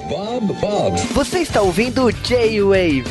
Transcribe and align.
Bob, 0.00 0.52
Bob. 0.54 0.98
Você 1.12 1.40
está 1.40 1.60
ouvindo 1.60 2.04
o 2.04 2.12
J-Wave. 2.12 3.04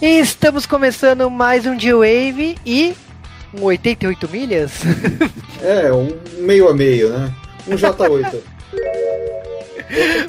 E 0.00 0.18
estamos 0.18 0.66
começando 0.66 1.30
mais 1.30 1.66
um 1.66 1.76
J-Wave 1.76 2.56
e 2.64 2.94
um 3.54 3.62
88 3.62 4.28
milhas. 4.28 4.72
É, 5.62 5.92
um 5.92 6.08
meio 6.38 6.70
a 6.70 6.72
meio, 6.72 7.10
né? 7.10 7.30
Um 7.68 7.72
J8. 7.72 8.40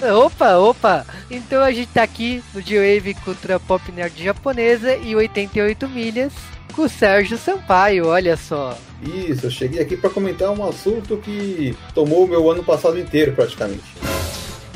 opa, 0.25 0.57
opa! 0.57 1.05
Então 1.29 1.63
a 1.63 1.71
gente 1.71 1.87
tá 1.87 2.03
aqui 2.03 2.43
no 2.53 2.61
J-Wave 2.61 3.13
Cultura 3.13 3.57
Pop 3.57 3.89
Nerd 3.93 4.21
Japonesa 4.21 4.97
e 4.97 5.15
88 5.15 5.87
milhas 5.87 6.33
com 6.71 6.83
o 6.83 6.89
Sérgio 6.89 7.37
Sampaio, 7.37 8.07
olha 8.07 8.35
só. 8.37 8.77
Isso, 9.01 9.47
eu 9.47 9.51
cheguei 9.51 9.81
aqui 9.81 9.97
para 9.97 10.09
comentar 10.09 10.49
um 10.49 10.67
assunto 10.67 11.17
que 11.17 11.75
tomou 11.93 12.25
o 12.25 12.27
meu 12.27 12.49
ano 12.49 12.63
passado 12.63 12.99
inteiro 12.99 13.33
praticamente. 13.33 13.83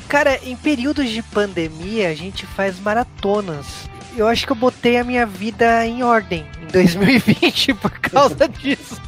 Cara, 0.08 0.40
em 0.44 0.56
períodos 0.56 1.10
de 1.10 1.22
pandemia 1.22 2.10
a 2.10 2.14
gente 2.14 2.46
faz 2.46 2.80
maratonas. 2.80 3.66
Eu 4.16 4.28
acho 4.28 4.46
que 4.46 4.52
eu 4.52 4.56
botei 4.56 4.98
a 4.98 5.04
minha 5.04 5.26
vida 5.26 5.86
em 5.86 6.04
ordem 6.04 6.46
em 6.62 6.72
2020 6.72 7.74
por 7.76 7.92
causa 7.92 8.48
disso. 8.48 9.02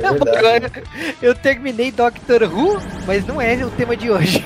É 0.00 0.06
Agora, 0.06 0.70
eu 1.20 1.34
terminei 1.34 1.90
Doctor 1.90 2.42
Who, 2.42 2.80
mas 3.06 3.26
não 3.26 3.40
é 3.40 3.64
o 3.64 3.70
tema 3.70 3.96
de 3.96 4.10
hoje. 4.10 4.44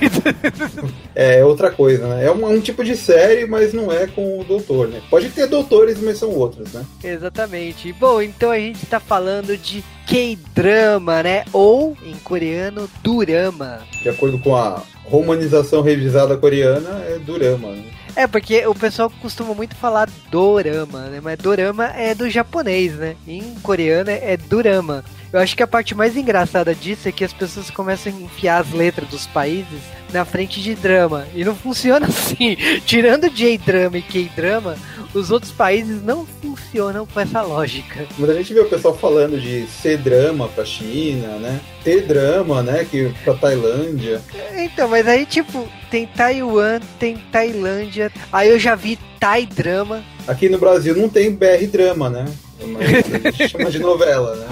é 1.15 1.45
outra 1.45 1.71
coisa, 1.71 2.07
né? 2.07 2.27
É 2.27 2.31
um, 2.31 2.47
um, 2.47 2.61
tipo 2.61 2.85
de 2.85 2.97
série, 2.97 3.47
mas 3.47 3.73
não 3.73 3.93
é 3.93 4.07
com 4.07 4.41
o 4.41 4.45
doutor, 4.45 4.89
né? 4.89 5.01
Pode 5.11 5.29
ter 5.31 5.47
doutores, 5.47 6.01
mas 6.01 6.19
são 6.19 6.31
outros, 6.31 6.73
né? 6.73 6.85
Exatamente. 7.03 7.93
Bom, 7.93 8.23
então 8.23 8.51
a 8.51 8.59
gente 8.59 8.87
tá 8.87 9.01
falando 9.01 9.57
de 9.57 9.85
K-drama, 10.07 11.23
né? 11.23 11.45
Ou, 11.53 11.97
em 12.05 12.15
coreano, 12.17 12.89
Durama. 13.03 13.81
De 14.03 14.09
acordo 14.09 14.39
com 14.39 14.57
a 14.57 14.83
romanização 15.05 15.83
revisada 15.83 16.37
coreana, 16.37 17.03
é 17.07 17.19
Durama, 17.19 17.73
né? 17.73 17.85
É, 18.15 18.27
porque 18.27 18.67
o 18.67 18.75
pessoal 18.75 19.11
costuma 19.23 19.55
muito 19.55 19.75
falar 19.75 20.09
dorama, 20.31 21.07
né? 21.07 21.21
Mas 21.23 21.39
dorama 21.39 21.87
é 21.87 22.15
do 22.15 22.29
japonês, 22.29 22.95
né? 22.95 23.17
Em 23.27 23.55
coreano 23.63 24.11
é 24.11 24.37
durama. 24.37 25.03
Eu 25.33 25.41
acho 25.41 25.57
que 25.57 25.63
a 25.63 25.67
parte 25.67 25.95
mais 25.95 26.15
engraçada 26.15 26.75
disso 26.75 27.09
é 27.09 27.13
que 27.13 27.25
as 27.25 27.33
pessoas 27.33 27.71
começam 27.71 28.13
a 28.13 28.21
enfiar 28.21 28.61
as 28.61 28.71
letras 28.73 29.09
dos 29.09 29.27
países 29.27 29.81
na 30.13 30.27
frente 30.27 30.61
de 30.61 30.75
drama. 30.75 31.27
E 31.35 31.43
não 31.43 31.55
funciona 31.55 32.05
assim. 32.09 32.57
Tirando 32.85 33.31
J-drama 33.31 33.97
e 33.97 34.03
K-drama, 34.03 34.77
os 35.15 35.31
outros 35.31 35.51
países 35.51 36.03
não 36.03 36.27
funcionam 36.27 37.07
com 37.07 37.19
essa 37.19 37.41
lógica. 37.41 38.07
Mas 38.19 38.29
a 38.29 38.35
gente 38.35 38.53
vê 38.53 38.61
o 38.61 38.69
pessoal 38.69 38.95
falando 38.95 39.41
de 39.41 39.67
C-drama 39.67 40.49
pra 40.49 40.67
China, 40.67 41.39
né? 41.39 41.61
T-drama, 41.83 42.63
né? 42.63 42.85
Que 42.85 43.11
pra 43.25 43.33
Tailândia. 43.33 44.21
Então, 44.55 44.87
mas 44.89 45.09
aí, 45.09 45.25
tipo, 45.25 45.67
tem 45.91 46.07
Taiwan, 46.07 46.79
tem 46.99 47.17
Tailândia. 47.33 48.13
Aí 48.31 48.51
eu 48.51 48.59
já 48.59 48.75
vi 48.75 48.99
Thai 49.19 49.47
drama. 49.47 50.03
Aqui 50.27 50.49
no 50.49 50.59
Brasil 50.59 50.97
não 50.97 51.09
tem 51.09 51.31
BR 51.31 51.67
drama, 51.71 52.11
né? 52.11 52.25
Mas 52.67 52.83
a 53.15 53.31
gente 53.31 53.49
chama 53.49 53.71
de 53.71 53.79
novela, 53.79 54.37
né? 54.37 54.47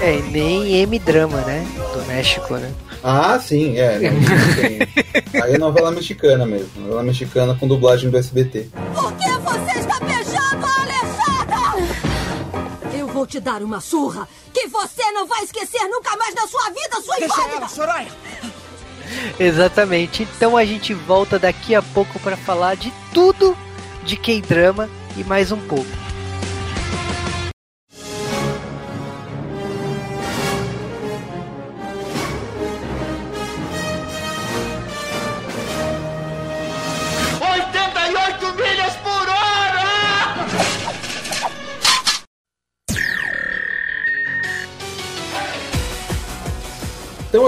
É, 0.00 0.22
nem 0.30 0.82
M-drama, 0.82 1.40
né? 1.42 1.66
Do 1.92 2.06
México, 2.06 2.54
né? 2.56 2.72
Ah, 3.02 3.38
sim, 3.38 3.76
é. 3.78 3.98
Não, 3.98 5.42
Aí 5.42 5.54
é 5.54 5.58
novela 5.58 5.90
mexicana 5.90 6.44
mesmo. 6.44 6.68
Novela 6.76 7.02
mexicana 7.02 7.54
com 7.54 7.68
dublagem 7.68 8.10
do 8.10 8.16
SBT. 8.16 8.68
Por 8.94 9.12
que 9.12 9.28
você 9.28 9.78
está 9.78 10.00
beijando 10.00 10.66
a 10.66 10.82
Alessandra? 10.82 11.88
Eu 12.98 13.06
vou 13.08 13.26
te 13.26 13.38
dar 13.40 13.62
uma 13.62 13.80
surra 13.80 14.28
que 14.52 14.66
você 14.68 15.10
não 15.12 15.26
vai 15.26 15.44
esquecer 15.44 15.86
nunca 15.88 16.16
mais 16.16 16.34
na 16.34 16.46
sua 16.46 16.70
vida, 16.70 17.00
sua 17.04 17.16
Deixa 17.16 17.42
ela, 17.50 17.68
Soraya! 17.68 18.08
Exatamente. 19.38 20.22
Então 20.36 20.56
a 20.56 20.64
gente 20.64 20.92
volta 20.94 21.38
daqui 21.38 21.74
a 21.74 21.82
pouco 21.82 22.18
para 22.18 22.36
falar 22.36 22.76
de 22.76 22.92
tudo 23.12 23.56
de 24.04 24.16
K-drama 24.16 24.88
e 25.16 25.24
mais 25.24 25.52
um 25.52 25.58
pouco. 25.58 25.86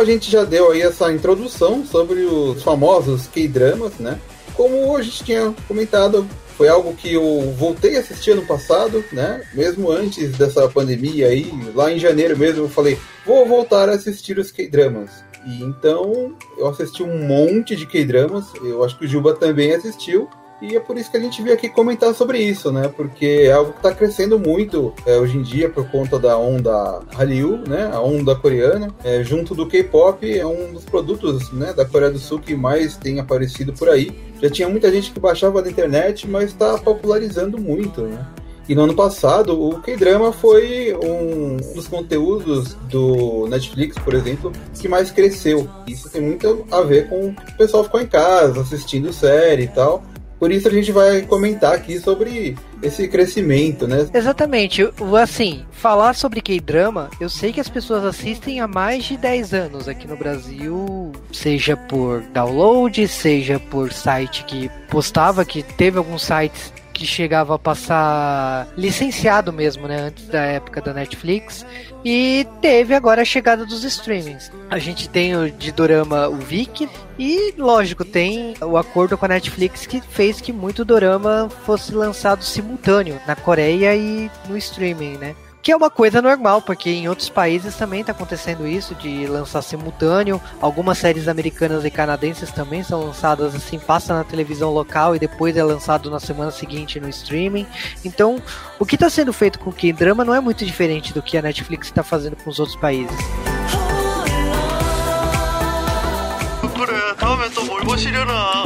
A 0.00 0.04
gente 0.04 0.30
já 0.30 0.44
deu 0.44 0.70
aí 0.70 0.80
essa 0.80 1.12
introdução 1.12 1.84
sobre 1.84 2.20
os 2.20 2.62
famosos 2.62 3.26
K-dramas, 3.26 3.98
né? 3.98 4.18
Como 4.54 4.96
a 4.96 5.02
gente 5.02 5.24
tinha 5.24 5.54
comentado, 5.68 6.26
foi 6.56 6.68
algo 6.68 6.94
que 6.94 7.12
eu 7.12 7.54
voltei 7.56 7.96
a 7.96 8.00
assistir 8.00 8.32
ano 8.32 8.46
passado, 8.46 9.04
né? 9.12 9.42
Mesmo 9.52 9.90
antes 9.90 10.32
dessa 10.36 10.68
pandemia 10.68 11.28
aí, 11.28 11.50
lá 11.74 11.92
em 11.92 11.98
janeiro 11.98 12.36
mesmo, 12.36 12.64
eu 12.64 12.68
falei, 12.68 12.98
vou 13.26 13.46
voltar 13.46 13.88
a 13.88 13.92
assistir 13.92 14.38
os 14.38 14.50
K-dramas. 14.50 15.10
E 15.46 15.62
então 15.62 16.34
eu 16.58 16.66
assisti 16.68 17.02
um 17.02 17.26
monte 17.26 17.76
de 17.76 17.86
K-dramas, 17.86 18.46
eu 18.62 18.82
acho 18.84 18.98
que 18.98 19.04
o 19.04 19.08
Juba 19.08 19.34
também 19.34 19.72
assistiu. 19.72 20.28
E 20.60 20.76
é 20.76 20.80
por 20.80 20.98
isso 20.98 21.10
que 21.10 21.16
a 21.16 21.20
gente 21.20 21.40
veio 21.42 21.54
aqui 21.54 21.68
comentar 21.68 22.14
sobre 22.14 22.38
isso, 22.38 22.70
né? 22.70 22.88
Porque 22.94 23.44
é 23.46 23.52
algo 23.52 23.72
que 23.72 23.78
está 23.78 23.94
crescendo 23.94 24.38
muito 24.38 24.92
é, 25.06 25.16
hoje 25.16 25.38
em 25.38 25.42
dia 25.42 25.70
por 25.70 25.90
conta 25.90 26.18
da 26.18 26.36
onda 26.36 27.00
Hallyu, 27.14 27.62
né? 27.66 27.90
A 27.92 28.00
onda 28.00 28.36
coreana. 28.36 28.94
É, 29.02 29.24
junto 29.24 29.54
do 29.54 29.66
K-pop, 29.66 30.38
é 30.38 30.46
um 30.46 30.72
dos 30.72 30.84
produtos 30.84 31.50
né, 31.50 31.72
da 31.72 31.84
Coreia 31.84 32.12
do 32.12 32.18
Sul 32.18 32.38
que 32.38 32.54
mais 32.54 32.96
tem 32.96 33.18
aparecido 33.18 33.72
por 33.72 33.88
aí. 33.88 34.14
Já 34.40 34.50
tinha 34.50 34.68
muita 34.68 34.90
gente 34.90 35.10
que 35.12 35.18
baixava 35.18 35.62
da 35.62 35.70
internet, 35.70 36.28
mas 36.28 36.50
está 36.50 36.76
popularizando 36.76 37.58
muito, 37.58 38.02
né? 38.02 38.26
E 38.68 38.74
no 38.74 38.84
ano 38.84 38.94
passado, 38.94 39.60
o 39.60 39.80
K-drama 39.80 40.32
foi 40.32 40.96
um 41.02 41.56
dos 41.74 41.88
conteúdos 41.88 42.74
do 42.88 43.48
Netflix, 43.48 43.98
por 43.98 44.14
exemplo, 44.14 44.52
que 44.78 44.86
mais 44.86 45.10
cresceu. 45.10 45.68
Isso 45.88 46.08
tem 46.08 46.22
muito 46.22 46.64
a 46.70 46.80
ver 46.82 47.08
com 47.08 47.30
o 47.30 47.56
pessoal 47.58 47.82
ficou 47.82 48.00
em 48.00 48.06
casa 48.06 48.60
assistindo 48.60 49.12
série 49.12 49.64
e 49.64 49.68
tal. 49.68 50.04
Por 50.40 50.50
isso 50.50 50.66
a 50.66 50.70
gente 50.70 50.90
vai 50.90 51.20
comentar 51.20 51.74
aqui 51.74 52.00
sobre 52.00 52.56
esse 52.82 53.06
crescimento, 53.06 53.86
né? 53.86 54.08
Exatamente. 54.14 54.88
Assim, 55.20 55.66
falar 55.70 56.14
sobre 56.14 56.40
K-drama, 56.40 57.10
eu 57.20 57.28
sei 57.28 57.52
que 57.52 57.60
as 57.60 57.68
pessoas 57.68 58.04
assistem 58.04 58.58
há 58.58 58.66
mais 58.66 59.04
de 59.04 59.18
10 59.18 59.52
anos 59.52 59.86
aqui 59.86 60.08
no 60.08 60.16
Brasil, 60.16 61.12
seja 61.30 61.76
por 61.76 62.22
download, 62.32 63.06
seja 63.06 63.60
por 63.60 63.92
site 63.92 64.44
que 64.44 64.70
postava, 64.88 65.44
que 65.44 65.62
teve 65.62 65.98
alguns 65.98 66.22
sites 66.22 66.72
que 67.00 67.06
chegava 67.06 67.54
a 67.54 67.58
passar 67.58 68.68
licenciado 68.76 69.50
mesmo, 69.50 69.88
né, 69.88 70.02
antes 70.02 70.28
da 70.28 70.42
época 70.42 70.82
da 70.82 70.92
Netflix. 70.92 71.64
E 72.04 72.46
teve 72.60 72.94
agora 72.94 73.22
a 73.22 73.24
chegada 73.24 73.64
dos 73.64 73.84
streamings. 73.84 74.52
A 74.68 74.78
gente 74.78 75.08
tem 75.08 75.34
o 75.34 75.50
de 75.50 75.72
Dorama 75.72 76.28
o 76.28 76.36
Viki 76.36 76.90
e, 77.18 77.54
lógico, 77.56 78.04
tem 78.04 78.54
o 78.60 78.76
acordo 78.76 79.16
com 79.16 79.24
a 79.24 79.28
Netflix 79.28 79.86
que 79.86 80.02
fez 80.02 80.42
que 80.42 80.52
muito 80.52 80.84
Dorama 80.84 81.48
fosse 81.64 81.94
lançado 81.94 82.44
simultâneo 82.44 83.18
na 83.26 83.34
Coreia 83.34 83.96
e 83.96 84.30
no 84.46 84.58
streaming, 84.58 85.16
né? 85.16 85.34
Que 85.61 85.71
é 85.71 85.75
uma 85.75 85.89
coisa 85.89 86.21
normal, 86.21 86.61
porque 86.61 86.91
em 86.91 87.09
outros 87.09 87.27
países 87.27 87.75
também 87.75 88.01
está 88.01 88.11
acontecendo 88.11 88.67
isso, 88.67 88.93
de 88.93 89.25
lançar 89.25 89.63
simultâneo. 89.63 90.39
Algumas 90.61 90.99
séries 90.99 91.27
americanas 91.27 91.83
e 91.83 91.89
canadenses 91.89 92.51
também 92.51 92.83
são 92.83 93.03
lançadas 93.03 93.55
assim, 93.55 93.79
passa 93.79 94.13
na 94.13 94.23
televisão 94.23 94.71
local 94.71 95.15
e 95.15 95.19
depois 95.19 95.57
é 95.57 95.63
lançado 95.63 96.11
na 96.11 96.19
semana 96.19 96.51
seguinte 96.51 96.99
no 96.99 97.09
streaming. 97.09 97.65
Então, 98.03 98.39
o 98.77 98.85
que 98.85 98.93
está 98.93 99.09
sendo 99.09 99.33
feito 99.33 99.57
com 99.57 99.71
o 99.71 99.73
K-drama 99.73 100.23
não 100.23 100.35
é 100.35 100.39
muito 100.39 100.63
diferente 100.63 101.11
do 101.11 101.23
que 101.23 101.35
a 101.35 101.41
Netflix 101.41 101.87
está 101.87 102.03
fazendo 102.03 102.35
com 102.35 102.49
os 102.49 102.59
outros 102.59 102.77
países. 102.77 103.17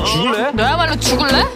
죽을래? 0.06 0.52
너야말로 0.52 0.96
죽을래? 1.00 1.48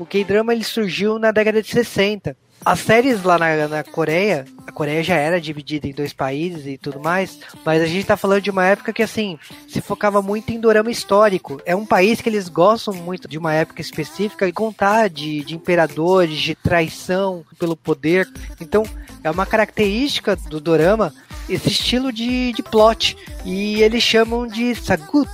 O 0.00 0.06
K-drama 0.06 0.54
ele 0.54 0.64
surgiu 0.64 1.18
na 1.18 1.30
década 1.30 1.60
de 1.60 1.68
60. 1.68 2.34
As 2.64 2.80
séries 2.80 3.22
lá 3.22 3.38
na, 3.38 3.68
na, 3.68 3.84
Coreia, 3.84 4.46
a 4.66 4.72
Coreia 4.72 5.02
já 5.02 5.14
era 5.14 5.38
dividida 5.38 5.86
em 5.86 5.92
dois 5.92 6.14
países 6.14 6.66
e 6.66 6.78
tudo 6.78 6.98
mais, 6.98 7.38
mas 7.64 7.82
a 7.82 7.86
gente 7.86 8.06
tá 8.06 8.16
falando 8.16 8.40
de 8.40 8.50
uma 8.50 8.64
época 8.64 8.94
que, 8.94 9.02
assim, 9.02 9.38
se 9.68 9.80
focava 9.82 10.22
muito 10.22 10.52
em 10.52 10.60
dorama 10.60 10.90
histórico. 10.90 11.60
É 11.66 11.76
um 11.76 11.84
país 11.84 12.20
que 12.20 12.30
eles 12.30 12.48
gostam 12.48 12.94
muito 12.94 13.28
de 13.28 13.36
uma 13.36 13.52
época 13.52 13.82
específica 13.82 14.48
e 14.48 14.52
contar 14.52 15.08
de, 15.08 15.44
de 15.44 15.54
imperadores, 15.54 16.38
de 16.38 16.54
traição 16.54 17.44
pelo 17.58 17.76
poder. 17.76 18.26
Então, 18.58 18.84
é 19.22 19.30
uma 19.30 19.44
característica 19.44 20.34
do 20.34 20.60
dorama 20.60 21.12
esse 21.46 21.68
estilo 21.68 22.10
de, 22.10 22.52
de 22.52 22.62
plot. 22.62 23.18
E 23.44 23.82
eles 23.82 24.02
chamam 24.02 24.46
de 24.46 24.74
sagut. 24.74 25.28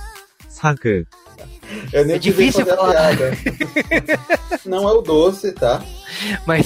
Eu 1.91 2.05
nem 2.05 2.15
É 2.15 2.19
difícil 2.19 2.65
fazer 2.65 2.73
a 2.73 2.77
falar. 2.77 2.93
piada. 3.17 3.37
Não 4.65 4.87
é 4.87 4.91
o 4.93 5.01
doce, 5.01 5.51
tá? 5.51 5.81
Mas 6.45 6.65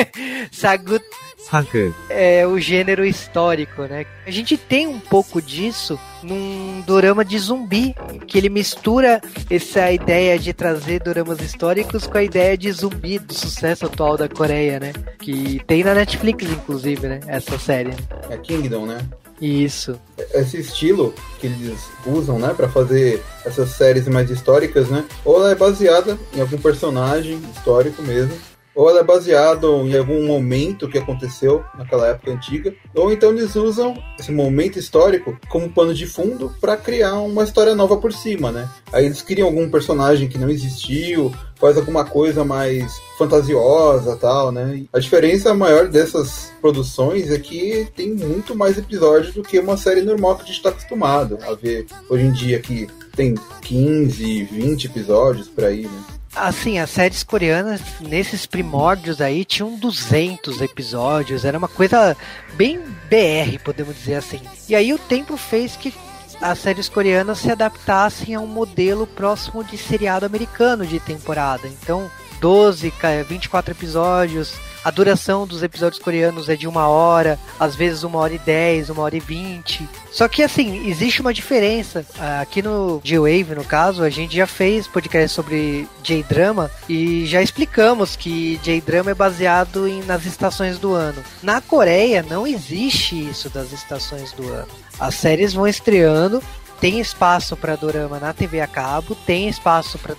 Sagu 0.52 1.00
사극. 1.38 1.92
é 2.08 2.46
o 2.46 2.58
gênero 2.58 3.04
histórico, 3.04 3.82
né? 3.82 4.06
A 4.26 4.30
gente 4.30 4.56
tem 4.56 4.86
um 4.86 5.00
pouco 5.00 5.42
disso 5.42 5.98
num 6.22 6.82
dorama 6.86 7.24
de 7.24 7.36
zumbi, 7.38 7.94
que 8.28 8.38
ele 8.38 8.48
mistura 8.48 9.20
essa 9.50 9.90
ideia 9.90 10.38
de 10.38 10.52
trazer 10.52 11.00
doramas 11.02 11.40
históricos 11.40 12.06
com 12.06 12.16
a 12.16 12.22
ideia 12.22 12.56
de 12.56 12.70
zumbi 12.70 13.18
do 13.18 13.34
sucesso 13.34 13.86
atual 13.86 14.16
da 14.16 14.28
Coreia, 14.28 14.78
né? 14.78 14.92
Que 15.18 15.60
tem 15.66 15.82
na 15.82 15.94
Netflix, 15.94 16.44
inclusive, 16.48 17.08
né? 17.08 17.20
Essa 17.26 17.58
série. 17.58 17.90
É 18.30 18.36
Kingdom, 18.36 18.86
né? 18.86 18.98
Isso. 19.42 19.98
Esse 20.32 20.60
estilo 20.60 21.12
que 21.40 21.48
eles 21.48 21.80
usam, 22.06 22.38
né, 22.38 22.54
para 22.56 22.68
fazer 22.68 23.20
essas 23.44 23.70
séries 23.70 24.06
mais 24.06 24.30
históricas, 24.30 24.88
né? 24.88 25.04
Ou 25.24 25.40
ela 25.40 25.50
é 25.50 25.54
baseada 25.56 26.16
em 26.32 26.40
algum 26.40 26.58
personagem 26.58 27.42
histórico 27.52 28.00
mesmo, 28.02 28.32
ou 28.72 28.88
ela 28.88 29.00
é 29.00 29.04
baseada 29.04 29.66
em 29.66 29.96
algum 29.96 30.24
momento 30.26 30.88
que 30.88 30.96
aconteceu 30.96 31.64
naquela 31.76 32.06
época 32.06 32.30
antiga, 32.30 32.72
ou 32.94 33.12
então 33.12 33.30
eles 33.30 33.56
usam 33.56 33.94
esse 34.18 34.30
momento 34.30 34.78
histórico 34.78 35.36
como 35.48 35.68
pano 35.68 35.92
de 35.92 36.06
fundo 36.06 36.54
para 36.60 36.76
criar 36.76 37.14
uma 37.14 37.42
história 37.42 37.74
nova 37.74 37.96
por 37.96 38.12
cima, 38.12 38.52
né? 38.52 38.68
Aí 38.92 39.04
eles 39.04 39.22
criam 39.22 39.48
algum 39.48 39.68
personagem 39.68 40.28
que 40.28 40.38
não 40.38 40.48
existiu, 40.48 41.32
faz 41.62 41.76
alguma 41.76 42.04
coisa 42.04 42.44
mais 42.44 43.00
fantasiosa 43.16 44.16
tal, 44.16 44.50
né? 44.50 44.82
A 44.92 44.98
diferença 44.98 45.54
maior 45.54 45.86
dessas 45.86 46.52
produções 46.60 47.30
é 47.30 47.38
que 47.38 47.86
tem 47.94 48.10
muito 48.14 48.56
mais 48.56 48.76
episódios 48.76 49.32
do 49.32 49.44
que 49.44 49.60
uma 49.60 49.76
série 49.76 50.02
normal 50.02 50.34
que 50.34 50.42
a 50.42 50.46
gente 50.46 50.56
está 50.56 50.70
acostumado 50.70 51.38
a 51.48 51.54
ver 51.54 51.86
hoje 52.10 52.24
em 52.24 52.32
dia 52.32 52.58
que 52.58 52.88
tem 53.14 53.36
15, 53.60 54.42
20 54.44 54.86
episódios 54.86 55.46
por 55.46 55.64
aí, 55.64 55.82
né? 55.82 56.04
Assim, 56.34 56.78
as 56.78 56.90
séries 56.90 57.22
coreanas, 57.22 57.80
nesses 58.00 58.44
primórdios 58.44 59.20
aí, 59.20 59.44
tinham 59.44 59.76
200 59.76 60.62
episódios, 60.62 61.44
era 61.44 61.58
uma 61.58 61.68
coisa 61.68 62.16
bem 62.54 62.80
BR, 63.08 63.58
podemos 63.62 63.94
dizer 63.94 64.14
assim. 64.14 64.40
E 64.68 64.74
aí 64.74 64.92
o 64.94 64.98
tempo 64.98 65.36
fez 65.36 65.76
que 65.76 65.94
as 66.42 66.58
séries 66.58 66.88
coreanas 66.88 67.38
se 67.38 67.50
adaptassem 67.50 68.34
a 68.34 68.40
um 68.40 68.46
modelo 68.46 69.06
próximo 69.06 69.62
de 69.64 69.78
seriado 69.78 70.26
americano 70.26 70.84
de 70.86 70.98
temporada. 71.00 71.66
Então, 71.68 72.10
12, 72.40 72.90
ca- 72.90 73.22
24 73.22 73.72
episódios. 73.72 74.54
A 74.84 74.90
duração 74.90 75.46
dos 75.46 75.62
episódios 75.62 76.02
coreanos 76.02 76.48
é 76.48 76.56
de 76.56 76.66
uma 76.66 76.88
hora, 76.88 77.38
às 77.60 77.76
vezes 77.76 78.02
uma 78.02 78.18
hora 78.18 78.34
e 78.34 78.38
dez, 78.40 78.90
uma 78.90 79.02
hora 79.04 79.16
e 79.16 79.20
vinte. 79.20 79.88
Só 80.10 80.26
que 80.26 80.42
assim, 80.42 80.88
existe 80.88 81.20
uma 81.20 81.32
diferença. 81.32 82.04
Ah, 82.18 82.40
Aqui 82.40 82.60
no 82.60 83.00
J-Wave, 83.04 83.54
no 83.54 83.62
caso, 83.64 84.02
a 84.02 84.10
gente 84.10 84.34
já 84.34 84.44
fez 84.44 84.88
podcast 84.88 85.32
sobre 85.36 85.86
J-Drama 86.02 86.68
e 86.88 87.24
já 87.26 87.40
explicamos 87.40 88.16
que 88.16 88.58
J-Drama 88.60 89.12
é 89.12 89.14
baseado 89.14 89.86
em, 89.86 90.02
nas 90.02 90.26
estações 90.26 90.78
do 90.80 90.92
ano. 90.94 91.22
Na 91.44 91.60
Coreia 91.60 92.26
não 92.28 92.44
existe 92.44 93.14
isso 93.30 93.48
das 93.50 93.70
estações 93.70 94.32
do 94.32 94.48
ano. 94.52 94.66
As 95.02 95.16
séries 95.16 95.52
vão 95.52 95.66
estreando 95.66 96.40
tem 96.82 96.98
espaço 96.98 97.56
para 97.56 97.76
dorama 97.76 98.18
na 98.18 98.32
TV 98.32 98.60
a 98.60 98.66
cabo, 98.66 99.14
tem 99.14 99.48
espaço 99.48 100.00
para 100.00 100.16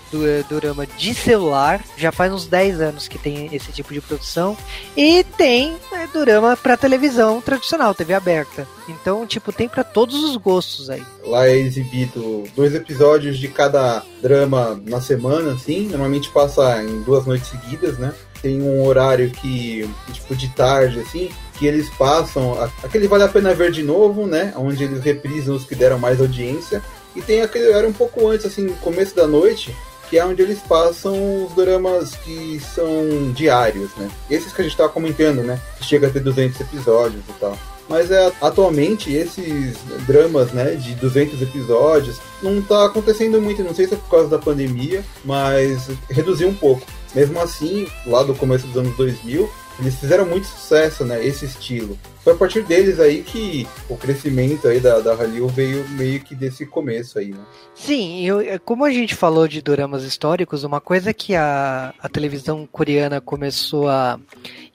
dorama 0.50 0.88
de 0.88 1.14
celular, 1.14 1.84
já 1.98 2.10
faz 2.10 2.32
uns 2.32 2.48
10 2.48 2.80
anos 2.80 3.06
que 3.10 3.20
tem 3.20 3.54
esse 3.54 3.70
tipo 3.74 3.94
de 3.94 4.00
produção, 4.00 4.56
e 4.96 5.26
tem 5.36 5.76
né, 5.92 6.08
dorama 6.14 6.56
para 6.56 6.78
televisão 6.78 7.42
tradicional, 7.42 7.94
TV 7.94 8.14
aberta. 8.14 8.66
Então, 8.88 9.28
tipo, 9.28 9.52
tem 9.52 9.68
para 9.68 9.84
todos 9.84 10.24
os 10.24 10.38
gostos 10.38 10.90
aí. 10.90 11.04
Lá 11.26 11.48
é 11.48 11.58
exibido 11.58 12.46
dois 12.56 12.74
episódios 12.74 13.38
de 13.38 13.50
cada 13.50 14.02
drama 14.22 14.82
na 14.86 15.02
semana, 15.02 15.52
assim. 15.52 15.90
Normalmente 15.90 16.30
passa 16.30 16.82
em 16.82 17.02
duas 17.02 17.26
noites 17.26 17.50
seguidas, 17.50 17.98
né? 17.98 18.14
Tem 18.42 18.62
um 18.62 18.86
horário 18.86 19.30
que, 19.32 19.90
tipo, 20.14 20.34
de 20.34 20.48
tarde, 20.48 21.02
assim, 21.02 21.30
que 21.58 21.66
eles 21.66 21.90
passam. 21.90 22.58
Aquele 22.84 23.08
vale 23.08 23.24
a 23.24 23.28
pena 23.28 23.54
ver 23.54 23.72
de 23.72 23.84
novo, 23.84 24.26
né? 24.26 24.54
Onde 24.56 24.84
eles 24.84 25.04
reprisam 25.04 25.56
os 25.56 25.66
que 25.66 25.76
deram 25.76 26.00
mais 26.00 26.20
audiência. 26.20 26.82
E 27.16 27.22
tem 27.22 27.42
aquele 27.42 27.68
horário 27.68 27.90
um 27.90 27.94
pouco 27.94 28.28
antes, 28.28 28.46
assim, 28.46 28.70
começo 28.82 29.16
da 29.16 29.28
noite, 29.28 29.76
que 30.10 30.18
é 30.18 30.26
onde 30.26 30.42
eles 30.42 30.60
passam 30.60 31.46
os 31.46 31.56
dramas 31.56 32.16
que 32.16 32.60
são 32.74 33.32
diários, 33.34 33.92
né? 33.96 34.10
Esses 34.30 34.52
que 34.52 34.62
a 34.62 34.64
gente 34.64 34.78
tava 34.78 34.90
comentando, 34.90 35.44
né? 35.44 35.60
Que 35.78 35.86
chega 35.86 36.08
a 36.08 36.10
ter 36.10 36.22
200 36.22 36.60
episódios 36.62 37.24
e 37.30 37.34
tal. 37.40 37.58
Mas 37.88 38.12
é, 38.12 38.32
atualmente 38.42 39.14
esses 39.14 39.78
dramas, 40.08 40.52
né, 40.52 40.76
de 40.76 40.96
200 40.96 41.42
episódios, 41.42 42.18
não 42.42 42.62
tá 42.62 42.86
acontecendo 42.86 43.42
muito, 43.42 43.64
não 43.64 43.76
sei 43.76 43.88
se 43.88 43.94
é 43.94 43.98
por 43.98 44.10
causa 44.10 44.30
da 44.30 44.40
pandemia, 44.40 45.04
mas 45.24 45.90
reduziu 46.10 46.48
um 46.48 46.56
pouco. 46.56 46.86
Mesmo 47.14 47.40
assim, 47.40 47.88
lá 48.08 48.24
do 48.24 48.34
começo 48.34 48.66
dos 48.68 48.78
anos 48.78 48.96
2000, 48.96 49.50
eles 49.80 49.96
fizeram 49.96 50.26
muito 50.26 50.46
sucesso, 50.46 51.04
né, 51.04 51.26
esse 51.26 51.46
estilo. 51.46 51.98
Foi 52.24 52.34
a 52.34 52.36
partir 52.36 52.64
deles 52.64 53.00
aí 53.00 53.22
que 53.22 53.68
o 53.90 53.98
crescimento 53.98 54.68
aí 54.68 54.80
da, 54.80 55.00
da 55.00 55.14
Hallyu 55.14 55.48
veio 55.48 55.88
meio 55.90 56.20
que 56.22 56.36
desse 56.36 56.66
começo 56.66 57.20
aí, 57.20 57.32
né. 57.32 57.44
Sim, 57.74 58.26
eu, 58.26 58.40
é, 58.40 58.58
como 58.58 58.86
a 58.86 58.92
gente 58.92 59.16
falou 59.16 59.48
de 59.48 59.62
doramas 59.62 60.04
históricos, 60.04 60.64
uma 60.64 60.80
coisa 60.80 61.14
que 61.14 61.36
a, 61.36 61.94
a 62.00 62.10
televisão 62.10 62.68
coreana 62.72 63.20
começou 63.20 63.90
a 63.90 64.20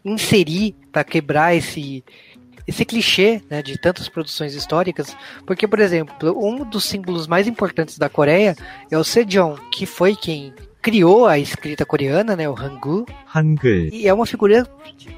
inserir 0.05 0.75
para 0.93 1.05
quebrar 1.05 1.55
esse 1.55 2.05
esse 2.67 2.85
clichê 2.85 3.41
né, 3.49 3.63
de 3.63 3.81
tantas 3.81 4.11
produções 4.11 4.55
históricas, 4.55 5.17
porque, 5.47 5.67
por 5.67 5.81
exemplo, 5.81 6.39
um 6.39 6.69
dos 6.69 6.85
símbolos 6.85 7.27
mais 7.27 7.49
importantes 7.49 7.97
da 7.97 8.11
Coreia 8.11 8.55
é 8.91 8.99
o 8.99 9.03
Sejong, 9.03 9.59
que 9.71 9.87
foi 9.87 10.15
quem 10.15 10.53
criou 10.89 11.27
a 11.27 11.39
escrita 11.39 11.85
coreana, 11.85 12.35
né, 12.35 12.49
o 12.49 12.59
Hangul, 12.59 13.05
한글, 13.27 13.91
e 13.93 14.09
é 14.09 14.15
uma 14.15 14.25
figura 14.25 14.67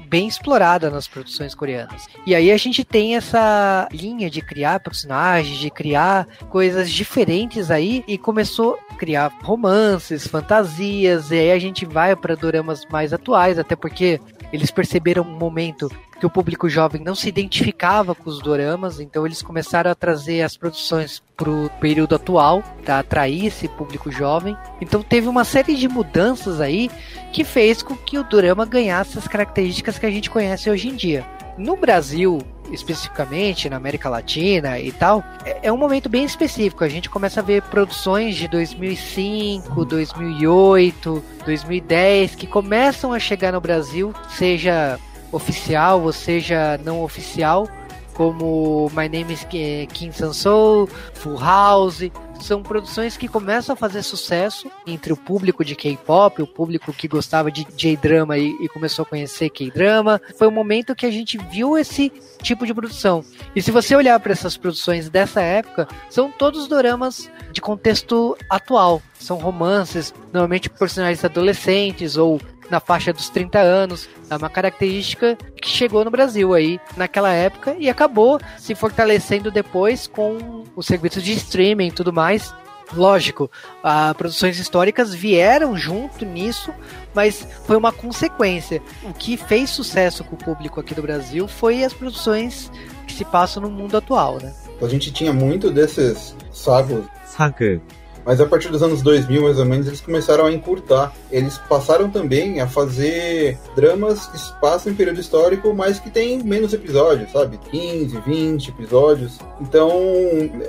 bem 0.09 0.27
explorada 0.27 0.89
nas 0.89 1.07
produções 1.07 1.55
coreanas. 1.55 2.09
E 2.25 2.35
aí 2.35 2.51
a 2.51 2.57
gente 2.57 2.83
tem 2.83 3.15
essa 3.15 3.87
linha 3.93 4.29
de 4.29 4.41
criar 4.41 4.81
personagens, 4.81 5.57
de 5.57 5.69
criar 5.69 6.27
coisas 6.49 6.91
diferentes 6.91 7.71
aí 7.71 8.03
e 8.05 8.17
começou 8.17 8.77
a 8.89 8.95
criar 8.95 9.31
romances, 9.43 10.27
fantasias, 10.27 11.31
e 11.31 11.35
aí 11.35 11.51
a 11.51 11.59
gente 11.59 11.85
vai 11.85 12.17
para 12.17 12.35
doramas 12.35 12.85
mais 12.91 13.13
atuais, 13.13 13.57
até 13.57 13.73
porque 13.73 14.19
eles 14.51 14.71
perceberam 14.71 15.23
um 15.23 15.37
momento 15.37 15.89
que 16.19 16.25
o 16.25 16.29
público 16.29 16.69
jovem 16.69 17.01
não 17.01 17.15
se 17.15 17.27
identificava 17.27 18.13
com 18.13 18.29
os 18.29 18.39
doramas, 18.39 18.99
então 18.99 19.25
eles 19.25 19.41
começaram 19.41 19.89
a 19.89 19.95
trazer 19.95 20.43
as 20.43 20.55
produções 20.55 21.23
pro 21.35 21.69
período 21.79 22.13
atual, 22.13 22.63
para 22.83 22.99
atrair 22.99 23.47
esse 23.47 23.67
público 23.67 24.11
jovem. 24.11 24.55
Então 24.79 25.01
teve 25.01 25.27
uma 25.27 25.43
série 25.43 25.75
de 25.75 25.87
mudanças 25.87 26.61
aí 26.61 26.91
que 27.33 27.43
fez 27.43 27.81
com 27.81 27.95
que 27.95 28.19
o 28.19 28.23
dorama 28.23 28.65
ganhasse 28.65 29.17
as 29.17 29.27
características 29.27 29.97
que 29.97 30.05
a 30.05 30.11
gente 30.11 30.29
conhece 30.29 30.69
hoje 30.69 30.89
em 30.89 30.95
dia. 30.95 31.25
No 31.61 31.77
Brasil, 31.77 32.39
especificamente, 32.71 33.69
na 33.69 33.75
América 33.75 34.09
Latina 34.09 34.79
e 34.79 34.91
tal, 34.91 35.23
é, 35.45 35.67
é 35.67 35.71
um 35.71 35.77
momento 35.77 36.09
bem 36.09 36.23
específico. 36.23 36.83
A 36.83 36.89
gente 36.89 37.07
começa 37.07 37.39
a 37.39 37.43
ver 37.43 37.61
produções 37.61 38.35
de 38.35 38.47
2005, 38.47 39.85
2008, 39.85 41.23
2010 41.45 42.33
que 42.33 42.47
começam 42.47 43.13
a 43.13 43.19
chegar 43.19 43.53
no 43.53 43.61
Brasil, 43.61 44.11
seja 44.35 44.97
oficial 45.31 46.01
ou 46.01 46.11
seja 46.11 46.79
não 46.83 47.03
oficial, 47.03 47.69
como 48.13 48.89
My 48.95 49.07
Name 49.09 49.33
is 49.33 49.43
Ki- 49.45 49.87
Kim 49.93 50.11
Sang-soo, 50.11 50.87
Full 51.13 51.39
House, 51.39 52.03
são 52.41 52.63
produções 52.63 53.17
que 53.17 53.27
começam 53.27 53.73
a 53.73 53.75
fazer 53.75 54.01
sucesso 54.01 54.69
entre 54.87 55.13
o 55.13 55.17
público 55.17 55.63
de 55.63 55.75
K-pop, 55.75 56.41
o 56.41 56.47
público 56.47 56.91
que 56.91 57.07
gostava 57.07 57.51
de 57.51 57.65
J-drama 57.75 58.37
e, 58.37 58.49
e 58.59 58.67
começou 58.67 59.03
a 59.03 59.05
conhecer 59.05 59.49
K-drama. 59.49 60.19
Foi 60.37 60.47
um 60.47 60.51
momento 60.51 60.95
que 60.95 61.05
a 61.05 61.11
gente 61.11 61.37
viu 61.37 61.77
esse 61.77 62.11
tipo 62.41 62.65
de 62.65 62.73
produção. 62.73 63.23
E 63.55 63.61
se 63.61 63.69
você 63.69 63.95
olhar 63.95 64.19
para 64.19 64.31
essas 64.31 64.57
produções 64.57 65.07
dessa 65.09 65.39
época, 65.41 65.87
são 66.09 66.31
todos 66.31 66.67
doramas 66.67 67.29
de 67.51 67.61
contexto 67.61 68.35
atual. 68.49 69.01
São 69.19 69.37
romances, 69.37 70.11
normalmente 70.33 70.69
personagens 70.69 71.23
adolescentes 71.23 72.17
ou 72.17 72.41
na 72.71 72.79
faixa 72.79 73.13
dos 73.13 73.29
30 73.29 73.59
anos. 73.59 74.09
É 74.29 74.35
uma 74.35 74.49
característica 74.49 75.37
que 75.61 75.69
chegou 75.69 76.03
no 76.03 76.09
Brasil 76.09 76.53
aí 76.53 76.79
naquela 76.97 77.31
época 77.31 77.75
e 77.77 77.89
acabou 77.89 78.39
se 78.57 78.73
fortalecendo 78.73 79.51
depois 79.51 80.07
com 80.07 80.63
os 80.75 80.87
serviços 80.87 81.21
de 81.21 81.33
streaming 81.33 81.87
e 81.87 81.91
tudo 81.91 82.11
mais. 82.13 82.55
Lógico, 82.93 83.49
as 83.81 84.13
produções 84.17 84.59
históricas 84.59 85.13
vieram 85.13 85.77
junto 85.77 86.25
nisso, 86.25 86.73
mas 87.13 87.47
foi 87.65 87.77
uma 87.77 87.91
consequência. 87.91 88.81
O 89.03 89.13
que 89.13 89.37
fez 89.37 89.69
sucesso 89.69 90.23
com 90.23 90.35
o 90.35 90.39
público 90.39 90.79
aqui 90.79 90.93
do 90.93 91.01
Brasil 91.01 91.47
foi 91.47 91.85
as 91.85 91.93
produções 91.93 92.69
que 93.07 93.13
se 93.13 93.23
passam 93.23 93.63
no 93.63 93.69
mundo 93.69 93.95
atual, 93.95 94.39
né? 94.41 94.53
A 94.81 94.87
gente 94.87 95.11
tinha 95.11 95.31
muito 95.31 95.71
desses 95.71 96.35
sagos 96.51 97.05
사극, 97.25 97.81
Mas 98.25 98.39
a 98.39 98.45
partir 98.45 98.69
dos 98.69 98.83
anos 98.83 99.01
2000, 99.01 99.41
mais 99.43 99.59
ou 99.59 99.65
menos, 99.65 99.87
eles 99.87 100.01
começaram 100.01 100.45
a 100.45 100.51
encurtar. 100.51 101.13
Eles 101.31 101.57
passaram 101.57 102.09
também 102.09 102.59
a 102.59 102.67
fazer 102.67 103.57
dramas 103.75 104.27
que 104.27 104.59
passam 104.59 104.91
em 104.91 104.95
período 104.95 105.19
histórico, 105.19 105.73
mas 105.73 105.99
que 105.99 106.09
tem 106.09 106.41
menos 106.43 106.73
episódios, 106.73 107.31
sabe? 107.31 107.57
15, 107.69 108.19
20 108.25 108.69
episódios. 108.69 109.39
Então, 109.59 109.91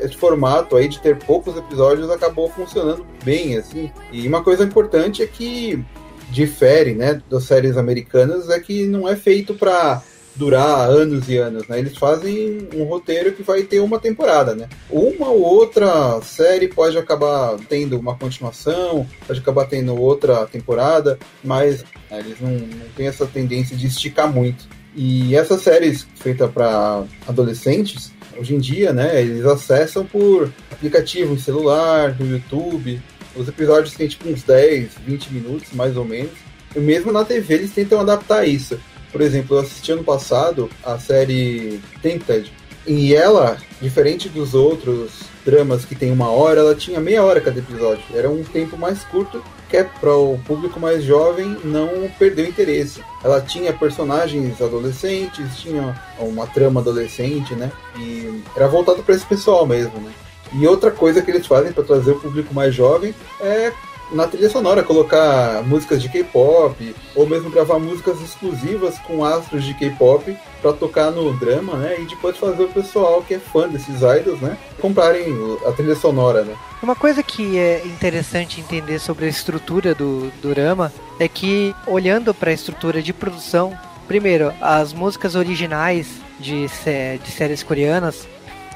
esse 0.03 0.17
formato 0.17 0.77
aí 0.77 0.89
de 0.89 1.01
ter 1.01 1.19
poucos 1.19 1.57
episódios 1.57 2.11
acabou 2.11 2.49
funcionando 2.51 3.05
bem, 3.25 3.57
assim. 3.57 3.91
E 4.11 4.27
uma 4.27 4.43
coisa 4.43 4.65
importante 4.65 5.23
é 5.23 5.27
que 5.27 5.85
difere, 6.31 6.95
né, 6.95 7.21
das 7.29 7.45
séries 7.45 7.77
americanas 7.77 8.49
é 8.49 8.59
que 8.59 8.87
não 8.87 9.07
é 9.07 9.15
feito 9.15 9.55
para 9.55 10.03
durar 10.35 10.89
anos 10.89 11.29
e 11.29 11.37
anos, 11.37 11.67
né? 11.69 11.79
Eles 11.79 11.97
fazem 11.97 12.69
um 12.75 12.85
roteiro 12.85 13.33
que 13.33 13.43
vai 13.43 13.63
ter 13.63 13.81
uma 13.81 13.99
temporada, 13.99 14.55
né? 14.55 14.69
Uma 14.91 15.29
ou 15.29 15.43
outra 15.43 16.21
série 16.23 16.69
pode 16.69 16.97
acabar 16.97 17.57
tendo 17.69 17.99
uma 17.99 18.17
continuação, 18.17 19.07
pode 19.27 19.41
acabar 19.41 19.67
tendo 19.67 19.95
outra 19.95 20.47
temporada, 20.47 21.19
mas 21.45 21.85
né, 22.11 22.21
eles 22.21 22.41
não, 22.41 22.51
não 22.51 22.87
têm 22.97 23.07
essa 23.07 23.27
tendência 23.27 23.77
de 23.77 23.87
esticar 23.87 24.33
muito. 24.33 24.67
E 24.95 25.35
essas 25.35 25.63
séries 25.63 26.07
feitas 26.17 26.51
para 26.51 27.05
adolescentes, 27.27 28.13
hoje 28.37 28.55
em 28.55 28.59
dia, 28.59 28.93
né, 28.93 29.21
eles 29.21 29.45
acessam 29.45 30.05
por 30.05 30.53
aplicativo 30.71 31.35
em 31.35 31.39
celular, 31.39 32.15
no 32.19 32.27
YouTube. 32.27 33.01
Os 33.35 33.49
episódios 33.49 33.95
têm 33.95 34.09
tipo 34.09 34.29
uns 34.29 34.43
10, 34.43 34.91
20 35.07 35.33
minutos, 35.33 35.73
mais 35.73 35.97
ou 35.97 36.05
menos. 36.05 36.33
E 36.75 36.81
mesmo 36.81 37.13
na 37.13 37.25
TV 37.25 37.55
eles 37.55 37.73
tentam 37.73 38.01
adaptar 38.01 38.47
isso. 38.47 38.79
Por 39.13 39.21
exemplo, 39.21 39.57
eu 39.57 39.61
assisti 39.61 39.93
ano 39.93 40.03
passado 40.03 40.71
a 40.83 40.99
série 40.99 41.81
Tempted. 42.01 42.51
E 42.87 43.15
ela, 43.15 43.59
diferente 43.81 44.29
dos 44.29 44.55
outros 44.55 45.11
dramas 45.45 45.85
que 45.85 45.95
tem 45.95 46.11
uma 46.11 46.31
hora, 46.31 46.61
ela 46.61 46.75
tinha 46.75 46.99
meia 46.99 47.23
hora 47.23 47.41
cada 47.41 47.59
episódio. 47.59 48.03
Era 48.13 48.29
um 48.29 48.43
tempo 48.43 48.77
mais 48.77 49.05
curto, 49.05 49.43
que 49.69 49.77
é 49.77 49.85
para 49.85 50.15
o 50.17 50.39
público 50.47 50.81
mais 50.81 51.05
jovem 51.05 51.57
não 51.65 52.09
perder 52.19 52.47
o 52.47 52.49
interesse. 52.49 53.01
Ela 53.23 53.41
tinha 53.41 53.73
personagens 53.73 54.61
adolescentes, 54.61 55.57
tinha 55.57 55.95
uma 56.19 56.47
trama 56.47 56.81
adolescente, 56.81 57.55
né? 57.55 57.71
E 57.99 58.43
era 58.57 58.67
voltado 58.67 59.03
para 59.03 59.15
esse 59.15 59.27
pessoal 59.27 59.65
mesmo, 59.67 59.99
né? 60.01 60.13
E 60.55 60.67
outra 60.67 60.91
coisa 60.91 61.23
que 61.23 61.31
eles 61.31 61.47
fazem 61.47 61.73
para 61.73 61.85
trazer 61.85 62.13
o 62.13 62.21
público 62.21 62.53
mais 62.53 62.75
jovem 62.75 63.15
é 63.41 63.73
na 64.13 64.27
trilha 64.27 64.51
sonora 64.51 64.83
colocar 64.83 65.63
músicas 65.65 66.03
de 66.03 66.09
K-pop 66.09 66.95
ou 67.15 67.27
mesmo 67.27 67.51
gravar 67.51 67.79
músicas 67.79 68.21
exclusivas 68.21 68.99
com 68.99 69.25
astros 69.25 69.65
de 69.65 69.75
K-pop 69.75 70.37
para 70.61 70.73
tocar 70.73 71.11
no 71.11 71.33
drama, 71.35 71.77
né? 71.77 71.97
E 72.01 72.07
depois 72.07 72.37
fazer 72.37 72.65
o 72.65 72.69
pessoal 72.69 73.23
que 73.23 73.35
é 73.35 73.39
fã 73.39 73.69
desses 73.69 73.97
idols, 73.97 74.41
né, 74.41 74.57
comprarem 74.81 75.35
a 75.67 75.73
trilha 75.73 75.97
sonora, 75.97 76.45
né? 76.45 76.55
Uma 76.83 76.95
coisa 76.95 77.23
que 77.23 77.59
é 77.59 77.83
interessante 77.87 78.61
entender 78.61 78.99
sobre 78.99 79.27
a 79.27 79.29
estrutura 79.29 79.95
do, 79.95 80.31
do 80.43 80.55
drama 80.55 80.93
é 81.19 81.29
que 81.29 81.75
olhando 81.87 82.35
para 82.35 82.51
a 82.51 82.55
estrutura 82.55 83.01
de 83.03 83.13
produção, 83.13 83.77
primeiro, 84.07 84.53
as 84.61 84.93
músicas 84.93 85.35
originais 85.35 86.09
de, 86.39 86.67
de 86.67 87.31
séries 87.31 87.63
coreanas 87.63 88.27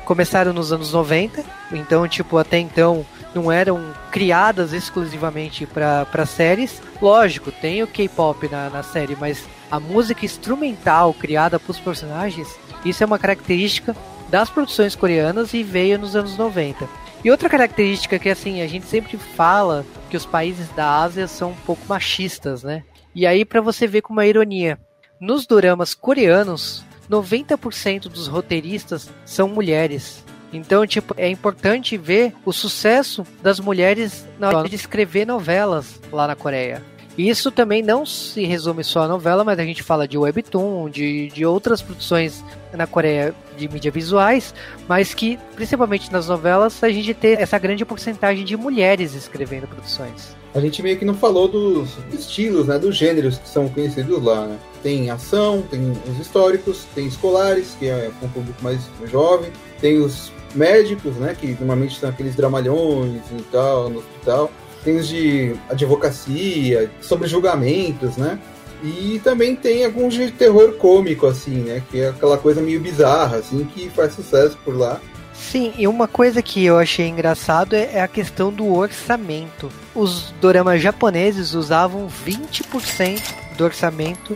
começaram 0.05 0.52
nos 0.52 0.73
anos 0.73 0.93
90, 0.93 1.45
então 1.73 2.07
tipo 2.07 2.38
até 2.38 2.59
então 2.59 3.05
não 3.37 3.52
eram 3.52 3.93
criadas 4.11 4.73
exclusivamente 4.73 5.66
para 5.66 6.26
séries. 6.26 6.81
Lógico, 7.00 7.52
tem 7.52 7.83
o 7.83 7.87
K-pop 7.87 8.49
na, 8.49 8.71
na 8.71 8.83
série, 8.83 9.14
mas 9.14 9.45
a 9.71 9.78
música 9.78 10.25
instrumental 10.25 11.12
criada 11.12 11.61
para 11.61 11.71
os 11.71 11.78
personagens, 11.78 12.49
isso 12.85 13.02
é 13.02 13.07
uma 13.07 13.19
característica 13.19 13.95
das 14.31 14.49
produções 14.49 14.97
coreanas 14.97 15.52
e 15.52 15.62
veio 15.62 15.99
nos 15.99 16.16
anos 16.16 16.37
90. 16.37 16.88
E 17.23 17.31
outra 17.31 17.49
característica 17.49 18.19
que 18.19 18.31
assim, 18.31 18.62
a 18.62 18.66
gente 18.66 18.87
sempre 18.87 19.19
fala 19.19 19.85
que 20.09 20.16
os 20.16 20.25
países 20.25 20.69
da 20.71 21.02
Ásia 21.02 21.28
são 21.28 21.50
um 21.50 21.57
pouco 21.66 21.83
machistas, 21.87 22.62
né? 22.62 22.85
E 23.14 23.26
aí 23.26 23.45
para 23.45 23.61
você 23.61 23.87
ver 23.87 24.00
com 24.00 24.12
uma 24.12 24.26
ironia, 24.26 24.78
nos 25.21 25.47
doramas 25.47 25.95
coreanos, 25.95 26.85
90% 27.11 28.09
dos 28.09 28.28
roteiristas 28.28 29.11
são 29.25 29.49
mulheres. 29.49 30.25
Então, 30.56 30.86
tipo, 30.86 31.14
é 31.16 31.28
importante 31.28 31.96
ver 31.96 32.32
o 32.44 32.52
sucesso 32.52 33.25
das 33.42 33.60
mulheres 33.60 34.26
na 34.38 34.48
hora 34.48 34.68
de 34.68 34.75
escrever 34.75 35.26
novelas 35.26 36.00
lá 36.10 36.26
na 36.26 36.34
Coreia. 36.34 36.82
Isso 37.18 37.50
também 37.50 37.82
não 37.82 38.04
se 38.04 38.44
resume 38.44 38.84
só 38.84 39.04
a 39.04 39.08
novela, 39.08 39.42
mas 39.42 39.58
a 39.58 39.64
gente 39.64 39.82
fala 39.82 40.06
de 40.06 40.18
webtoon, 40.18 40.90
de, 40.90 41.28
de 41.28 41.46
outras 41.46 41.80
produções 41.80 42.44
na 42.75 42.86
Coreia 42.86 43.34
de 43.56 43.68
mídias 43.68 43.94
visuais, 43.94 44.54
mas 44.86 45.14
que, 45.14 45.38
principalmente 45.54 46.12
nas 46.12 46.28
novelas, 46.28 46.82
a 46.84 46.90
gente 46.90 47.14
tem 47.14 47.32
essa 47.32 47.58
grande 47.58 47.86
porcentagem 47.86 48.44
de 48.44 48.54
mulheres 48.54 49.14
escrevendo 49.14 49.66
produções. 49.66 50.36
A 50.54 50.60
gente 50.60 50.82
meio 50.82 50.98
que 50.98 51.04
não 51.06 51.14
falou 51.14 51.48
dos 51.48 51.90
estilos, 52.12 52.66
né, 52.66 52.78
dos 52.78 52.96
gêneros 52.96 53.38
que 53.38 53.48
são 53.48 53.68
conhecidos 53.68 54.22
lá, 54.22 54.46
né? 54.46 54.58
Tem 54.82 55.10
ação, 55.10 55.62
tem 55.70 55.92
os 56.10 56.18
históricos, 56.18 56.86
tem 56.94 57.06
escolares, 57.06 57.76
que 57.78 57.88
é 57.88 58.10
um 58.22 58.28
público 58.28 58.62
mais 58.62 58.80
jovem, 59.10 59.50
tem 59.80 59.98
os 59.98 60.32
médicos, 60.54 61.16
né, 61.16 61.36
que 61.38 61.48
normalmente 61.48 61.98
são 61.98 62.08
aqueles 62.08 62.34
dramalhões 62.34 63.22
e 63.30 63.42
tal, 63.50 63.88
no 63.90 63.98
hospital. 63.98 64.50
Tem 64.84 64.96
os 64.96 65.08
de 65.08 65.56
advocacia, 65.68 66.90
sobre 67.00 67.26
julgamentos, 67.26 68.16
né? 68.16 68.38
E 68.82 69.20
também 69.24 69.56
tem 69.56 69.84
alguns 69.84 70.14
de 70.14 70.30
terror 70.30 70.72
cômico, 70.74 71.26
assim, 71.26 71.56
né? 71.56 71.82
Que 71.90 72.02
é 72.02 72.08
aquela 72.10 72.38
coisa 72.38 72.60
meio 72.60 72.80
bizarra, 72.80 73.38
assim, 73.38 73.64
que 73.64 73.90
faz 73.90 74.12
sucesso 74.12 74.56
por 74.64 74.76
lá. 74.76 75.00
Sim, 75.34 75.72
e 75.76 75.86
uma 75.86 76.08
coisa 76.08 76.40
que 76.42 76.64
eu 76.64 76.78
achei 76.78 77.08
engraçado 77.08 77.74
é, 77.74 77.90
é 77.94 78.00
a 78.00 78.08
questão 78.08 78.52
do 78.52 78.72
orçamento. 78.74 79.70
Os 79.94 80.32
doramas 80.40 80.80
japoneses 80.80 81.54
usavam 81.54 82.08
20% 82.26 83.22
do 83.56 83.64
orçamento 83.64 84.34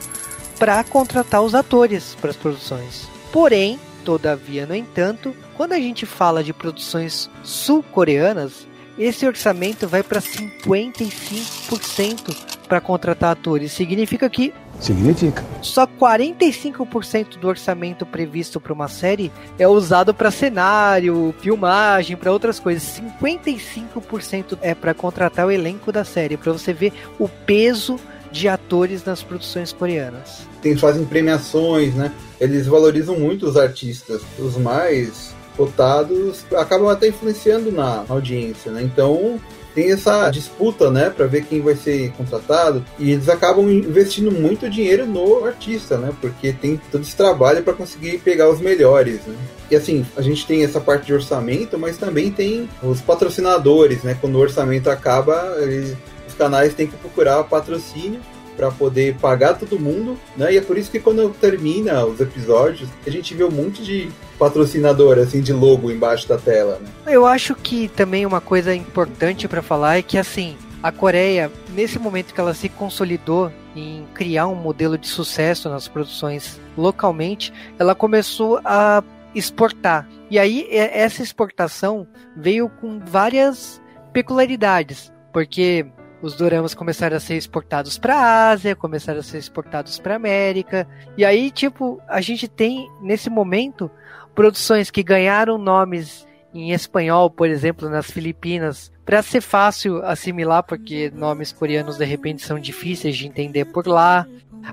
para 0.59 0.85
contratar 0.85 1.43
os 1.43 1.55
atores 1.55 2.17
para 2.21 2.31
as 2.31 2.37
produções. 2.37 3.09
Porém, 3.33 3.79
todavia, 4.05 4.67
no 4.67 4.75
entanto, 4.75 5.35
quando 5.57 5.73
a 5.73 5.79
gente 5.79 6.05
fala 6.07 6.43
de 6.43 6.53
produções 6.53 7.31
sul-coreanas, 7.43 8.67
esse 8.99 9.25
orçamento 9.27 9.89
vai 9.89 10.03
para 10.03 10.21
55% 10.21 12.37
para 12.69 12.81
contratar 12.81 13.31
atores. 13.31 13.73
Significa 13.73 14.29
que 14.29 14.53
Significa. 14.81 15.45
Só 15.61 15.87
45% 15.87 17.39
do 17.39 17.49
orçamento 17.49 18.07
previsto 18.07 18.59
para 18.59 18.73
uma 18.73 18.89
série 18.89 19.31
é 19.59 19.69
usado 19.69 20.15
para 20.15 20.31
cenário, 20.31 21.35
filmagem, 21.39 22.17
para 22.17 22.33
outras 22.33 22.59
coisas. 22.59 23.01
55% 23.21 24.59
é 24.63 24.75
para 24.75 24.95
contratar 24.95 25.47
o 25.47 25.51
elenco 25.51 25.93
da 25.93 26.03
série, 26.03 26.39
para 26.39 26.53
você 26.53 26.73
ver 26.73 26.95
o 27.19 27.29
peso 27.29 28.01
de 28.31 28.49
atores 28.49 29.05
nas 29.05 29.23
produções 29.23 29.73
coreanas. 29.73 30.47
Eles 30.65 30.81
fazem 30.81 31.05
premiações, 31.05 31.95
né? 31.95 32.13
Eles 32.41 32.67
valorizam 32.67 33.19
muito 33.19 33.47
os 33.47 33.57
artistas, 33.57 34.23
os 34.39 34.57
mais 34.57 35.35
cotados 35.57 36.45
acabam 36.57 36.89
até 36.89 37.09
influenciando 37.09 37.71
na 37.71 38.05
audiência, 38.09 38.71
né? 38.71 38.83
Então 38.83 39.39
tem 39.75 39.93
essa 39.93 40.29
disputa, 40.31 40.91
né, 40.91 41.11
para 41.11 41.27
ver 41.27 41.45
quem 41.45 41.61
vai 41.61 41.77
ser 41.77 42.11
contratado 42.13 42.85
e 42.99 43.13
eles 43.13 43.29
acabam 43.29 43.71
investindo 43.71 44.31
muito 44.31 44.69
dinheiro 44.69 45.07
no 45.07 45.45
artista, 45.45 45.97
né, 45.97 46.13
porque 46.21 46.53
tem 46.53 46.81
todo 46.91 47.03
esse 47.03 47.17
trabalho 47.17 47.63
para 47.63 47.73
conseguir 47.73 48.19
pegar 48.19 48.51
os 48.51 48.61
melhores, 48.61 49.21
né. 49.27 49.35
E 49.71 49.77
assim, 49.77 50.05
a 50.17 50.23
gente 50.23 50.45
tem 50.45 50.65
essa 50.65 50.81
parte 50.81 51.07
de 51.07 51.15
orçamento, 51.15 51.79
mas 51.79 51.97
também 51.97 52.33
tem 52.33 52.69
os 52.83 53.01
patrocinadores, 53.01 54.03
né, 54.03 54.17
quando 54.21 54.35
o 54.35 54.41
orçamento 54.41 54.91
acaba, 54.91 55.57
eles, 55.61 55.97
canais 56.41 56.73
têm 56.73 56.87
que 56.87 56.97
procurar 56.97 57.45
patrocínio 57.45 58.19
para 58.57 58.71
poder 58.71 59.15
pagar 59.17 59.59
todo 59.59 59.79
mundo, 59.79 60.19
né? 60.37 60.55
E 60.55 60.57
é 60.57 60.61
por 60.63 60.79
isso 60.79 60.91
que 60.91 60.99
quando 60.99 61.29
termina 61.39 62.05
os 62.07 62.19
episódios, 62.19 62.89
a 63.07 63.11
gente 63.11 63.35
vê 63.35 63.45
um 63.45 63.51
monte 63.51 63.83
de 63.83 64.11
patrocinador, 64.39 65.19
assim, 65.19 65.43
de 65.43 65.53
logo 65.53 65.91
embaixo 65.91 66.27
da 66.27 66.39
tela, 66.39 66.79
né? 66.81 66.89
Eu 67.07 67.27
acho 67.27 67.55
que 67.55 67.89
também 67.89 68.25
uma 68.25 68.41
coisa 68.41 68.75
importante 68.75 69.47
para 69.47 69.63
falar 69.63 69.99
é 69.99 70.03
que, 70.03 70.17
assim, 70.17 70.57
a 70.83 70.91
Coreia, 70.91 71.51
nesse 71.75 71.99
momento 71.99 72.33
que 72.33 72.41
ela 72.41 72.55
se 72.55 72.69
consolidou 72.71 73.53
em 73.77 74.07
criar 74.15 74.47
um 74.49 74.55
modelo 74.55 74.97
de 74.97 75.07
sucesso 75.07 75.69
nas 75.69 75.89
produções 75.89 76.59
localmente, 76.77 77.53
ela 77.79 77.95
começou 77.95 78.61
a 78.65 79.03
exportar. 79.35 80.09
E 80.31 80.39
aí, 80.39 80.67
essa 80.71 81.23
exportação 81.23 82.07
veio 82.37 82.69
com 82.81 82.99
várias 82.99 83.81
peculiaridades, 84.13 85.13
porque 85.33 85.87
os 86.23 86.35
doramas 86.35 86.75
começaram 86.75 87.17
a 87.17 87.21
ser 87.21 87.37
exportados 87.37 87.99
para 87.99 88.17
a 88.17 88.51
Ásia, 88.51 88.77
começaram 88.77 89.21
a 89.21 89.23
ser 89.23 89.39
exportados 89.39 89.99
para 89.99 90.17
América. 90.17 90.87
E 91.17 91.25
aí, 91.25 91.51
tipo, 91.51 92.01
a 92.09 92.21
gente 92.21 92.47
tem 92.47 92.91
nesse 93.01 93.31
momento 93.31 93.91
produções 94.35 94.91
que 94.91 95.03
ganharam 95.03 95.57
nomes 95.57 96.27
em 96.53 96.73
espanhol, 96.73 97.31
por 97.31 97.49
exemplo, 97.49 97.89
nas 97.89 98.11
Filipinas, 98.11 98.93
para 99.05 99.23
ser 99.23 99.41
fácil 99.41 100.05
assimilar, 100.05 100.63
porque 100.63 101.11
nomes 101.15 101.53
coreanos 101.53 101.97
de 101.97 102.05
repente 102.05 102.43
são 102.43 102.59
difíceis 102.59 103.17
de 103.17 103.27
entender 103.27 103.67
por 103.67 103.87
lá. 103.87 104.27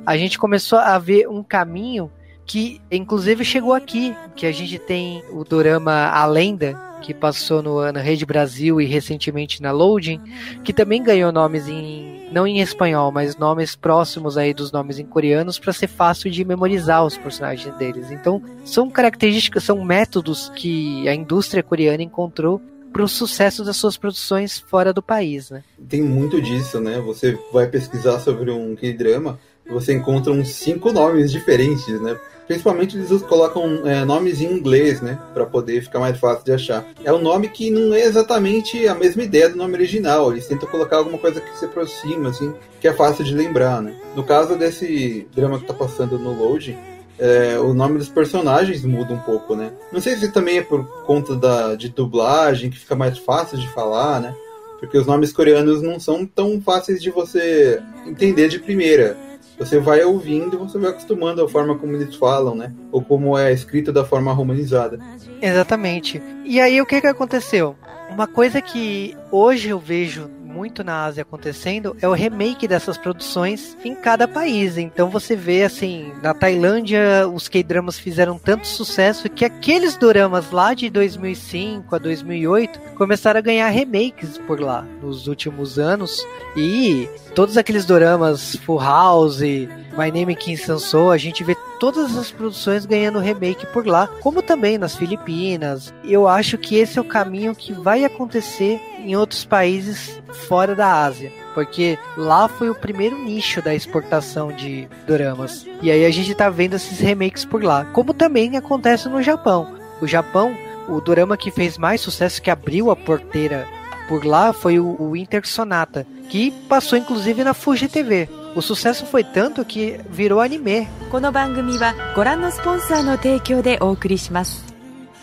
A 0.05 0.17
gente 0.17 0.37
começou 0.37 0.79
a 0.79 0.97
ver 0.99 1.27
um 1.29 1.43
caminho 1.43 2.11
que 2.45 2.81
inclusive 2.89 3.43
chegou 3.43 3.73
aqui, 3.73 4.15
que 4.35 4.45
a 4.45 4.51
gente 4.51 4.79
tem 4.79 5.23
o 5.31 5.43
dorama 5.43 6.07
A 6.07 6.25
Lenda, 6.25 6.86
que 7.01 7.13
passou 7.13 7.61
no, 7.61 7.91
na 7.91 7.99
Rede 7.99 8.25
Brasil 8.25 8.79
e 8.81 8.85
recentemente 8.85 9.61
na 9.61 9.71
Loading, 9.71 10.21
que 10.63 10.73
também 10.73 11.01
ganhou 11.03 11.31
nomes 11.31 11.67
em 11.67 12.17
não 12.31 12.45
em 12.45 12.59
espanhol, 12.59 13.11
mas 13.11 13.37
nomes 13.37 13.75
próximos 13.75 14.37
aí 14.37 14.53
dos 14.53 14.71
nomes 14.71 14.99
em 14.99 15.05
coreanos 15.05 15.57
para 15.57 15.71
ser 15.71 15.87
fácil 15.87 16.29
de 16.29 16.43
memorizar 16.43 17.05
os 17.05 17.17
personagens 17.17 17.73
deles. 17.77 18.11
Então, 18.11 18.41
são 18.65 18.89
características, 18.89 19.63
são 19.63 19.83
métodos 19.83 20.51
que 20.55 21.07
a 21.07 21.15
indústria 21.15 21.63
coreana 21.63 22.03
encontrou 22.03 22.61
pro 22.91 23.07
sucesso 23.07 23.63
das 23.63 23.77
suas 23.77 23.97
produções 23.97 24.59
fora 24.59 24.91
do 24.91 25.01
país, 25.01 25.49
né? 25.49 25.63
Tem 25.87 26.01
muito 26.01 26.41
disso, 26.41 26.79
né? 26.79 26.99
Você 27.01 27.37
vai 27.53 27.67
pesquisar 27.67 28.19
sobre 28.19 28.51
um 28.51 28.75
K-drama, 28.75 29.39
você 29.69 29.93
encontra 29.93 30.31
uns 30.31 30.49
cinco 30.49 30.91
nomes 30.91 31.31
diferentes, 31.31 32.01
né? 32.01 32.17
Principalmente 32.47 32.95
eles 32.95 33.21
colocam 33.23 33.85
é, 33.85 34.05
nomes 34.05 34.39
em 34.41 34.51
inglês, 34.51 35.01
né? 35.01 35.19
Para 35.33 35.45
poder 35.45 35.81
ficar 35.81 35.99
mais 35.99 36.17
fácil 36.17 36.45
de 36.45 36.53
achar. 36.53 36.85
É 37.03 37.11
um 37.11 37.21
nome 37.21 37.49
que 37.49 37.69
não 37.69 37.93
é 37.93 38.01
exatamente 38.01 38.87
a 38.87 38.95
mesma 38.95 39.23
ideia 39.23 39.49
do 39.49 39.57
nome 39.57 39.73
original. 39.73 40.31
Eles 40.31 40.47
tentam 40.47 40.69
colocar 40.69 40.97
alguma 40.97 41.17
coisa 41.17 41.41
que 41.41 41.57
se 41.57 41.65
aproxima, 41.65 42.29
assim, 42.29 42.53
que 42.79 42.87
é 42.87 42.93
fácil 42.93 43.25
de 43.25 43.35
lembrar, 43.35 43.81
né? 43.81 43.95
No 44.15 44.23
caso 44.23 44.55
desse 44.55 45.27
drama 45.35 45.59
que 45.59 45.65
tá 45.65 45.73
passando 45.73 46.17
no 46.17 46.31
Load, 46.31 46.77
é, 47.19 47.59
o 47.59 47.73
nome 47.73 47.97
dos 47.97 48.09
personagens 48.09 48.85
muda 48.85 49.13
um 49.13 49.19
pouco, 49.19 49.55
né? 49.55 49.71
Não 49.91 49.99
sei 49.99 50.15
se 50.15 50.31
também 50.31 50.59
é 50.59 50.61
por 50.61 50.85
conta 51.03 51.35
da, 51.35 51.75
de 51.75 51.89
dublagem, 51.89 52.69
que 52.69 52.79
fica 52.79 52.95
mais 52.95 53.17
fácil 53.17 53.57
de 53.57 53.67
falar, 53.69 54.21
né? 54.21 54.33
Porque 54.79 54.97
os 54.97 55.07
nomes 55.07 55.33
coreanos 55.33 55.81
não 55.81 55.99
são 55.99 56.25
tão 56.25 56.61
fáceis 56.61 57.01
de 57.01 57.09
você 57.09 57.81
entender 58.05 58.47
de 58.47 58.59
primeira 58.59 59.17
você 59.57 59.79
vai 59.79 60.03
ouvindo 60.03 60.55
e 60.55 60.59
você 60.59 60.77
vai 60.77 60.91
acostumando 60.91 61.43
a 61.43 61.49
forma 61.49 61.77
como 61.77 61.95
eles 61.95 62.15
falam, 62.15 62.53
né? 62.53 62.73
Ou 62.91 63.01
como 63.01 63.37
é 63.37 63.51
escrito 63.51 63.91
da 63.91 64.05
forma 64.05 64.31
romanizada. 64.31 64.99
Exatamente. 65.41 66.21
E 66.45 66.59
aí 66.59 66.79
o 66.81 66.85
que 66.85 67.01
que 67.01 67.07
aconteceu? 67.07 67.75
Uma 68.09 68.27
coisa 68.27 68.61
que 68.61 69.17
hoje 69.31 69.69
eu 69.69 69.79
vejo 69.79 70.29
muito 70.57 70.83
na 70.83 71.05
Ásia 71.05 71.21
acontecendo 71.21 71.95
é 72.01 72.07
o 72.07 72.13
remake 72.13 72.67
dessas 72.67 72.97
produções 72.97 73.77
em 73.85 73.93
cada 73.93 74.27
país. 74.27 74.75
Então 74.75 75.07
você 75.07 75.35
vê 75.35 75.63
assim, 75.63 76.11
na 76.23 76.33
Tailândia 76.33 77.27
os 77.31 77.47
K-dramas 77.47 77.99
fizeram 77.99 78.39
tanto 78.39 78.65
sucesso 78.65 79.29
que 79.29 79.45
aqueles 79.45 79.95
doramas 79.97 80.49
lá 80.49 80.73
de 80.73 80.89
2005 80.89 81.95
a 81.95 81.99
2008 81.99 82.79
começaram 82.95 83.37
a 83.37 83.41
ganhar 83.41 83.69
remakes 83.69 84.39
por 84.39 84.59
lá 84.59 84.83
nos 84.99 85.27
últimos 85.27 85.77
anos 85.77 86.25
e 86.55 87.07
todos 87.35 87.55
aqueles 87.55 87.85
doramas 87.85 88.55
Full 88.55 88.79
House, 88.79 89.41
My 89.41 90.11
Name 90.11 90.35
Kim 90.35 90.55
Sansou, 90.55 91.11
a 91.11 91.17
gente 91.17 91.43
vê 91.43 91.55
todas 91.79 92.17
as 92.17 92.31
produções 92.31 92.85
ganhando 92.85 93.19
remake 93.19 93.65
por 93.67 93.85
lá, 93.85 94.07
como 94.21 94.41
também 94.41 94.77
nas 94.77 94.95
Filipinas. 94.95 95.93
Eu 96.03 96.27
acho 96.27 96.57
que 96.57 96.75
esse 96.75 96.97
é 96.97 97.01
o 97.01 97.05
caminho 97.05 97.55
que 97.55 97.73
vai 97.73 98.03
acontecer 98.03 98.79
em 98.99 99.15
outros 99.15 99.45
países 99.45 100.21
fora 100.47 100.75
da 100.75 101.03
Ásia. 101.03 101.31
Porque 101.53 101.97
lá 102.15 102.47
foi 102.47 102.69
o 102.69 102.75
primeiro 102.75 103.17
nicho 103.17 103.61
da 103.61 103.73
exportação 103.73 104.51
de 104.51 104.87
doramas. 105.07 105.65
E 105.81 105.89
aí 105.89 106.05
a 106.05 106.11
gente 106.11 106.35
tá 106.35 106.49
vendo 106.49 106.75
esses 106.75 106.99
remakes 106.99 107.45
por 107.45 107.63
lá. 107.63 107.85
Como 107.85 108.13
também 108.13 108.55
acontece 108.55 109.09
no 109.09 109.23
Japão. 109.23 109.75
O 109.99 110.05
Japão, 110.05 110.55
o 110.87 111.01
dorama 111.01 111.35
que 111.35 111.49
fez 111.49 111.77
mais 111.77 112.01
sucesso, 112.01 112.41
que 112.41 112.51
abriu 112.51 112.91
a 112.91 112.95
porteira 112.95 113.67
por 114.07 114.23
lá, 114.23 114.53
foi 114.53 114.79
o, 114.79 114.95
o 114.99 115.15
Inter 115.15 115.47
Sonata, 115.47 116.05
que 116.29 116.51
passou 116.69 116.97
inclusive 116.97 117.43
na 117.43 117.53
Fuji 117.53 117.87
TV. 117.87 118.29
O 118.57 118.61
sucesso 118.63 119.05
foi 119.05 119.23
tanto 119.23 119.63
que 119.63 119.99
virou 120.09 120.41
anime. 120.41 120.87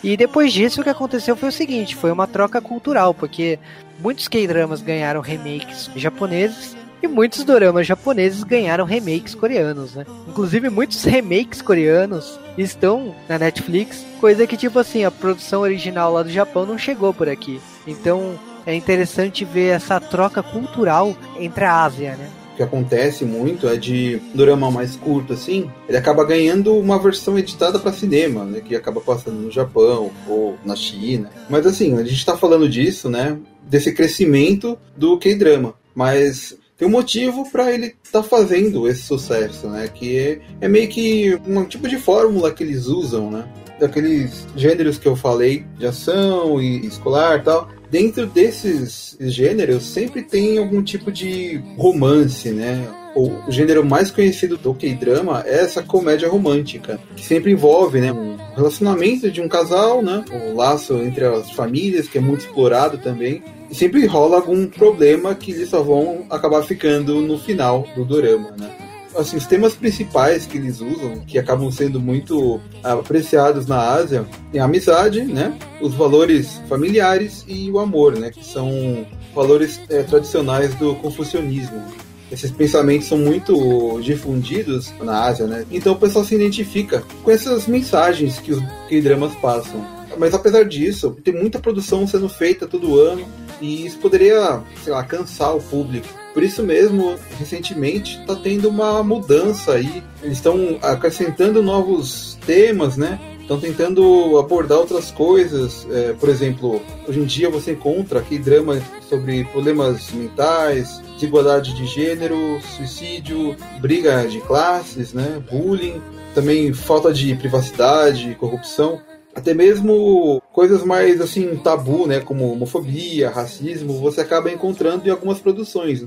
E 0.01 0.15
depois 0.15 0.53
disso, 0.53 0.79
o 0.79 0.83
que 0.85 0.89
aconteceu 0.89 1.35
foi 1.35 1.49
o 1.49 1.51
seguinte: 1.51 1.97
foi 1.97 2.13
uma 2.13 2.27
troca 2.27 2.61
cultural, 2.61 3.13
porque 3.13 3.59
muitos 3.99 4.29
K-dramas 4.29 4.81
ganharam 4.81 5.19
remakes 5.19 5.91
japoneses 5.97 6.77
e 7.03 7.09
muitos 7.09 7.43
doramas 7.43 7.85
japoneses 7.85 8.41
ganharam 8.41 8.85
remakes 8.85 9.35
coreanos, 9.35 9.95
né? 9.95 10.05
Inclusive, 10.29 10.69
muitos 10.69 11.03
remakes 11.03 11.61
coreanos 11.61 12.39
estão 12.57 13.13
na 13.27 13.37
Netflix, 13.37 14.05
coisa 14.21 14.47
que, 14.47 14.55
tipo 14.55 14.79
assim, 14.79 15.03
a 15.03 15.11
produção 15.11 15.59
original 15.59 16.13
lá 16.13 16.23
do 16.23 16.29
Japão 16.29 16.65
não 16.65 16.77
chegou 16.77 17.13
por 17.13 17.27
aqui. 17.27 17.59
Então, 17.85 18.39
é 18.65 18.73
interessante 18.73 19.43
ver 19.43 19.75
essa 19.75 19.99
troca 19.99 20.41
cultural 20.41 21.13
entre 21.37 21.65
a 21.65 21.83
Ásia, 21.83 22.15
né? 22.15 22.29
Que 22.55 22.63
acontece 22.63 23.25
muito 23.25 23.67
é 23.67 23.75
de 23.75 24.21
um 24.33 24.37
drama 24.37 24.71
mais 24.71 24.95
curto 24.95 25.33
assim, 25.33 25.69
ele 25.87 25.97
acaba 25.97 26.23
ganhando 26.23 26.75
uma 26.77 26.97
versão 26.97 27.37
editada 27.37 27.77
para 27.77 27.91
cinema, 27.91 28.43
né, 28.43 28.61
que 28.61 28.75
acaba 28.75 29.01
passando 29.01 29.37
no 29.37 29.51
Japão 29.51 30.11
ou 30.27 30.57
na 30.65 30.75
China. 30.75 31.29
Mas 31.49 31.65
assim, 31.65 31.93
a 31.95 32.03
gente 32.03 32.13
está 32.13 32.37
falando 32.37 32.67
disso, 32.67 33.09
né, 33.09 33.37
desse 33.63 33.93
crescimento 33.93 34.77
do 34.95 35.17
K-drama, 35.17 35.73
mas 35.93 36.57
tem 36.77 36.87
um 36.87 36.91
motivo 36.91 37.49
para 37.49 37.71
ele 37.71 37.95
estar 38.03 38.21
tá 38.21 38.23
fazendo 38.23 38.87
esse 38.87 39.03
sucesso, 39.03 39.67
né, 39.67 39.87
que 39.93 40.17
é, 40.17 40.39
é 40.61 40.67
meio 40.67 40.87
que 40.87 41.39
um 41.47 41.63
tipo 41.65 41.87
de 41.87 41.97
fórmula 41.97 42.51
que 42.51 42.63
eles 42.63 42.87
usam, 42.87 43.29
né, 43.29 43.47
daqueles 43.79 44.47
gêneros 44.55 44.97
que 44.97 45.07
eu 45.07 45.15
falei, 45.15 45.65
de 45.77 45.85
ação 45.85 46.61
e 46.61 46.85
escolar, 46.85 47.43
tal 47.43 47.69
dentro 47.89 48.25
desses 48.25 49.17
gêneros 49.19 49.83
sempre 49.83 50.21
tem 50.21 50.57
algum 50.57 50.83
tipo 50.83 51.11
de 51.11 51.61
romance, 51.77 52.49
né? 52.49 52.87
O 53.15 53.49
gênero 53.49 53.85
mais 53.85 54.11
conhecido 54.11 54.57
do 54.57 54.73
K-drama 54.73 55.43
é 55.45 55.61
essa 55.61 55.81
comédia 55.81 56.27
romântica, 56.27 56.99
que 57.15 57.25
sempre 57.25 57.53
envolve, 57.53 58.01
né, 58.01 58.11
um 58.11 58.35
relacionamento 58.53 59.31
de 59.31 59.39
um 59.39 59.47
casal, 59.47 60.01
né, 60.01 60.25
o 60.29 60.51
um 60.51 60.55
laço 60.55 60.95
entre 60.95 61.23
as 61.23 61.49
famílias, 61.51 62.09
que 62.09 62.17
é 62.17 62.21
muito 62.21 62.41
explorado 62.41 62.97
também, 62.97 63.41
e 63.71 63.75
sempre 63.75 64.05
rola 64.05 64.35
algum 64.35 64.67
problema 64.67 65.33
que 65.33 65.51
eles 65.51 65.69
só 65.69 65.81
vão 65.81 66.25
acabar 66.29 66.61
ficando 66.63 67.21
no 67.21 67.39
final 67.39 67.87
do 67.95 68.03
dorama, 68.03 68.51
né? 68.57 68.84
Assim, 69.17 69.37
os 69.37 69.45
temas 69.45 69.73
principais 69.73 70.45
que 70.45 70.57
eles 70.57 70.81
usam, 70.81 71.19
que 71.21 71.37
acabam 71.37 71.71
sendo 71.71 71.99
muito 71.99 72.59
apreciados 72.83 73.65
na 73.65 73.79
Ásia, 73.79 74.25
é 74.53 74.59
a 74.59 74.65
amizade, 74.65 75.21
né? 75.21 75.57
Os 75.81 75.93
valores 75.93 76.61
familiares 76.67 77.43
e 77.47 77.69
o 77.71 77.79
amor, 77.79 78.17
né? 78.17 78.31
Que 78.31 78.45
são 78.45 79.05
valores 79.33 79.79
é, 79.89 80.03
tradicionais 80.03 80.73
do 80.75 80.95
confucionismo. 80.95 81.83
Esses 82.31 82.51
pensamentos 82.51 83.07
são 83.07 83.17
muito 83.17 83.99
difundidos 84.01 84.91
na 85.01 85.25
Ásia, 85.25 85.45
né? 85.45 85.65
Então 85.71 85.93
o 85.93 85.97
pessoal 85.97 86.25
se 86.25 86.35
identifica 86.35 87.03
com 87.23 87.31
essas 87.31 87.67
mensagens 87.67 88.39
que 88.39 88.51
os 88.51 88.63
K-dramas 88.89 89.35
passam. 89.35 89.85
Mas 90.17 90.33
apesar 90.33 90.63
disso, 90.63 91.11
tem 91.23 91.33
muita 91.33 91.59
produção 91.59 92.07
sendo 92.07 92.27
feita 92.29 92.67
todo 92.67 92.99
ano 92.99 93.25
e 93.61 93.85
isso 93.85 93.97
poderia, 93.99 94.61
sei 94.83 94.93
lá, 94.93 95.03
cansar 95.03 95.55
o 95.55 95.61
público. 95.61 96.07
Por 96.35 96.43
isso 96.43 96.61
mesmo, 96.61 97.15
recentemente 97.39 98.19
está 98.19 98.35
tendo 98.35 98.67
uma 98.67 99.01
mudança 99.01 99.75
aí. 99.75 100.03
Eles 100.21 100.37
estão 100.37 100.77
acrescentando 100.81 101.63
novos 101.63 102.37
temas, 102.45 102.97
né? 102.97 103.17
Estão 103.39 103.57
tentando 103.57 104.37
abordar 104.37 104.79
outras 104.79 105.11
coisas. 105.11 105.87
É, 105.89 106.11
por 106.11 106.27
exemplo, 106.27 106.81
hoje 107.07 107.21
em 107.21 107.23
dia 107.23 107.49
você 107.49 107.71
encontra 107.71 108.19
aqui 108.19 108.37
drama 108.37 108.81
sobre 109.07 109.45
problemas 109.45 110.11
mentais, 110.11 111.01
desigualdade 111.13 111.73
de 111.73 111.85
gênero, 111.85 112.59
suicídio, 112.75 113.55
briga 113.79 114.27
de 114.27 114.41
classes, 114.41 115.13
né? 115.13 115.41
Bullying, 115.49 116.01
também 116.33 116.73
falta 116.73 117.13
de 117.13 117.33
privacidade, 117.35 118.35
corrupção 118.37 119.01
até 119.35 119.53
mesmo 119.53 120.41
coisas 120.53 120.81
mais 120.83 121.19
assim 121.19 121.57
tabu, 121.57 122.07
né, 122.07 122.21
como 122.21 122.53
homofobia, 122.53 123.29
racismo, 123.29 123.99
você 123.99 124.21
acaba 124.21 124.49
encontrando 124.49 125.05
em 125.05 125.11
algumas 125.11 125.39
produções. 125.39 126.05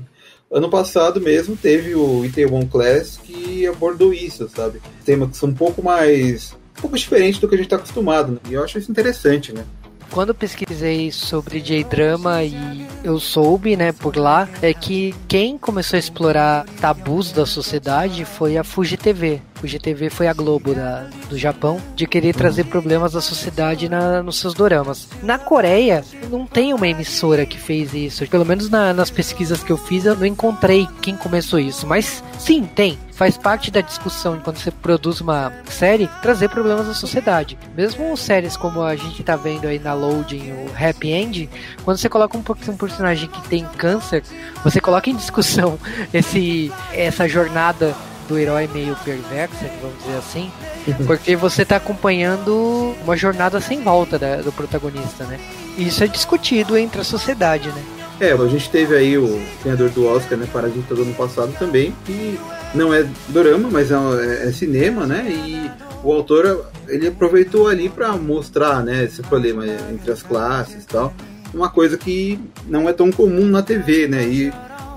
Ano 0.51 0.69
passado 0.69 1.21
mesmo 1.21 1.55
teve 1.55 1.93
o 1.93 2.25
Itaewon 2.25 2.65
Class 2.65 3.19
que 3.23 3.67
abordou 3.67 4.11
isso, 4.11 4.49
sabe? 4.49 4.81
Temas 5.05 5.29
que 5.29 5.37
são 5.37 5.49
um 5.49 5.53
pouco 5.53 5.83
mais 5.83 6.57
um 6.77 6.81
pouco 6.81 6.97
diferente 6.97 7.41
do 7.41 7.47
que 7.47 7.55
a 7.55 7.57
gente 7.57 7.67
está 7.67 7.75
acostumado, 7.75 8.31
né? 8.31 8.39
E 8.49 8.53
eu 8.53 8.63
acho 8.63 8.77
isso 8.79 8.89
interessante, 8.89 9.53
né? 9.53 9.65
quando 10.09 10.33
pesquisei 10.33 11.11
sobre 11.11 11.61
J-drama 11.61 12.43
e 12.43 12.85
eu 13.03 13.19
soube, 13.19 13.75
né, 13.75 13.91
por 13.91 14.17
lá, 14.17 14.49
é 14.61 14.73
que 14.73 15.13
quem 15.27 15.57
começou 15.57 15.97
a 15.97 15.99
explorar 15.99 16.65
tabus 16.81 17.31
da 17.31 17.45
sociedade 17.45 18.25
foi 18.25 18.57
a 18.57 18.63
Fuji 18.63 18.97
TV. 18.97 19.41
Fuji 19.59 19.77
TV 19.77 20.09
foi 20.09 20.27
a 20.27 20.33
Globo 20.33 20.73
da, 20.73 21.07
do 21.29 21.37
Japão 21.37 21.81
de 21.95 22.07
querer 22.07 22.33
trazer 22.33 22.65
problemas 22.65 23.11
da 23.11 23.21
sociedade 23.21 23.89
na, 23.89 24.23
nos 24.23 24.39
seus 24.39 24.53
doramas. 24.53 25.07
Na 25.21 25.37
Coreia, 25.37 26.03
não 26.29 26.45
tem 26.45 26.73
uma 26.73 26.87
emissora 26.87 27.45
que 27.45 27.57
fez 27.57 27.93
isso. 27.93 28.25
Pelo 28.27 28.45
menos 28.45 28.69
na, 28.69 28.93
nas 28.93 29.09
pesquisas 29.09 29.61
que 29.61 29.71
eu 29.71 29.77
fiz, 29.77 30.05
eu 30.05 30.15
não 30.15 30.25
encontrei 30.25 30.87
quem 31.01 31.15
começou 31.15 31.59
isso. 31.59 31.85
Mas 31.85 32.23
sim, 32.37 32.63
tem 32.63 32.97
faz 33.19 33.37
parte 33.37 33.69
da 33.69 33.81
discussão 33.81 34.39
quando 34.41 34.55
você 34.59 34.71
produz 34.71 35.19
uma 35.19 35.51
série 35.65 36.07
trazer 36.21 36.47
problemas 36.47 36.87
da 36.87 36.93
sociedade. 36.93 37.59
Mesmo 37.75 38.15
séries 38.15 38.55
como 38.55 38.81
a 38.81 38.95
gente 38.95 39.21
tá 39.23 39.35
vendo 39.35 39.67
aí 39.67 39.77
na 39.77 39.93
Loading, 39.93 40.53
o 40.53 40.71
Happy 40.73 41.11
End, 41.11 41.49
quando 41.83 41.97
você 41.97 42.07
coloca 42.07 42.37
um, 42.37 42.71
um 42.71 42.77
personagem 42.77 43.27
que 43.27 43.41
tem 43.49 43.65
câncer, 43.77 44.23
você 44.63 44.79
coloca 44.79 45.09
em 45.09 45.17
discussão 45.17 45.77
esse 46.13 46.71
essa 46.93 47.27
jornada 47.27 47.93
do 48.29 48.37
herói 48.37 48.69
meio 48.71 48.95
perversa, 49.03 49.65
vamos 49.81 49.97
dizer 49.97 50.17
assim, 50.17 50.51
porque 51.07 51.35
você 51.35 51.63
está 51.63 51.77
acompanhando 51.77 52.95
uma 53.03 53.17
jornada 53.17 53.59
sem 53.59 53.81
volta 53.81 54.19
da, 54.19 54.37
do 54.37 54.51
protagonista, 54.51 55.25
né? 55.25 55.39
E 55.75 55.87
isso 55.87 56.03
é 56.03 56.07
discutido 56.07 56.77
entre 56.77 57.01
a 57.01 57.03
sociedade, 57.03 57.69
né? 57.69 57.83
É, 58.21 58.33
a 58.33 58.47
gente 58.47 58.69
teve 58.69 58.95
aí 58.95 59.17
o 59.17 59.41
ganhador 59.63 59.89
do 59.89 60.05
Oscar, 60.05 60.37
né, 60.37 60.47
Parasita 60.51 60.93
do 60.93 61.01
ano 61.01 61.13
passado 61.13 61.53
também, 61.57 61.95
que 62.05 62.37
não 62.75 62.93
é 62.93 63.07
dorama, 63.29 63.69
mas 63.71 63.91
é, 63.91 63.95
é, 63.95 64.49
é 64.49 64.51
cinema, 64.51 65.07
né? 65.07 65.25
E 65.29 65.71
o 66.03 66.11
autor 66.11 66.69
ele 66.87 67.07
aproveitou 67.07 67.67
ali 67.67 67.89
para 67.89 68.11
mostrar, 68.17 68.83
né, 68.83 69.05
esse 69.05 69.21
problema 69.23 69.65
entre 69.65 70.11
as 70.11 70.21
classes 70.21 70.83
e 70.83 70.87
tal. 70.87 71.13
uma 71.53 71.69
coisa 71.69 71.97
que 71.97 72.39
não 72.67 72.87
é 72.87 72.93
tão 72.93 73.09
comum 73.11 73.45
na 73.45 73.63
TV, 73.63 74.07
né? 74.07 74.23
E 74.23 74.51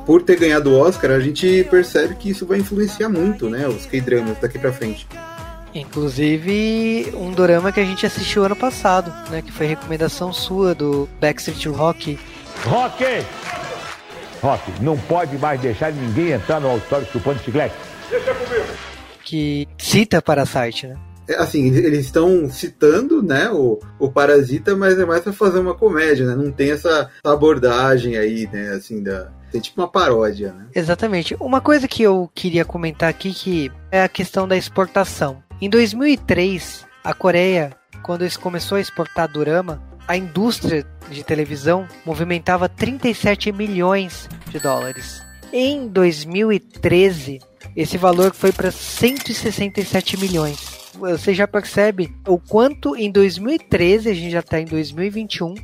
por 0.07 0.23
ter 0.23 0.39
ganhado 0.39 0.71
o 0.71 0.79
Oscar, 0.79 1.11
a 1.13 1.21
gente 1.21 1.67
percebe 1.71 2.15
que 2.15 2.31
isso 2.31 2.47
vai 2.47 2.59
influenciar 2.59 3.09
muito, 3.09 3.49
né? 3.49 3.67
Os 3.69 3.87
K-dramas 3.87 4.39
daqui 4.39 4.59
pra 4.59 4.73
frente. 4.73 5.07
Inclusive, 5.75 7.13
um 7.15 7.33
dorama 7.33 7.73
que 7.73 7.81
a 7.81 7.85
gente 7.85 8.05
assistiu 8.05 8.45
ano 8.45 8.57
passado, 8.57 9.13
né? 9.31 9.41
Que 9.41 9.51
foi 9.51 9.67
recomendação 9.67 10.33
sua 10.33 10.75
do 10.75 11.09
Backstreet 11.21 11.67
Rock. 11.67 12.19
Rock! 12.65 13.05
Rock, 14.43 14.83
não 14.83 14.99
pode 14.99 15.39
mais 15.39 15.61
deixar 15.61 15.93
ninguém 15.93 16.33
entrar 16.33 16.61
no 16.61 16.69
auditório 16.69 17.07
chupando 17.11 17.39
chiclete. 17.43 17.75
Que 19.25 19.69
cita 19.79 20.21
Parasite, 20.21 20.89
né? 20.89 20.97
É, 21.29 21.37
assim, 21.37 21.69
eles 21.69 22.07
estão 22.07 22.51
citando, 22.51 23.23
né, 23.23 23.49
o, 23.51 23.79
o 23.99 24.11
Parasita, 24.11 24.75
mas 24.75 24.99
é 24.99 25.07
mais 25.07 25.23
pra 25.23 25.33
fazer 25.33 25.61
uma 25.61 25.75
comédia, 25.75 26.27
né? 26.27 26.35
Não 26.35 26.51
tem 26.51 26.73
essa 26.73 27.09
abordagem 27.25 28.17
aí, 28.17 28.49
né, 28.53 28.71
assim, 28.71 29.03
da... 29.03 29.31
Tem 29.53 29.61
tipo 29.61 29.81
uma 29.81 29.89
paródia, 29.89 30.53
né? 30.53 30.67
Exatamente. 30.75 31.37
Uma 31.39 31.61
coisa 31.61 31.87
que 31.87 32.03
eu 32.03 32.31
queria 32.35 32.65
comentar 32.65 33.11
aqui 33.11 33.35
que 33.35 33.71
é 33.91 34.03
a 34.03 34.09
questão 34.09 34.49
da 34.49 34.57
exportação. 34.57 35.43
Em 35.61 35.69
2003, 35.69 36.87
a 37.05 37.13
Coreia, 37.13 37.77
quando 38.03 38.27
começou 38.41 38.79
a 38.79 38.81
exportar 38.81 39.31
dorama, 39.31 39.83
a 40.09 40.17
indústria 40.17 40.87
de 41.11 41.23
televisão 41.23 41.87
movimentava 42.05 42.69
37 42.69 43.53
milhões 43.53 44.29
de 44.49 44.59
dólares. 44.59 45.23
Em 45.53 45.87
2013, 45.87 47.39
esse 47.77 47.99
valor 47.99 48.35
foi 48.35 48.53
para 48.53 48.71
167 48.71 50.19
milhões. 50.19 50.83
Você 50.95 51.35
já 51.35 51.47
percebe 51.47 52.15
o 52.27 52.39
quanto 52.39 52.97
em 52.97 53.11
2013, 53.11 54.11
a 54.11 54.15
gente 54.15 54.31
já 54.31 54.41
está 54.41 54.61
em 54.61 54.65
2021, 54.65 55.55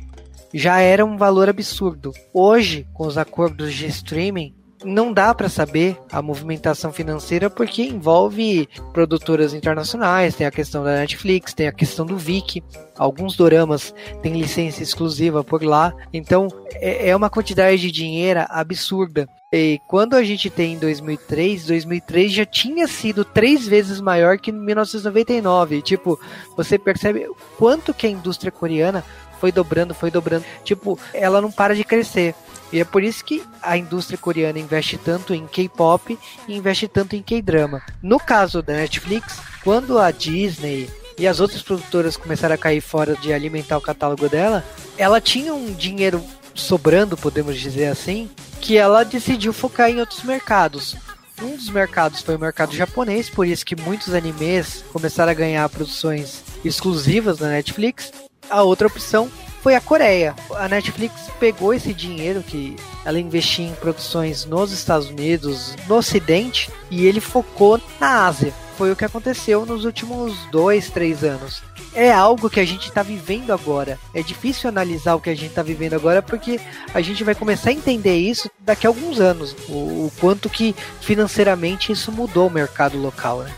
já 0.53 0.79
era 0.79 1.05
um 1.05 1.17
valor 1.17 1.49
absurdo. 1.49 2.11
Hoje, 2.33 2.87
com 2.93 3.05
os 3.05 3.17
acordos 3.17 3.73
de 3.73 3.87
streaming, 3.87 4.53
não 4.83 5.11
dá 5.11 5.33
para 5.33 5.49
saber 5.49 5.97
a 6.11 6.21
movimentação 6.21 6.91
financeira 6.93 7.49
porque 7.49 7.83
envolve 7.83 8.67
produtoras 8.93 9.53
internacionais, 9.53 10.35
tem 10.35 10.47
a 10.47 10.51
questão 10.51 10.83
da 10.83 10.95
Netflix, 10.95 11.53
tem 11.53 11.67
a 11.67 11.73
questão 11.73 12.05
do 12.05 12.17
Viki, 12.17 12.63
alguns 12.97 13.35
doramas 13.35 13.93
têm 14.21 14.39
licença 14.39 14.81
exclusiva 14.81 15.43
por 15.43 15.63
lá, 15.63 15.93
então 16.13 16.47
é, 16.75 17.09
é 17.09 17.15
uma 17.15 17.29
quantidade 17.29 17.81
de 17.81 17.91
dinheiro 17.91 18.45
absurda. 18.47 19.27
E 19.51 19.79
quando 19.87 20.13
a 20.13 20.23
gente 20.23 20.47
tem 20.49 20.73
em 20.73 20.77
2003, 20.77 21.65
2003 21.65 22.31
já 22.31 22.45
tinha 22.45 22.87
sido 22.87 23.25
três 23.25 23.67
vezes 23.67 23.99
maior 23.99 24.37
que 24.37 24.51
em 24.51 24.53
1999. 24.53 25.81
Tipo, 25.81 26.19
você 26.55 26.77
percebe 26.77 27.25
quanto 27.57 27.91
que 27.91 28.05
a 28.05 28.11
indústria 28.11 28.51
coreana 28.51 29.03
foi 29.39 29.51
dobrando, 29.51 29.93
foi 29.93 30.11
dobrando. 30.11 30.45
Tipo, 30.63 30.99
ela 31.13 31.41
não 31.41 31.51
para 31.51 31.75
de 31.75 31.83
crescer. 31.83 32.35
E 32.71 32.79
é 32.79 32.85
por 32.85 33.03
isso 33.03 33.25
que 33.25 33.43
a 33.61 33.77
indústria 33.77 34.17
coreana 34.17 34.59
investe 34.59 34.97
tanto 34.97 35.33
em 35.33 35.47
K-pop 35.47 36.17
e 36.47 36.55
investe 36.55 36.87
tanto 36.87 37.15
em 37.15 37.23
K-drama. 37.23 37.81
No 38.01 38.19
caso 38.19 38.61
da 38.61 38.73
Netflix, 38.73 39.39
quando 39.63 39.97
a 39.97 40.11
Disney 40.11 40.89
e 41.17 41.27
as 41.27 41.39
outras 41.39 41.61
produtoras 41.61 42.15
começaram 42.15 42.55
a 42.55 42.57
cair 42.57 42.81
fora 42.81 43.15
de 43.15 43.33
alimentar 43.33 43.77
o 43.77 43.81
catálogo 43.81 44.29
dela, 44.29 44.63
ela 44.97 45.19
tinha 45.19 45.53
um 45.53 45.73
dinheiro 45.73 46.23
sobrando, 46.53 47.17
podemos 47.17 47.59
dizer 47.59 47.87
assim, 47.87 48.29
que 48.61 48.77
ela 48.77 49.03
decidiu 49.03 49.51
focar 49.51 49.89
em 49.89 49.99
outros 49.99 50.23
mercados. 50.23 50.95
Um 51.41 51.55
dos 51.55 51.69
mercados 51.69 52.21
foi 52.21 52.35
o 52.35 52.39
mercado 52.39 52.75
japonês, 52.75 53.29
por 53.29 53.47
isso 53.47 53.65
que 53.65 53.75
muitos 53.75 54.13
animes 54.13 54.83
começaram 54.91 55.31
a 55.31 55.35
ganhar 55.35 55.67
produções 55.69 56.43
exclusivas 56.63 57.39
na 57.39 57.49
Netflix. 57.49 58.11
A 58.49 58.63
outra 58.63 58.87
opção 58.87 59.29
foi 59.61 59.75
a 59.75 59.81
Coreia. 59.81 60.35
A 60.55 60.67
Netflix 60.67 61.29
pegou 61.39 61.73
esse 61.73 61.93
dinheiro 61.93 62.41
que 62.41 62.75
ela 63.05 63.19
investia 63.19 63.67
em 63.67 63.75
produções 63.75 64.45
nos 64.45 64.71
Estados 64.71 65.09
Unidos, 65.09 65.75
no 65.87 65.95
Ocidente, 65.95 66.69
e 66.89 67.05
ele 67.05 67.19
focou 67.19 67.79
na 67.99 68.25
Ásia. 68.25 68.53
Foi 68.77 68.91
o 68.91 68.95
que 68.95 69.03
aconteceu 69.03 69.65
nos 69.65 69.83
últimos 69.83 70.33
dois, 70.51 70.89
três 70.89 71.23
anos. 71.23 71.61
É 71.93 72.11
algo 72.11 72.49
que 72.49 72.59
a 72.59 72.65
gente 72.65 72.87
está 72.87 73.03
vivendo 73.03 73.51
agora. 73.51 73.99
É 74.13 74.21
difícil 74.21 74.69
analisar 74.69 75.15
o 75.15 75.19
que 75.19 75.29
a 75.29 75.35
gente 75.35 75.49
está 75.49 75.61
vivendo 75.61 75.95
agora 75.95 76.21
porque 76.21 76.59
a 76.93 77.01
gente 77.01 77.23
vai 77.23 77.35
começar 77.35 77.71
a 77.71 77.73
entender 77.73 78.17
isso 78.17 78.49
daqui 78.59 78.87
a 78.87 78.89
alguns 78.89 79.19
anos. 79.19 79.53
O, 79.67 80.05
o 80.05 80.11
quanto 80.19 80.49
que 80.49 80.73
financeiramente 81.01 81.91
isso 81.91 82.11
mudou 82.11 82.47
o 82.47 82.51
mercado 82.51 82.97
local. 82.97 83.39
Né? 83.39 83.51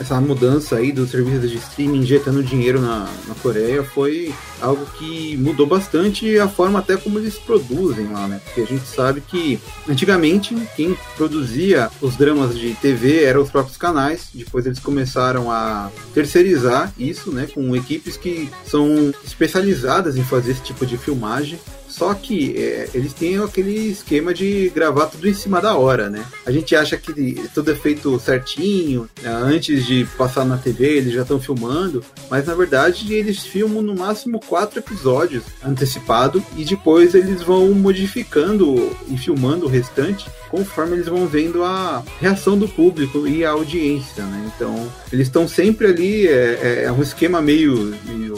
Essa 0.00 0.20
mudança 0.20 0.76
aí 0.76 0.92
dos 0.92 1.10
serviços 1.10 1.50
de 1.50 1.56
streaming 1.58 1.98
injetando 1.98 2.42
dinheiro 2.42 2.80
na, 2.80 3.08
na 3.26 3.34
Coreia 3.34 3.82
foi 3.82 4.32
algo 4.60 4.86
que 4.98 5.36
mudou 5.36 5.66
bastante 5.66 6.38
a 6.38 6.48
forma 6.48 6.78
até 6.78 6.96
como 6.96 7.18
eles 7.18 7.38
produzem 7.38 8.08
lá, 8.12 8.26
né? 8.28 8.40
Porque 8.44 8.60
a 8.60 8.66
gente 8.66 8.86
sabe 8.86 9.20
que 9.20 9.60
antigamente 9.88 10.56
quem 10.76 10.96
produzia 11.16 11.90
os 12.00 12.16
dramas 12.16 12.58
de 12.58 12.74
TV 12.74 13.24
eram 13.24 13.42
os 13.42 13.50
próprios 13.50 13.76
canais, 13.76 14.28
depois 14.32 14.66
eles 14.66 14.78
começaram 14.78 15.50
a 15.50 15.90
terceirizar 16.14 16.92
isso, 16.98 17.32
né? 17.32 17.48
Com 17.52 17.74
equipes 17.74 18.16
que 18.16 18.50
são 18.64 19.12
especializadas 19.24 20.16
em 20.16 20.24
fazer 20.24 20.52
esse 20.52 20.62
tipo 20.62 20.86
de 20.86 20.96
filmagem 20.96 21.58
só 21.98 22.14
que 22.14 22.56
é, 22.56 22.88
eles 22.94 23.12
têm 23.12 23.38
aquele 23.38 23.88
esquema 23.88 24.32
de 24.32 24.70
gravar 24.72 25.06
tudo 25.06 25.28
em 25.28 25.34
cima 25.34 25.60
da 25.60 25.76
hora, 25.76 26.08
né? 26.08 26.24
A 26.46 26.52
gente 26.52 26.76
acha 26.76 26.96
que 26.96 27.48
tudo 27.52 27.72
é 27.72 27.74
feito 27.74 28.18
certinho, 28.20 29.08
né? 29.20 29.30
antes 29.30 29.84
de 29.84 30.06
passar 30.16 30.44
na 30.44 30.56
TV 30.56 30.98
eles 30.98 31.12
já 31.12 31.22
estão 31.22 31.40
filmando, 31.40 32.04
mas 32.30 32.46
na 32.46 32.54
verdade 32.54 33.12
eles 33.12 33.42
filmam 33.42 33.82
no 33.82 33.96
máximo 33.96 34.38
quatro 34.38 34.78
episódios 34.78 35.42
antecipado 35.64 36.42
e 36.56 36.64
depois 36.64 37.14
eles 37.14 37.42
vão 37.42 37.72
modificando 37.72 38.96
e 39.08 39.18
filmando 39.18 39.66
o 39.66 39.68
restante 39.68 40.30
conforme 40.50 40.94
eles 40.94 41.06
vão 41.06 41.26
vendo 41.26 41.64
a 41.64 42.02
reação 42.20 42.56
do 42.56 42.68
público 42.68 43.26
e 43.26 43.44
a 43.44 43.50
audiência, 43.50 44.24
né? 44.24 44.52
Então 44.54 44.90
eles 45.12 45.26
estão 45.26 45.48
sempre 45.48 45.88
ali, 45.88 46.28
é, 46.28 46.60
é, 46.62 46.84
é 46.84 46.92
um 46.92 47.02
esquema 47.02 47.42
meio, 47.42 47.94
meio 48.04 48.36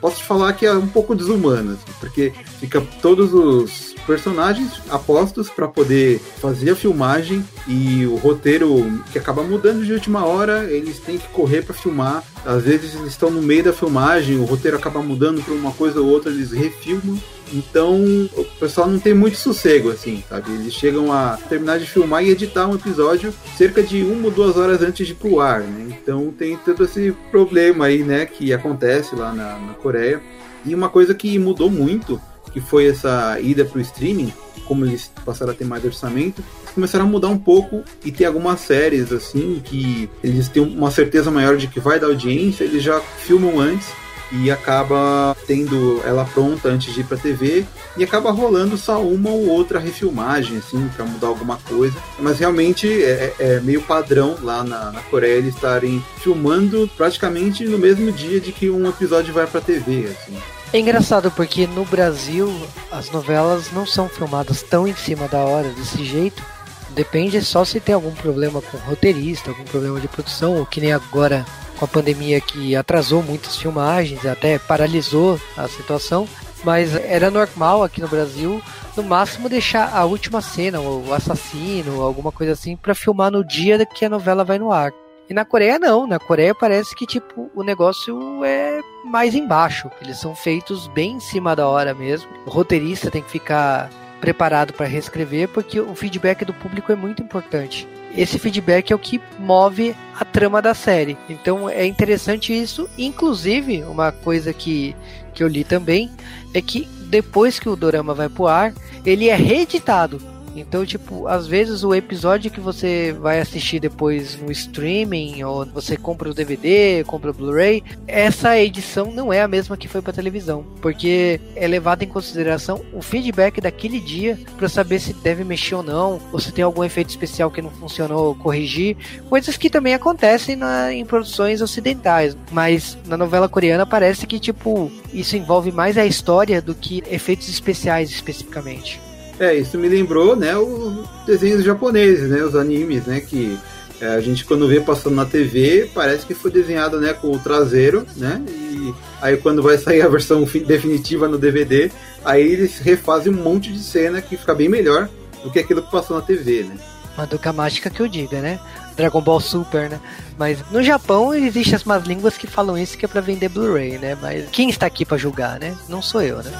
posso 0.00 0.22
falar 0.24 0.52
que 0.52 0.66
é 0.66 0.72
um 0.72 0.86
pouco 0.86 1.14
desumano, 1.14 1.72
assim, 1.72 1.92
porque 2.00 2.32
fica 2.60 2.80
todos 3.02 3.32
os 3.34 3.94
personagens 4.06 4.80
apostos 4.88 5.50
para 5.50 5.68
poder 5.68 6.18
fazer 6.40 6.70
a 6.70 6.76
filmagem 6.76 7.44
e 7.66 8.06
o 8.06 8.16
roteiro 8.16 9.02
que 9.12 9.18
acaba 9.18 9.42
mudando 9.42 9.84
de 9.84 9.92
última 9.92 10.24
hora, 10.24 10.64
eles 10.64 10.98
têm 10.98 11.18
que 11.18 11.28
correr 11.28 11.62
para 11.62 11.74
filmar. 11.74 12.24
Às 12.44 12.62
vezes 12.62 12.94
eles 12.94 13.08
estão 13.08 13.30
no 13.30 13.42
meio 13.42 13.64
da 13.64 13.72
filmagem, 13.72 14.38
o 14.38 14.44
roteiro 14.44 14.76
acaba 14.76 15.02
mudando 15.02 15.42
para 15.44 15.52
uma 15.52 15.72
coisa 15.72 16.00
ou 16.00 16.06
outra, 16.06 16.30
eles 16.30 16.52
refilmam 16.52 17.18
então, 17.52 18.00
o 18.36 18.44
pessoal 18.58 18.88
não 18.88 18.98
tem 18.98 19.14
muito 19.14 19.36
sossego, 19.36 19.90
assim, 19.90 20.22
sabe? 20.28 20.52
Eles 20.52 20.74
chegam 20.74 21.12
a 21.12 21.38
terminar 21.48 21.78
de 21.78 21.86
filmar 21.86 22.24
e 22.24 22.30
editar 22.30 22.66
um 22.66 22.74
episódio 22.74 23.32
cerca 23.56 23.82
de 23.82 24.02
uma 24.02 24.26
ou 24.26 24.30
duas 24.30 24.56
horas 24.56 24.82
antes 24.82 25.06
de 25.06 25.12
ir 25.12 25.16
pro 25.16 25.40
ar, 25.40 25.60
né? 25.60 25.98
Então 26.02 26.32
tem 26.36 26.56
todo 26.56 26.84
esse 26.84 27.14
problema 27.30 27.86
aí, 27.86 28.02
né, 28.02 28.26
que 28.26 28.52
acontece 28.52 29.14
lá 29.14 29.32
na, 29.32 29.58
na 29.58 29.74
Coreia. 29.74 30.20
E 30.64 30.74
uma 30.74 30.88
coisa 30.88 31.14
que 31.14 31.38
mudou 31.38 31.70
muito, 31.70 32.20
que 32.52 32.60
foi 32.60 32.88
essa 32.88 33.38
ida 33.40 33.64
pro 33.64 33.80
streaming, 33.80 34.32
como 34.64 34.84
eles 34.84 35.10
passaram 35.24 35.52
a 35.52 35.54
ter 35.54 35.64
mais 35.64 35.84
orçamento, 35.84 36.42
começaram 36.74 37.06
a 37.06 37.08
mudar 37.08 37.28
um 37.28 37.38
pouco 37.38 37.82
e 38.04 38.12
tem 38.12 38.26
algumas 38.26 38.60
séries, 38.60 39.12
assim, 39.12 39.60
que 39.64 40.10
eles 40.22 40.48
têm 40.48 40.62
uma 40.62 40.90
certeza 40.90 41.30
maior 41.30 41.56
de 41.56 41.68
que 41.68 41.80
vai 41.80 41.98
dar 41.98 42.08
audiência, 42.08 42.64
eles 42.64 42.82
já 42.82 43.00
filmam 43.00 43.58
antes 43.58 43.88
e 44.32 44.50
acaba 44.50 45.36
tendo 45.46 46.02
ela 46.04 46.24
pronta 46.24 46.68
antes 46.68 46.92
de 46.92 47.00
ir 47.00 47.04
para 47.04 47.16
TV 47.16 47.64
e 47.96 48.04
acaba 48.04 48.30
rolando 48.30 48.76
só 48.76 49.02
uma 49.02 49.30
ou 49.30 49.48
outra 49.48 49.78
refilmagem 49.78 50.58
assim 50.58 50.88
para 50.94 51.04
mudar 51.04 51.28
alguma 51.28 51.56
coisa. 51.56 51.96
Mas 52.18 52.38
realmente 52.38 52.86
é, 53.02 53.34
é, 53.38 53.44
é 53.56 53.60
meio 53.60 53.82
padrão 53.82 54.36
lá 54.42 54.62
na, 54.62 54.92
na, 54.92 55.00
Coreia 55.02 55.38
eles 55.38 55.54
estarem 55.54 56.04
filmando 56.18 56.88
praticamente 56.96 57.64
no 57.64 57.78
mesmo 57.78 58.12
dia 58.12 58.40
de 58.40 58.52
que 58.52 58.68
um 58.68 58.88
episódio 58.88 59.32
vai 59.32 59.46
para 59.46 59.60
TV 59.60 60.06
assim. 60.06 60.36
É 60.72 60.78
engraçado 60.78 61.30
porque 61.30 61.66
no 61.66 61.84
Brasil 61.86 62.52
as 62.90 63.10
novelas 63.10 63.72
não 63.72 63.86
são 63.86 64.08
filmadas 64.08 64.62
tão 64.62 64.86
em 64.86 64.94
cima 64.94 65.26
da 65.26 65.38
hora 65.38 65.70
desse 65.70 66.04
jeito. 66.04 66.42
Depende 66.90 67.40
só 67.42 67.64
se 67.64 67.80
tem 67.80 67.94
algum 67.94 68.12
problema 68.12 68.60
com 68.60 68.76
roteirista 68.78 69.50
algum 69.50 69.64
problema 69.64 70.00
de 70.00 70.08
produção 70.08 70.56
ou 70.56 70.66
que 70.66 70.80
nem 70.80 70.92
agora 70.92 71.46
com 71.78 71.84
a 71.84 71.88
pandemia 71.88 72.40
que 72.40 72.74
atrasou 72.74 73.22
muitas 73.22 73.56
filmagens, 73.56 74.26
até 74.26 74.58
paralisou 74.58 75.40
a 75.56 75.68
situação, 75.68 76.28
mas 76.64 76.94
era 76.94 77.30
normal 77.30 77.82
aqui 77.82 78.00
no 78.00 78.08
Brasil, 78.08 78.60
no 78.96 79.02
máximo 79.02 79.48
deixar 79.48 79.94
a 79.94 80.04
última 80.04 80.40
cena, 80.40 80.80
o 80.80 81.14
assassino, 81.14 82.02
alguma 82.02 82.32
coisa 82.32 82.52
assim, 82.52 82.76
para 82.76 82.94
filmar 82.94 83.30
no 83.30 83.44
dia 83.44 83.86
que 83.86 84.04
a 84.04 84.10
novela 84.10 84.44
vai 84.44 84.58
no 84.58 84.72
ar. 84.72 84.92
E 85.30 85.34
na 85.34 85.44
Coreia 85.44 85.78
não, 85.78 86.06
na 86.06 86.18
Coreia 86.18 86.54
parece 86.54 86.96
que 86.96 87.06
tipo 87.06 87.50
o 87.54 87.62
negócio 87.62 88.42
é 88.44 88.80
mais 89.04 89.34
embaixo, 89.34 89.90
eles 90.00 90.18
são 90.18 90.34
feitos 90.34 90.88
bem 90.88 91.12
em 91.12 91.20
cima 91.20 91.54
da 91.54 91.68
hora 91.68 91.94
mesmo. 91.94 92.28
O 92.46 92.50
roteirista 92.50 93.10
tem 93.10 93.22
que 93.22 93.30
ficar 93.30 93.90
preparado 94.20 94.72
para 94.72 94.86
reescrever 94.86 95.48
porque 95.48 95.78
o 95.78 95.94
feedback 95.94 96.44
do 96.44 96.54
público 96.54 96.90
é 96.90 96.96
muito 96.96 97.22
importante 97.22 97.86
esse 98.16 98.38
feedback 98.38 98.92
é 98.92 98.94
o 98.94 98.98
que 98.98 99.20
move 99.38 99.94
a 100.18 100.24
trama 100.24 100.60
da 100.62 100.74
série. 100.74 101.16
Então 101.28 101.68
é 101.68 101.86
interessante 101.86 102.52
isso. 102.52 102.88
Inclusive, 102.96 103.82
uma 103.84 104.10
coisa 104.10 104.52
que, 104.52 104.94
que 105.34 105.42
eu 105.42 105.48
li 105.48 105.64
também 105.64 106.10
é 106.54 106.60
que 106.60 106.88
depois 107.08 107.58
que 107.58 107.68
o 107.68 107.76
dorama 107.76 108.14
vai 108.14 108.28
pro 108.28 108.46
ar, 108.46 108.72
ele 109.04 109.28
é 109.28 109.34
reeditado. 109.34 110.20
Então, 110.60 110.84
tipo, 110.84 111.26
às 111.26 111.46
vezes 111.46 111.84
o 111.84 111.94
episódio 111.94 112.50
que 112.50 112.60
você 112.60 113.14
vai 113.18 113.40
assistir 113.40 113.80
depois 113.80 114.36
no 114.40 114.50
streaming, 114.50 115.42
ou 115.44 115.64
você 115.66 115.96
compra 115.96 116.30
o 116.30 116.34
DVD, 116.34 117.04
compra 117.04 117.30
o 117.30 117.34
Blu-ray, 117.34 117.82
essa 118.06 118.58
edição 118.58 119.10
não 119.12 119.32
é 119.32 119.40
a 119.40 119.48
mesma 119.48 119.76
que 119.76 119.88
foi 119.88 120.02
pra 120.02 120.12
televisão. 120.12 120.64
Porque 120.80 121.40
é 121.54 121.66
levado 121.66 122.02
em 122.02 122.08
consideração 122.08 122.82
o 122.92 123.02
feedback 123.02 123.60
daquele 123.60 124.00
dia 124.00 124.38
para 124.56 124.68
saber 124.68 125.00
se 125.00 125.12
deve 125.12 125.44
mexer 125.44 125.76
ou 125.76 125.82
não, 125.82 126.20
ou 126.32 126.38
se 126.38 126.52
tem 126.52 126.64
algum 126.64 126.84
efeito 126.84 127.10
especial 127.10 127.50
que 127.50 127.62
não 127.62 127.70
funcionou, 127.70 128.34
corrigir. 128.34 128.96
Coisas 129.28 129.56
que 129.56 129.70
também 129.70 129.94
acontecem 129.94 130.56
na, 130.56 130.92
em 130.92 131.04
produções 131.04 131.60
ocidentais. 131.60 132.36
Mas 132.50 132.96
na 133.06 133.16
novela 133.16 133.48
coreana 133.48 133.86
parece 133.86 134.26
que, 134.26 134.38
tipo, 134.38 134.90
isso 135.12 135.36
envolve 135.36 135.72
mais 135.72 135.96
a 135.96 136.06
história 136.06 136.60
do 136.60 136.74
que 136.74 137.02
efeitos 137.10 137.48
especiais 137.48 138.10
especificamente. 138.10 139.07
É, 139.38 139.54
isso 139.54 139.78
me 139.78 139.88
lembrou, 139.88 140.34
né, 140.34 140.56
os 140.56 141.06
desenhos 141.24 141.62
japoneses, 141.64 142.28
né, 142.28 142.42
os 142.42 142.56
animes, 142.56 143.06
né, 143.06 143.20
que 143.20 143.56
é, 144.00 144.08
a 144.08 144.20
gente 144.20 144.44
quando 144.44 144.66
vê 144.66 144.80
passando 144.80 145.14
na 145.14 145.24
TV, 145.24 145.88
parece 145.94 146.26
que 146.26 146.34
foi 146.34 146.50
desenhado, 146.50 147.00
né, 147.00 147.12
com 147.12 147.30
o 147.30 147.38
traseiro, 147.38 148.04
né, 148.16 148.42
e 148.48 148.92
aí 149.22 149.36
quando 149.36 149.62
vai 149.62 149.78
sair 149.78 150.02
a 150.02 150.08
versão 150.08 150.42
definitiva 150.66 151.28
no 151.28 151.38
DVD, 151.38 151.90
aí 152.24 152.42
eles 152.42 152.78
refazem 152.78 153.32
um 153.32 153.36
monte 153.36 153.72
de 153.72 153.78
cena 153.78 154.20
que 154.20 154.36
fica 154.36 154.54
bem 154.54 154.68
melhor 154.68 155.08
do 155.44 155.50
que 155.50 155.58
aquilo 155.60 155.82
que 155.82 155.90
passou 155.90 156.16
na 156.16 156.22
TV, 156.22 156.64
né. 156.64 156.76
Madoka 157.16 157.52
Mágica 157.52 157.90
que 157.90 158.00
eu 158.00 158.06
diga, 158.06 158.40
né? 158.40 158.60
Dragon 158.96 159.20
Ball 159.20 159.40
Super, 159.40 159.90
né? 159.90 160.00
Mas 160.38 160.58
no 160.70 160.80
Japão 160.84 161.34
existem 161.34 161.74
as 161.74 161.82
más 161.82 162.04
línguas 162.04 162.38
que 162.38 162.46
falam 162.46 162.78
isso 162.78 162.96
que 162.96 163.04
é 163.04 163.08
pra 163.08 163.20
vender 163.20 163.48
Blu-ray, 163.48 163.98
né? 163.98 164.16
Mas 164.22 164.48
quem 164.50 164.70
está 164.70 164.86
aqui 164.86 165.04
para 165.04 165.16
julgar, 165.16 165.58
né? 165.58 165.76
Não 165.88 166.00
sou 166.00 166.22
eu, 166.22 166.38
né? 166.44 166.52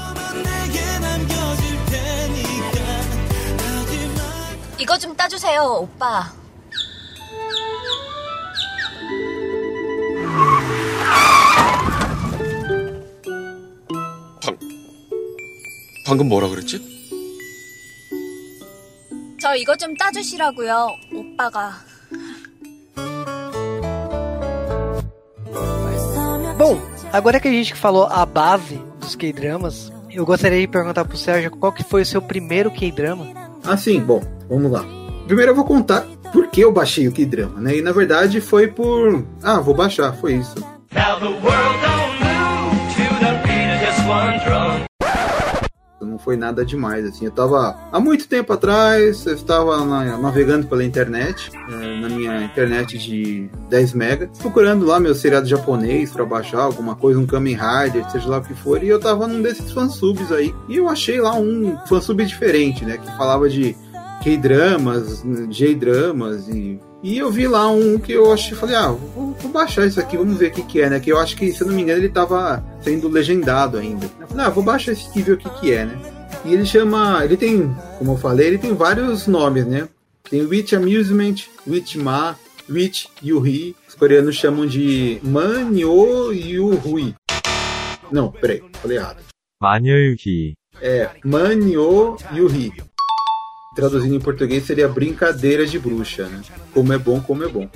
이거 4.80 4.98
좀 4.98 5.16
따주세요, 5.16 5.62
오빠. 5.82 6.32
방금 16.06 16.28
뭐라 16.28 16.48
그랬지? 16.50 16.94
저 19.42 19.56
이거 19.56 19.76
좀 19.76 19.96
따주시라고요, 19.96 20.90
오빠가. 21.14 21.74
Bom, 26.58 26.80
agora 27.12 27.40
que 27.40 27.48
a 27.48 27.52
gente 27.52 27.74
falou 27.74 28.06
a 28.06 28.26
base 28.26 28.80
dos 29.00 29.16
K-dramas, 29.16 29.92
eu 30.10 30.26
gostaria 30.26 30.62
de 30.62 30.68
perguntar 30.68 31.04
pro 31.04 31.18
Sérgio 31.18 31.52
qual 31.52 31.74
que 31.74 31.84
foi 31.84 32.04
o 32.04 32.06
seu 32.06 32.22
primeiro 32.22 32.72
K-drama? 32.72 33.47
Assim, 33.69 34.01
bom, 34.01 34.23
vamos 34.49 34.73
lá. 34.73 34.85
Primeiro 35.27 35.53
eu 35.53 35.55
vou 35.57 35.65
contar 35.65 36.05
por 36.33 36.49
que 36.49 36.63
eu 36.63 36.73
baixei 36.73 37.07
o 37.07 37.13
K-drama, 37.13 37.61
né? 37.61 37.77
E 37.77 37.83
na 37.83 37.93
verdade 37.93 38.41
foi 38.41 38.67
por. 38.67 39.25
Ah, 39.43 39.61
vou 39.61 39.75
baixar, 39.75 40.13
foi 40.15 40.35
isso. 40.35 40.55
Now 40.95 41.19
the 41.21 41.27
world 41.27 41.79
don't 41.83 42.19
move 42.25 42.79
to 42.97 43.05
the 43.21 43.33
beat 43.45 43.89
of 43.89 44.09
one 44.09 44.39
drum. 44.45 44.68
Não 46.01 46.17
foi 46.19 46.37
nada 46.37 46.65
demais, 46.65 47.05
assim. 47.05 47.25
Eu 47.25 47.33
tava 47.33 47.77
há 47.91 47.99
muito 47.99 48.29
tempo 48.29 48.53
atrás, 48.53 49.27
eu 49.27 49.35
estava 49.35 49.85
na- 49.85 50.17
navegando 50.17 50.67
pela 50.69 50.85
internet, 50.85 51.51
eh, 51.55 52.01
na 52.01 52.09
minha 52.09 52.45
internet 52.45 52.97
de 52.97 53.51
10 53.69 53.93
mega, 53.95 54.31
procurando 54.41 54.87
lá 54.87 55.01
meu 55.01 55.15
seriado 55.15 55.47
japonês 55.49 56.13
pra 56.13 56.25
baixar 56.25 56.61
alguma 56.61 56.95
coisa, 56.95 57.19
um 57.19 57.27
Kamen 57.27 57.57
Rider, 57.57 58.09
seja 58.11 58.29
lá 58.29 58.39
o 58.39 58.43
que 58.43 58.55
for, 58.55 58.83
e 58.83 58.89
eu 58.89 59.01
tava 59.01 59.27
num 59.27 59.43
desses 59.43 59.73
fansubs 59.73 60.31
aí. 60.31 60.55
E 60.69 60.77
eu 60.77 60.89
achei 60.89 61.21
lá 61.21 61.35
um 61.35 61.77
fansub 61.89 62.25
diferente, 62.25 62.85
né? 62.85 62.97
Que 62.99 63.17
falava 63.17 63.49
de 63.49 63.75
K-dramas, 64.23 65.25
J-dramas 65.49 66.49
e. 66.49 66.79
E 67.01 67.17
eu 67.17 67.31
vi 67.31 67.47
lá 67.47 67.71
um 67.71 67.97
que 67.97 68.13
eu 68.13 68.33
achei, 68.33 68.57
falei, 68.57 68.75
ah, 68.75 68.89
vou, 68.89 69.33
vou 69.33 69.53
baixar 69.53 69.87
isso 69.87 70.01
aqui, 70.01 70.17
vamos 70.17 70.37
ver 70.37 70.51
o 70.51 70.51
que, 70.51 70.63
que 70.65 70.81
é, 70.81 70.91
né? 70.91 70.99
Que 70.99 71.13
eu 71.13 71.19
acho 71.19 71.37
que, 71.37 71.53
se 71.53 71.61
eu 71.63 71.69
não 71.69 71.75
me 71.75 71.83
engano, 71.83 72.01
ele 72.01 72.09
tava 72.09 72.65
sendo 72.81 73.09
legendado 73.09 73.79
ainda. 73.79 74.11
Eu 74.21 74.27
falei, 74.27 74.47
ah, 74.47 74.51
vou 74.51 74.65
baixar 74.65 74.93
esse 74.93 75.09
aqui 75.09 75.21
e 75.21 75.23
ver 75.23 75.33
o 75.33 75.37
que, 75.37 75.49
que 75.61 75.73
é, 75.73 75.85
né? 75.85 75.97
E 76.45 76.53
ele 76.53 76.67
chama, 76.67 77.25
ele 77.25 77.37
tem, 77.37 77.73
como 77.99 78.13
eu 78.13 78.17
falei, 78.17 78.49
ele 78.49 78.59
tem 78.59 78.75
vários 78.75 79.29
nomes, 79.29 79.65
né? 79.65 79.89
Tem 80.29 80.43
Witch 80.43 80.73
Amusement, 80.73 81.37
Witch 81.67 81.95
Ma, 81.97 82.37
Witch 82.69 83.07
Yuri. 83.25 83.77
Os 83.89 83.95
coreanos 83.95 84.35
chamam 84.35 84.67
de 84.67 85.21
Manyo 85.23 86.33
Yuri. 86.33 87.15
Não, 88.11 88.33
peraí, 88.33 88.63
falei 88.73 88.97
errado. 88.97 89.23
Manyo 89.63 89.97
Yuri. 89.97 90.55
É, 90.83 91.11
Manyo 91.25 92.17
Yuri. 92.35 92.73
Traduzindo 93.79 94.17
em 94.17 94.21
português 94.21 94.65
seria 94.65 94.89
brincadeira 94.89 95.65
de 95.65 95.79
bruxa, 95.79 96.27
né? 96.27 96.41
Como 96.75 96.93
é 96.93 96.99
bom, 96.99 97.21
como 97.21 97.45
é 97.45 97.49
bom. 97.49 97.71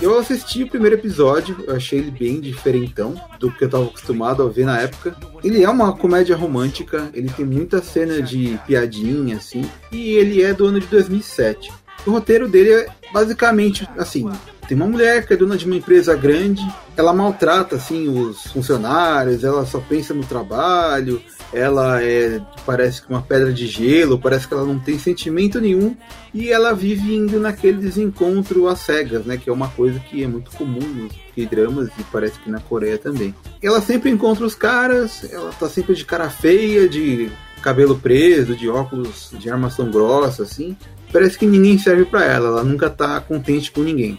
Eu 0.00 0.16
assisti 0.16 0.62
o 0.62 0.68
primeiro 0.68 0.94
episódio, 0.94 1.56
eu 1.66 1.74
achei 1.74 1.98
ele 1.98 2.12
bem 2.12 2.40
diferentão 2.40 3.20
do 3.40 3.50
que 3.50 3.64
eu 3.64 3.66
estava 3.66 3.84
acostumado 3.84 4.44
a 4.44 4.48
ver 4.48 4.64
na 4.64 4.80
época. 4.80 5.16
Ele 5.42 5.64
é 5.64 5.68
uma 5.68 5.92
comédia 5.92 6.36
romântica, 6.36 7.10
ele 7.12 7.28
tem 7.28 7.44
muita 7.44 7.82
cena 7.82 8.22
de 8.22 8.56
piadinha, 8.64 9.38
assim, 9.38 9.68
e 9.90 10.10
ele 10.10 10.40
é 10.40 10.54
do 10.54 10.66
ano 10.66 10.78
de 10.78 10.86
2007. 10.86 11.72
O 12.06 12.12
roteiro 12.12 12.48
dele 12.48 12.74
é 12.74 12.86
basicamente 13.12 13.88
assim: 13.98 14.30
tem 14.68 14.76
uma 14.76 14.86
mulher 14.86 15.26
que 15.26 15.32
é 15.32 15.36
dona 15.36 15.56
de 15.56 15.66
uma 15.66 15.74
empresa 15.74 16.14
grande, 16.14 16.64
ela 16.96 17.12
maltrata 17.12 17.74
assim 17.74 18.08
os 18.08 18.44
funcionários, 18.52 19.42
ela 19.42 19.66
só 19.66 19.80
pensa 19.80 20.14
no 20.14 20.24
trabalho, 20.24 21.20
ela 21.52 22.02
é 22.02 22.40
parece 22.64 23.00
que 23.00 23.08
uma 23.08 23.22
pedra 23.22 23.52
de 23.52 23.66
gelo, 23.66 24.18
parece 24.18 24.48
que 24.48 24.54
ela 24.54 24.64
não 24.64 24.78
tem 24.78 24.98
sentimento 24.98 25.60
nenhum 25.60 25.96
e 26.34 26.50
ela 26.50 26.72
vive 26.74 27.14
indo 27.14 27.38
naquele 27.38 27.78
desencontro 27.78 28.68
às 28.68 28.80
cegas, 28.80 29.24
né, 29.24 29.36
que 29.36 29.48
é 29.48 29.52
uma 29.52 29.68
coisa 29.68 29.98
que 30.00 30.22
é 30.22 30.26
muito 30.26 30.50
comum 30.50 30.80
nos 30.80 31.48
dramas 31.48 31.88
e 31.98 32.02
parece 32.04 32.38
que 32.40 32.50
na 32.50 32.60
Coreia 32.60 32.98
também. 32.98 33.34
Ela 33.62 33.80
sempre 33.80 34.10
encontra 34.10 34.44
os 34.44 34.54
caras, 34.54 35.24
ela 35.30 35.50
tá 35.52 35.68
sempre 35.68 35.94
de 35.94 36.04
cara 36.04 36.28
feia, 36.28 36.88
de 36.88 37.30
cabelo 37.62 37.98
preso, 37.98 38.56
de 38.56 38.68
óculos 38.68 39.30
de 39.38 39.50
armação 39.50 39.90
grossa 39.90 40.42
assim. 40.42 40.76
Parece 41.12 41.38
que 41.38 41.46
ninguém 41.46 41.78
serve 41.78 42.04
para 42.04 42.24
ela, 42.24 42.48
ela 42.48 42.64
nunca 42.64 42.90
tá 42.90 43.20
contente 43.20 43.70
com 43.70 43.82
ninguém. 43.82 44.18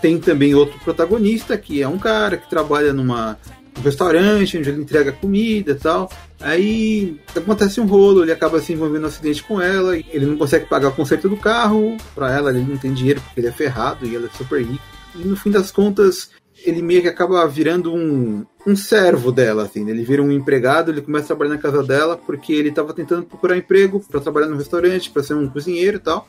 Tem 0.00 0.18
também 0.18 0.54
outro 0.54 0.78
protagonista, 0.80 1.56
que 1.56 1.82
é 1.82 1.88
um 1.88 1.98
cara 1.98 2.36
que 2.36 2.48
trabalha 2.48 2.92
numa 2.92 3.38
um 3.78 3.82
restaurante 3.82 4.58
onde 4.58 4.68
ele 4.70 4.82
entrega 4.82 5.12
comida 5.12 5.72
e 5.72 5.74
tal. 5.74 6.10
Aí 6.40 7.18
acontece 7.34 7.80
um 7.80 7.86
rolo, 7.86 8.22
ele 8.22 8.32
acaba 8.32 8.60
se 8.60 8.72
envolvendo 8.72 9.02
num 9.02 9.08
acidente 9.08 9.42
com 9.42 9.60
ela, 9.60 9.96
ele 9.96 10.26
não 10.26 10.36
consegue 10.36 10.66
pagar 10.66 10.88
o 10.88 10.92
conserto 10.92 11.28
do 11.28 11.36
carro, 11.36 11.96
pra 12.14 12.32
ela 12.32 12.50
ele 12.50 12.60
não 12.60 12.76
tem 12.76 12.92
dinheiro 12.92 13.20
porque 13.20 13.40
ele 13.40 13.48
é 13.48 13.52
ferrado 13.52 14.06
e 14.06 14.14
ela 14.14 14.26
é 14.26 14.36
super 14.36 14.62
rica. 14.62 14.82
E 15.14 15.26
no 15.26 15.36
fim 15.36 15.50
das 15.50 15.70
contas, 15.70 16.30
ele 16.64 16.82
meio 16.82 17.02
que 17.02 17.08
acaba 17.08 17.46
virando 17.46 17.94
um, 17.94 18.44
um 18.66 18.76
servo 18.76 19.30
dela, 19.30 19.64
assim. 19.64 19.84
né? 19.84 19.92
Ele 19.92 20.04
vira 20.04 20.22
um 20.22 20.32
empregado, 20.32 20.90
ele 20.90 21.00
começa 21.00 21.24
a 21.24 21.28
trabalhar 21.28 21.54
na 21.54 21.58
casa 21.58 21.82
dela 21.82 22.16
porque 22.16 22.52
ele 22.52 22.70
estava 22.70 22.92
tentando 22.92 23.24
procurar 23.24 23.56
emprego 23.56 24.00
para 24.00 24.20
trabalhar 24.20 24.48
no 24.48 24.56
restaurante, 24.56 25.10
para 25.10 25.22
ser 25.22 25.34
um 25.34 25.48
cozinheiro 25.48 25.96
e 25.96 26.00
tal. 26.00 26.28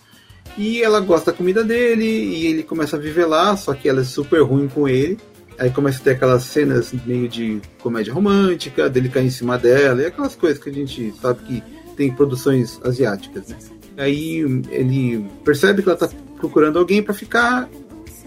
E 0.58 0.82
ela 0.82 1.00
gosta 1.00 1.32
da 1.32 1.38
comida 1.38 1.64
dele 1.64 2.06
e 2.06 2.48
ele 2.48 2.64
começa 2.64 2.96
a 2.96 3.00
viver 3.00 3.26
lá, 3.26 3.58
só 3.58 3.74
que 3.74 3.90
ela 3.90 4.02
é 4.02 4.06
super 4.06 4.42
ruim 4.42 4.68
com 4.68 4.88
ele. 4.88 5.18
Aí 5.60 5.70
começa 5.72 6.00
a 6.00 6.04
ter 6.04 6.12
aquelas 6.12 6.44
cenas 6.44 6.94
meio 7.06 7.28
de 7.28 7.60
comédia 7.82 8.14
romântica, 8.14 8.90
dele 8.90 9.10
cair 9.10 9.28
em 9.28 9.32
cima 9.32 9.58
dela, 9.58 10.02
e 10.02 10.06
aquelas 10.06 10.36
coisas 10.36 10.62
que 10.62 10.70
a 10.70 10.74
gente 10.74 11.14
sabe 11.20 11.40
que 11.44 11.64
tem 11.96 12.12
produções 12.14 12.80
asiáticas, 12.84 13.48
né? 13.48 13.58
Aí 13.98 14.40
ele 14.70 15.26
percebe 15.44 15.82
que 15.82 15.90
ela 15.90 15.98
tá 15.98 16.08
procurando 16.40 16.78
alguém 16.78 17.02
para 17.02 17.16
ficar 17.16 17.68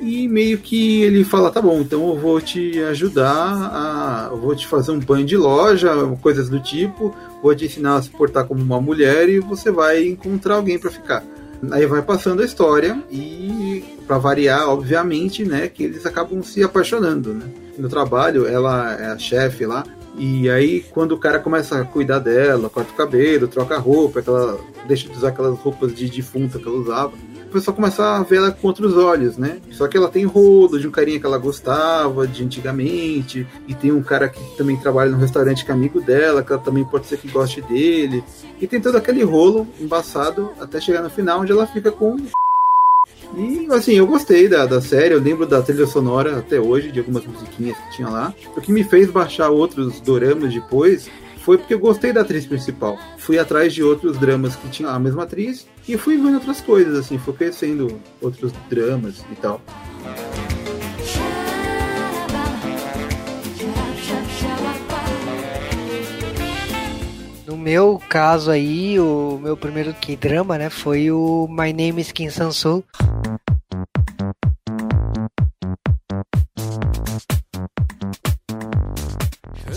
e 0.00 0.26
meio 0.26 0.58
que 0.58 1.02
ele 1.02 1.22
fala, 1.24 1.50
tá 1.50 1.60
bom, 1.60 1.80
então 1.80 2.08
eu 2.08 2.18
vou 2.18 2.40
te 2.40 2.80
ajudar 2.84 3.28
a. 3.28 4.28
Eu 4.30 4.38
vou 4.38 4.56
te 4.56 4.66
fazer 4.66 4.92
um 4.92 4.98
banho 4.98 5.26
de 5.26 5.36
loja, 5.36 5.90
coisas 6.22 6.48
do 6.48 6.58
tipo, 6.58 7.14
vou 7.42 7.54
te 7.54 7.66
ensinar 7.66 7.96
a 7.96 8.02
se 8.02 8.08
portar 8.08 8.46
como 8.46 8.62
uma 8.62 8.80
mulher 8.80 9.28
e 9.28 9.38
você 9.40 9.70
vai 9.70 10.06
encontrar 10.06 10.54
alguém 10.54 10.78
para 10.78 10.90
ficar. 10.90 11.22
Aí 11.70 11.86
vai 11.86 12.02
passando 12.02 12.42
a 12.42 12.44
história 12.44 13.02
e, 13.10 13.84
para 14.06 14.18
variar, 14.18 14.68
obviamente, 14.68 15.44
né, 15.44 15.68
que 15.68 15.84
eles 15.84 16.06
acabam 16.06 16.42
se 16.42 16.62
apaixonando, 16.62 17.34
né? 17.34 17.46
No 17.78 17.88
trabalho, 17.88 18.46
ela 18.46 18.94
é 18.94 19.06
a 19.06 19.18
chefe 19.18 19.66
lá, 19.66 19.84
e 20.16 20.50
aí 20.50 20.84
quando 20.90 21.12
o 21.12 21.18
cara 21.18 21.38
começa 21.38 21.80
a 21.80 21.84
cuidar 21.84 22.18
dela, 22.18 22.68
corta 22.68 22.92
o 22.92 22.96
cabelo, 22.96 23.48
troca 23.48 23.76
a 23.76 23.78
roupa, 23.78 24.20
aquela, 24.20 24.58
deixa 24.86 25.08
de 25.08 25.16
usar 25.16 25.28
aquelas 25.28 25.58
roupas 25.58 25.94
de 25.94 26.08
defunta 26.10 26.58
que 26.58 26.66
ela 26.66 26.76
usava, 26.76 27.12
pessoal 27.50 27.74
começa 27.74 28.16
a 28.16 28.22
ver 28.22 28.36
ela 28.36 28.50
com 28.50 28.66
outros 28.68 28.96
olhos, 28.96 29.36
né? 29.36 29.58
Só 29.72 29.86
que 29.88 29.96
ela 29.96 30.08
tem 30.08 30.24
rolo 30.24 30.78
de 30.78 30.86
um 30.86 30.90
carinha 30.90 31.18
que 31.18 31.26
ela 31.26 31.38
gostava 31.38 32.26
de 32.26 32.44
antigamente, 32.44 33.46
e 33.66 33.74
tem 33.74 33.92
um 33.92 34.02
cara 34.02 34.28
que 34.28 34.56
também 34.56 34.76
trabalha 34.76 35.10
no 35.10 35.18
restaurante 35.18 35.64
que 35.64 35.70
é 35.70 35.74
amigo 35.74 36.00
dela, 36.00 36.42
que 36.42 36.52
ela 36.52 36.60
também 36.60 36.84
pode 36.84 37.06
ser 37.06 37.18
que 37.18 37.28
goste 37.28 37.60
dele, 37.62 38.24
e 38.60 38.66
tem 38.66 38.80
todo 38.80 38.96
aquele 38.96 39.22
rolo 39.22 39.66
embaçado 39.80 40.50
até 40.60 40.80
chegar 40.80 41.02
no 41.02 41.10
final, 41.10 41.40
onde 41.40 41.52
ela 41.52 41.66
fica 41.66 41.90
com. 41.90 42.16
E 43.36 43.66
assim, 43.70 43.92
eu 43.92 44.06
gostei 44.06 44.48
da, 44.48 44.66
da 44.66 44.80
série, 44.80 45.14
eu 45.14 45.20
lembro 45.20 45.46
da 45.46 45.62
trilha 45.62 45.86
sonora 45.86 46.38
até 46.38 46.60
hoje, 46.60 46.90
de 46.90 46.98
algumas 46.98 47.24
musiquinhas 47.24 47.76
que 47.78 47.96
tinha 47.96 48.08
lá. 48.08 48.34
O 48.56 48.60
que 48.60 48.72
me 48.72 48.82
fez 48.82 49.10
baixar 49.10 49.50
outros 49.50 50.00
doramas 50.00 50.52
depois 50.52 51.08
foi 51.40 51.58
porque 51.58 51.74
eu 51.74 51.78
gostei 51.78 52.12
da 52.12 52.20
atriz 52.20 52.46
principal. 52.46 52.98
Fui 53.18 53.38
atrás 53.38 53.72
de 53.72 53.82
outros 53.82 54.18
dramas 54.18 54.56
que 54.56 54.68
tinham 54.68 54.90
a 54.90 54.98
mesma 54.98 55.24
atriz 55.24 55.66
e 55.88 55.96
fui 55.96 56.16
vendo 56.16 56.34
outras 56.34 56.60
coisas, 56.60 56.98
assim, 56.98 57.18
fui 57.18 57.34
conhecendo 57.34 58.00
outros 58.20 58.52
dramas 58.68 59.24
e 59.30 59.34
tal. 59.36 59.60
No 67.46 67.56
meu 67.56 68.00
caso 68.08 68.50
aí, 68.50 68.98
o 68.98 69.38
meu 69.42 69.56
primeiro 69.56 69.92
K-drama, 69.94 70.56
né, 70.56 70.70
foi 70.70 71.10
o 71.10 71.48
My 71.48 71.72
Name 71.72 72.00
is 72.00 72.12
Kim 72.12 72.30
Sansu. 72.30 72.84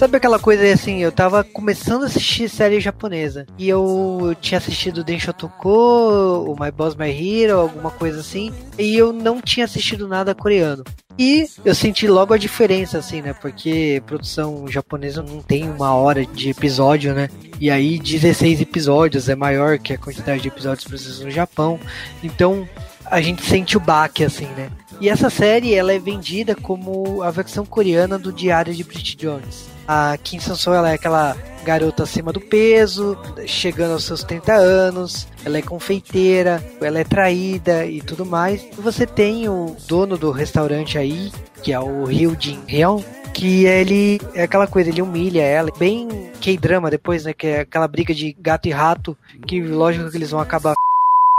Sabe 0.04 0.18
aquela 0.18 0.38
coisa 0.38 0.70
assim, 0.70 1.02
eu 1.02 1.14
tava 1.14 1.46
começando 1.46 2.04
a 2.04 2.08
assistir 2.08 2.50
série 2.50 2.82
japonesa 2.82 3.46
e 3.58 3.70
eu 3.70 4.36
tinha 4.42 4.58
assistido 4.58 5.02
Denshotoku, 5.02 5.70
o 5.70 6.54
My 6.60 6.70
Boss 6.72 6.94
My 6.94 7.10
Hero, 7.10 7.58
alguma 7.58 7.90
coisa 7.90 8.20
assim, 8.20 8.52
e 8.78 8.98
eu 8.98 9.14
não 9.14 9.40
tinha 9.40 9.64
assistido 9.64 10.06
nada 10.06 10.36
coreano. 10.36 10.84
E 11.18 11.48
eu 11.64 11.74
senti 11.74 12.06
logo 12.06 12.34
a 12.34 12.38
diferença, 12.38 12.98
assim, 12.98 13.22
né? 13.22 13.32
Porque 13.32 14.04
produção 14.06 14.68
japonesa 14.68 15.24
não 15.24 15.42
tem 15.42 15.70
uma 15.70 15.94
hora 15.96 16.26
de 16.26 16.50
episódio, 16.50 17.14
né? 17.14 17.30
E 17.58 17.72
aí 17.72 17.98
16 17.98 18.60
episódios 18.60 19.30
é 19.30 19.36
maior 19.36 19.80
que 19.80 19.94
a 19.94 19.98
quantidade 19.98 20.42
de 20.42 20.50
episódios 20.50 20.84
produzidos 20.84 21.22
no 21.22 21.32
Japão. 21.32 21.80
Então 22.22 22.68
a 23.06 23.22
gente 23.22 23.46
sente 23.46 23.78
o 23.78 23.80
baque, 23.80 24.26
assim, 24.26 24.48
né? 24.48 24.70
E 25.00 25.08
essa 25.08 25.30
série 25.30 25.74
ela 25.74 25.94
é 25.94 25.98
vendida 25.98 26.56
como 26.56 27.24
a 27.24 27.32
versão 27.32 27.66
coreana 27.66 28.20
do 28.20 28.34
Diário 28.34 28.74
de 28.74 28.84
Bridget 28.84 29.16
Jones. 29.16 29.72
A 29.88 30.18
Kim 30.18 30.40
Sanso 30.40 30.72
ela 30.74 30.92
é 30.92 30.94
aquela 30.94 31.36
garota 31.64 32.04
acima 32.04 32.32
do 32.32 32.40
peso, 32.40 33.18
chegando 33.46 33.94
aos 33.94 34.04
seus 34.04 34.24
30 34.24 34.54
anos, 34.54 35.28
ela 35.46 35.58
é 35.58 35.62
confeiteira, 35.62 36.64
ela 36.82 37.00
é 37.00 37.04
traída 37.04 37.86
e 37.86 38.02
tudo 38.02 38.26
mais. 38.26 38.62
E 38.62 38.82
você 38.82 39.06
tem 39.06 39.48
o 39.50 39.76
dono 39.88 40.18
do 40.18 40.32
restaurante 40.32 40.98
aí, 40.98 41.32
que 41.62 41.72
é 41.72 41.80
o 41.80 42.06
Ryu 42.06 42.36
Jin 42.40 42.60
Hyun, 42.68 43.04
que 43.34 43.66
ele 43.66 44.22
é 44.36 44.44
aquela 44.44 44.68
coisa, 44.68 44.90
ele 44.90 45.02
humilha 45.02 45.42
ela, 45.42 45.70
bem 45.78 46.08
K-drama 46.40 46.92
depois, 46.92 47.26
né, 47.26 47.34
que 47.34 47.48
é 47.48 47.60
aquela 47.62 47.88
briga 47.88 48.14
de 48.14 48.34
gato 48.34 48.68
e 48.68 48.72
rato, 48.72 49.18
que 49.48 49.62
lógico 49.62 50.10
que 50.12 50.18
eles 50.18 50.32
vão 50.32 50.40
acabar 50.40 50.76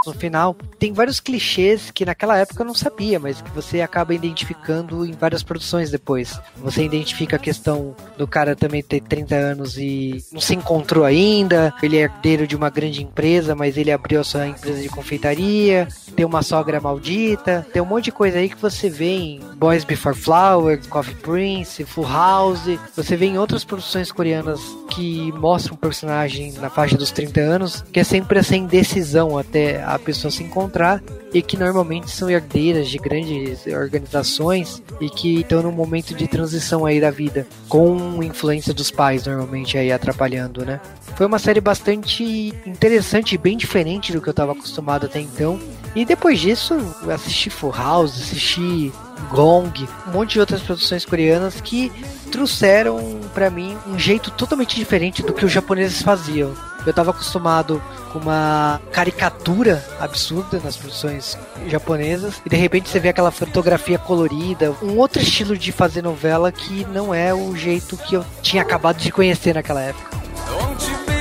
no 0.06 0.12
final. 0.12 0.56
Tem 0.84 0.92
vários 0.92 1.18
clichês 1.18 1.90
que 1.90 2.04
naquela 2.04 2.36
época 2.36 2.60
eu 2.60 2.66
não 2.66 2.74
sabia, 2.74 3.18
mas 3.18 3.40
que 3.40 3.50
você 3.52 3.80
acaba 3.80 4.12
identificando 4.12 5.06
em 5.06 5.12
várias 5.12 5.42
produções 5.42 5.90
depois. 5.90 6.38
Você 6.58 6.84
identifica 6.84 7.36
a 7.36 7.38
questão 7.38 7.96
do 8.18 8.28
cara 8.28 8.54
também 8.54 8.82
ter 8.82 9.00
30 9.00 9.34
anos 9.34 9.78
e 9.78 10.22
não 10.30 10.42
se 10.42 10.54
encontrou 10.54 11.06
ainda, 11.06 11.72
ele 11.82 11.96
é 11.96 12.02
herdeiro 12.02 12.46
de 12.46 12.54
uma 12.54 12.68
grande 12.68 13.02
empresa, 13.02 13.54
mas 13.54 13.78
ele 13.78 13.90
abriu 13.90 14.20
a 14.20 14.24
sua 14.24 14.46
empresa 14.46 14.82
de 14.82 14.90
confeitaria, 14.90 15.88
tem 16.14 16.26
uma 16.26 16.42
sogra 16.42 16.78
maldita, 16.82 17.66
tem 17.72 17.80
um 17.80 17.86
monte 17.86 18.04
de 18.04 18.12
coisa 18.12 18.36
aí 18.36 18.50
que 18.50 18.60
você 18.60 18.90
vê 18.90 19.16
em 19.16 19.40
Boys 19.56 19.84
Before 19.84 20.14
Flowers, 20.14 20.86
Coffee 20.86 21.14
Prince, 21.14 21.82
Full 21.86 22.06
House, 22.06 22.78
você 22.94 23.16
vê 23.16 23.24
em 23.24 23.38
outras 23.38 23.64
produções 23.64 24.12
coreanas 24.12 24.60
que 24.90 25.32
mostram 25.32 25.76
um 25.76 25.78
personagem 25.78 26.52
na 26.52 26.68
faixa 26.68 26.98
dos 26.98 27.10
30 27.10 27.40
anos, 27.40 27.82
que 27.90 28.00
é 28.00 28.04
sempre 28.04 28.38
essa 28.38 28.54
indecisão 28.54 29.38
até 29.38 29.82
a 29.82 29.98
pessoa 29.98 30.30
se 30.30 30.42
encontrar 30.42 30.73
e 31.32 31.42
que 31.42 31.56
normalmente 31.56 32.10
são 32.10 32.30
herdeiras 32.30 32.88
de 32.88 32.98
grandes 32.98 33.66
organizações 33.66 34.82
e 35.00 35.08
que 35.08 35.40
estão 35.40 35.62
num 35.62 35.72
momento 35.72 36.14
de 36.14 36.26
transição 36.26 36.84
aí 36.84 37.00
da 37.00 37.10
vida, 37.10 37.46
com 37.68 38.22
influência 38.22 38.74
dos 38.74 38.90
pais 38.90 39.26
normalmente 39.26 39.78
aí 39.78 39.92
atrapalhando, 39.92 40.64
né? 40.64 40.80
Foi 41.16 41.26
uma 41.26 41.38
série 41.38 41.60
bastante 41.60 42.52
interessante 42.66 43.34
e 43.34 43.38
bem 43.38 43.56
diferente 43.56 44.12
do 44.12 44.20
que 44.20 44.28
eu 44.28 44.32
estava 44.32 44.52
acostumado 44.52 45.06
até 45.06 45.20
então. 45.20 45.60
E 45.94 46.04
depois 46.04 46.40
disso, 46.40 46.74
assisti 47.08 47.50
Full 47.50 47.72
House, 47.72 48.20
assisti 48.20 48.92
Gong, 49.30 49.88
um 50.08 50.12
monte 50.12 50.32
de 50.32 50.40
outras 50.40 50.60
produções 50.60 51.04
coreanas 51.04 51.60
que 51.60 51.92
trouxeram 52.32 53.20
pra 53.32 53.48
mim 53.48 53.76
um 53.86 53.96
jeito 53.98 54.30
totalmente 54.32 54.74
diferente 54.74 55.22
do 55.22 55.32
que 55.32 55.44
os 55.44 55.52
japoneses 55.52 56.02
faziam. 56.02 56.52
Eu 56.86 56.92
tava 56.92 57.10
acostumado 57.10 57.82
com 58.12 58.18
uma 58.18 58.80
caricatura 58.92 59.84
absurda 59.98 60.60
nas 60.62 60.76
produções 60.76 61.38
japonesas 61.66 62.40
e 62.44 62.48
de 62.48 62.56
repente 62.56 62.88
você 62.88 63.00
vê 63.00 63.08
aquela 63.08 63.30
fotografia 63.30 63.98
colorida, 63.98 64.74
um 64.82 64.98
outro 64.98 65.22
estilo 65.22 65.56
de 65.56 65.72
fazer 65.72 66.02
novela 66.02 66.52
que 66.52 66.84
não 66.86 67.14
é 67.14 67.32
o 67.32 67.56
jeito 67.56 67.96
que 67.96 68.14
eu 68.14 68.24
tinha 68.42 68.62
acabado 68.62 68.98
de 68.98 69.10
conhecer 69.10 69.54
naquela 69.54 69.80
época. 69.80 70.14
Won't 70.50 70.84
you 70.88 70.98
be 71.06 71.14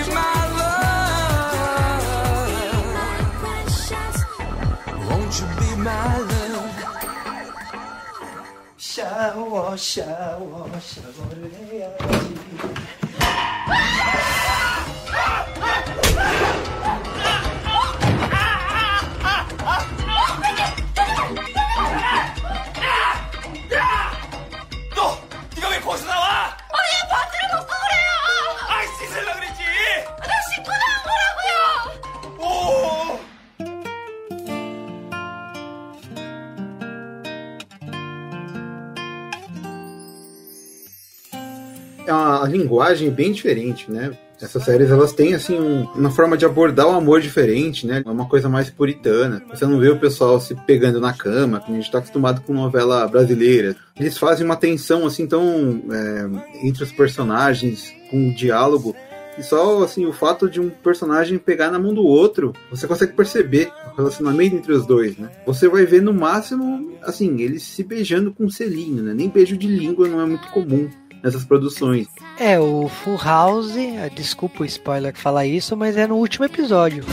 a, 42.44 42.48
linguagem 42.48 43.08
é 43.08 43.12
bem 43.12 43.32
diferente, 43.32 43.92
né? 43.92 44.12
Essas 44.42 44.64
séries 44.64 44.90
elas 44.90 45.14
têm 45.14 45.34
assim 45.34 45.58
um- 45.58 45.84
uma 45.96 46.12
forma 46.12 46.36
de 46.36 46.46
abordar 46.46 46.88
o 46.88 46.92
amor 46.92 47.22
diferente, 47.22 47.88
né? 47.88 48.04
É 48.06 48.10
uma 48.10 48.28
coisa 48.28 48.50
mais 48.50 48.70
puritana. 48.70 49.42
Você 49.50 49.66
não 49.66 49.80
vê 49.80 49.90
o 49.90 50.00
pessoal 50.00 50.40
se 50.40 50.54
pegando 50.68 51.00
na 51.00 51.14
cama, 51.14 51.60
como 51.60 51.74
a 51.74 51.76
gente 51.76 51.86
está 51.86 52.00
acostumado 52.00 52.42
com 52.42 52.54
novela 52.54 53.08
brasileira. 53.08 53.76
Eles 53.98 54.18
fazem 54.18 54.46
uma 54.46 54.56
tensão 54.58 55.06
assim 55.06 55.28
tão 55.28 55.82
é, 55.92 56.68
entre 56.68 56.84
os 56.84 56.92
personagens 56.92 57.94
com 58.10 58.18
um 58.18 58.34
diálogo 58.34 58.96
e 59.38 59.44
só 59.44 59.84
assim 59.84 60.06
o 60.06 60.14
fato 60.14 60.50
de 60.50 60.60
um 60.60 60.70
personagem 60.70 61.38
pegar 61.38 61.72
na 61.72 61.80
mão 61.80 61.94
do 61.94 62.04
outro, 62.04 62.54
você 62.70 62.86
consegue 62.86 63.14
perceber 63.14 63.72
o 63.92 63.96
relacionamento 63.98 64.56
entre 64.56 64.74
os 64.74 64.86
dois, 64.86 65.18
né? 65.18 65.30
Você 65.46 65.68
vai 65.68 65.86
ver 65.86 66.02
no 66.02 66.14
máximo 66.14 66.92
assim 67.02 67.42
eles 67.42 67.64
se 67.64 67.84
beijando 67.84 68.32
com 68.32 68.46
um 68.46 68.50
selinho, 68.50 69.02
né? 69.04 69.14
Nem 69.14 69.30
beijo 69.30 69.58
de 69.58 69.68
língua 69.68 70.08
não 70.08 70.22
é 70.22 70.26
muito 70.26 70.48
comum 70.50 70.90
nessas 71.24 71.46
produções. 71.46 72.08
É, 72.38 72.60
o 72.60 72.90
Full 72.90 73.18
House, 73.24 73.78
eh, 73.78 74.10
desculpa 74.14 74.64
o 74.64 74.66
spoiler 74.66 75.16
falar 75.16 75.46
isso, 75.46 75.78
mas 75.78 75.96
é 75.96 76.06
no 76.06 76.16
último 76.16 76.46
episódio. 76.46 77.06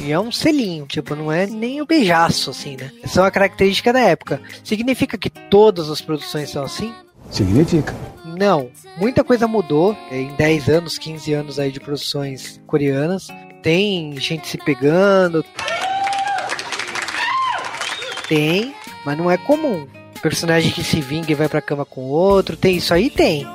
E 0.00 0.10
é 0.10 0.18
um 0.18 0.32
selinho, 0.32 0.86
tipo, 0.86 1.14
não 1.14 1.30
é 1.30 1.46
nem 1.46 1.82
o 1.82 1.86
beijaço, 1.86 2.50
assim, 2.50 2.76
né? 2.76 2.90
Essa 3.02 3.20
é 3.20 3.22
uma 3.24 3.30
característica 3.30 3.92
da 3.92 4.00
época. 4.00 4.40
Significa 4.64 5.18
que 5.18 5.28
todas 5.28 5.90
as 5.90 6.00
produções 6.00 6.50
são 6.50 6.64
assim? 6.64 6.94
Significa. 7.30 7.94
Não. 8.24 8.70
Muita 8.96 9.22
coisa 9.22 9.46
mudou 9.46 9.96
eh, 10.10 10.22
em 10.22 10.34
10 10.34 10.68
anos, 10.68 10.96
15 10.96 11.32
anos 11.34 11.58
aí 11.58 11.70
de 11.70 11.80
produções 11.80 12.60
coreanas. 12.66 13.28
Tem 13.62 14.18
gente 14.18 14.48
se 14.48 14.56
pegando. 14.56 15.44
Tem, 18.28 18.74
mas 19.04 19.18
não 19.18 19.30
é 19.30 19.36
comum. 19.36 19.86
Personagem 20.22 20.70
que 20.70 20.82
se 20.82 21.00
vinga 21.00 21.30
e 21.30 21.34
vai 21.34 21.48
pra 21.48 21.60
cama 21.60 21.84
com 21.84 22.02
o 22.02 22.08
outro, 22.08 22.56
tem 22.56 22.76
isso 22.76 22.92
aí 22.92 23.10
tem. 23.10 23.46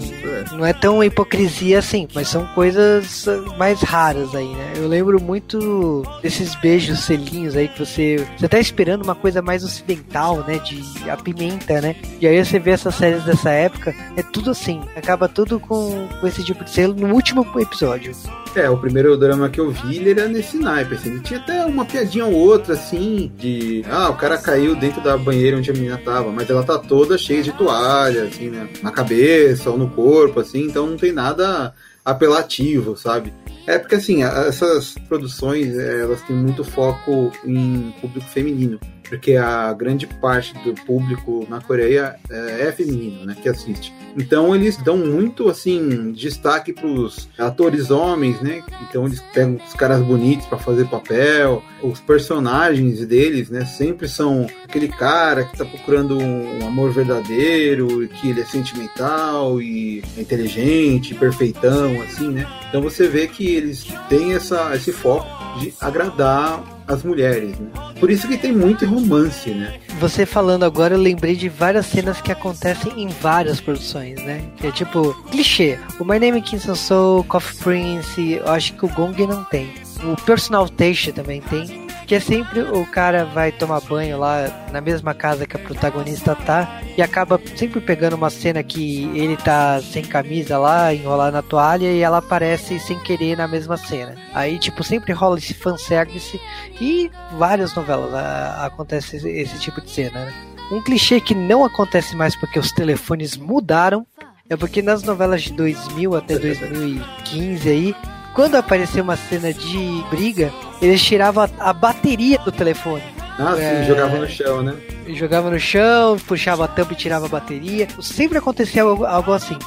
Não 0.52 0.66
é 0.66 0.72
tão 0.72 1.02
hipocrisia 1.02 1.78
assim, 1.78 2.06
mas 2.14 2.28
são 2.28 2.46
coisas 2.48 3.26
ah, 3.28 3.56
mais 3.56 3.80
raras 3.82 4.34
aí, 4.34 4.48
né? 4.48 4.72
Eu 4.76 4.88
lembro 4.88 5.20
muito 5.20 6.02
desses 6.22 6.54
beijos 6.56 7.00
selinhos 7.00 7.56
aí 7.56 7.68
que 7.68 7.78
você. 7.78 8.26
Você 8.36 8.48
tá 8.48 8.58
esperando 8.58 9.02
uma 9.02 9.14
coisa 9.14 9.40
mais 9.40 9.64
ocidental, 9.64 10.38
né? 10.46 10.58
De 10.58 11.10
a 11.10 11.16
pimenta, 11.16 11.80
né? 11.80 11.96
E 12.20 12.26
aí 12.26 12.44
você 12.44 12.58
vê 12.58 12.72
essas 12.72 12.94
séries 12.94 13.24
dessa 13.24 13.50
época, 13.50 13.94
é 14.16 14.22
tudo 14.22 14.50
assim. 14.50 14.80
Acaba 14.96 15.28
tudo 15.28 15.58
com, 15.58 16.08
com 16.20 16.26
esse 16.26 16.44
tipo 16.44 16.64
de 16.64 16.70
selo 16.70 16.94
no 16.94 17.14
último 17.14 17.46
episódio. 17.58 18.12
É, 18.54 18.68
o 18.68 18.76
primeiro 18.76 19.16
drama 19.16 19.48
que 19.48 19.60
eu 19.60 19.70
vi, 19.70 19.96
ele 19.96 20.10
era 20.10 20.26
nesse 20.26 20.58
naipe, 20.58 20.94
assim. 20.94 21.10
Ele 21.10 21.20
tinha 21.20 21.38
até 21.38 21.64
uma 21.64 21.84
piadinha 21.84 22.26
ou 22.26 22.34
outra, 22.34 22.74
assim, 22.74 23.30
de... 23.36 23.84
Ah, 23.88 24.10
o 24.10 24.16
cara 24.16 24.36
caiu 24.38 24.74
dentro 24.74 25.00
da 25.00 25.16
banheira 25.16 25.56
onde 25.56 25.70
a 25.70 25.74
menina 25.74 25.98
tava, 25.98 26.32
mas 26.32 26.50
ela 26.50 26.64
tá 26.64 26.76
toda 26.76 27.16
cheia 27.16 27.42
de 27.42 27.52
toalha, 27.52 28.24
assim, 28.24 28.50
né? 28.50 28.68
Na 28.82 28.90
cabeça 28.90 29.70
ou 29.70 29.78
no 29.78 29.88
corpo, 29.90 30.40
assim, 30.40 30.64
então 30.64 30.86
não 30.86 30.96
tem 30.96 31.12
nada 31.12 31.72
apelativo, 32.04 32.96
sabe? 32.96 33.32
É 33.66 33.78
porque, 33.78 33.94
assim, 33.94 34.24
essas 34.24 34.94
produções, 35.08 35.78
eh, 35.78 36.00
elas 36.00 36.20
têm 36.22 36.34
muito 36.34 36.64
foco 36.64 37.30
em 37.44 37.94
público 38.00 38.28
feminino. 38.28 38.80
Porque 39.10 39.34
a 39.34 39.72
grande 39.72 40.06
parte 40.06 40.54
do 40.62 40.72
público 40.72 41.44
na 41.50 41.60
Coreia 41.60 42.14
é, 42.30 42.68
é 42.68 42.72
feminino, 42.72 43.26
né, 43.26 43.36
que 43.42 43.48
assiste. 43.48 43.92
Então 44.16 44.54
eles 44.54 44.76
dão 44.76 44.96
muito 44.96 45.48
assim 45.48 46.12
destaque 46.12 46.72
para 46.72 46.86
os 46.86 47.28
atores 47.36 47.90
homens, 47.90 48.40
né? 48.40 48.62
Então 48.88 49.06
eles 49.06 49.20
pegam 49.34 49.58
os 49.66 49.74
caras 49.74 50.00
bonitos 50.00 50.46
para 50.46 50.58
fazer 50.58 50.86
papel, 50.86 51.62
os 51.82 52.00
personagens 52.00 53.04
deles, 53.04 53.50
né, 53.50 53.64
sempre 53.64 54.08
são 54.08 54.46
aquele 54.64 54.88
cara 54.88 55.44
que 55.44 55.52
está 55.52 55.64
procurando 55.64 56.16
um 56.16 56.66
amor 56.66 56.92
verdadeiro, 56.92 58.08
que 58.08 58.30
ele 58.30 58.40
é 58.40 58.44
sentimental 58.44 59.60
e 59.60 60.04
é 60.16 60.20
inteligente, 60.20 61.14
perfeitão, 61.14 62.00
assim, 62.02 62.28
né? 62.28 62.46
Então 62.68 62.80
você 62.80 63.08
vê 63.08 63.26
que 63.26 63.44
eles 63.44 63.84
têm 64.08 64.34
essa, 64.34 64.74
esse 64.76 64.92
foco 64.92 65.26
de 65.58 65.74
agradar 65.80 66.79
as 66.90 67.02
mulheres, 67.02 67.58
né? 67.58 67.68
Por 67.98 68.10
isso 68.10 68.26
que 68.26 68.36
tem 68.36 68.52
muito 68.52 68.84
romance, 68.84 69.50
né? 69.50 69.78
Você 70.00 70.26
falando 70.26 70.64
agora, 70.64 70.94
eu 70.94 70.98
lembrei 70.98 71.36
de 71.36 71.48
várias 71.48 71.86
cenas 71.86 72.20
que 72.20 72.32
acontecem 72.32 73.02
em 73.02 73.08
várias 73.08 73.60
produções, 73.60 74.20
né? 74.22 74.42
Que 74.56 74.66
é 74.66 74.72
tipo, 74.72 75.14
clichê. 75.30 75.78
O 75.98 76.04
My 76.04 76.18
Name 76.18 76.42
Kim 76.42 76.58
Soul, 76.58 77.24
Coffee 77.24 77.58
Prince, 77.62 78.32
eu 78.32 78.48
acho 78.48 78.74
que 78.74 78.84
o 78.84 78.88
Gong 78.88 79.26
não 79.26 79.44
tem. 79.44 79.72
O 80.02 80.20
Personal 80.22 80.68
Taste 80.68 81.12
também 81.12 81.40
tem. 81.42 81.79
Que 82.10 82.16
é 82.16 82.20
sempre 82.20 82.62
o 82.62 82.84
cara 82.84 83.24
vai 83.24 83.52
tomar 83.52 83.80
banho 83.82 84.18
lá 84.18 84.66
na 84.72 84.80
mesma 84.80 85.14
casa 85.14 85.46
que 85.46 85.54
a 85.54 85.60
protagonista 85.60 86.34
tá 86.34 86.82
e 86.98 87.00
acaba 87.00 87.40
sempre 87.54 87.80
pegando 87.80 88.16
uma 88.16 88.28
cena 88.30 88.64
que 88.64 89.04
ele 89.16 89.36
tá 89.36 89.80
sem 89.80 90.02
camisa 90.02 90.58
lá, 90.58 90.92
enrolado 90.92 91.30
na 91.30 91.40
toalha 91.40 91.86
e 91.86 92.00
ela 92.00 92.18
aparece 92.18 92.80
sem 92.80 92.98
querer 92.98 93.36
na 93.36 93.46
mesma 93.46 93.76
cena. 93.76 94.16
Aí, 94.34 94.58
tipo, 94.58 94.82
sempre 94.82 95.12
rola 95.12 95.38
esse 95.38 95.54
fanservice 95.54 96.40
e 96.80 97.08
várias 97.38 97.76
novelas 97.76 98.12
a, 98.12 98.66
acontece 98.66 99.18
esse, 99.18 99.28
esse 99.28 99.60
tipo 99.60 99.80
de 99.80 99.88
cena, 99.88 100.24
né? 100.24 100.34
Um 100.72 100.82
clichê 100.82 101.20
que 101.20 101.32
não 101.32 101.64
acontece 101.64 102.16
mais 102.16 102.34
porque 102.34 102.58
os 102.58 102.72
telefones 102.72 103.36
mudaram 103.36 104.04
é 104.48 104.56
porque 104.56 104.82
nas 104.82 105.04
novelas 105.04 105.42
de 105.42 105.52
2000 105.52 106.16
até 106.16 106.36
2015 106.36 107.68
aí 107.68 107.94
quando 108.34 108.54
apareceu 108.56 109.02
uma 109.02 109.16
cena 109.16 109.52
de 109.52 110.04
briga, 110.10 110.52
eles 110.80 111.02
tiravam 111.02 111.44
a, 111.44 111.70
a 111.70 111.72
bateria 111.72 112.38
do 112.38 112.52
telefone. 112.52 113.02
Ah, 113.38 113.54
sim, 113.56 113.62
é... 113.62 113.84
jogava 113.84 114.18
no 114.18 114.28
chão, 114.28 114.62
né? 114.62 114.76
Jogava 115.08 115.50
no 115.50 115.58
chão, 115.58 116.18
puxava 116.26 116.64
a 116.64 116.68
tampa 116.68 116.92
e 116.92 116.96
tirava 116.96 117.26
a 117.26 117.28
bateria. 117.28 117.88
Sempre 118.00 118.38
acontecia 118.38 118.82
algo, 118.82 119.04
algo 119.04 119.32
assim. 119.32 119.58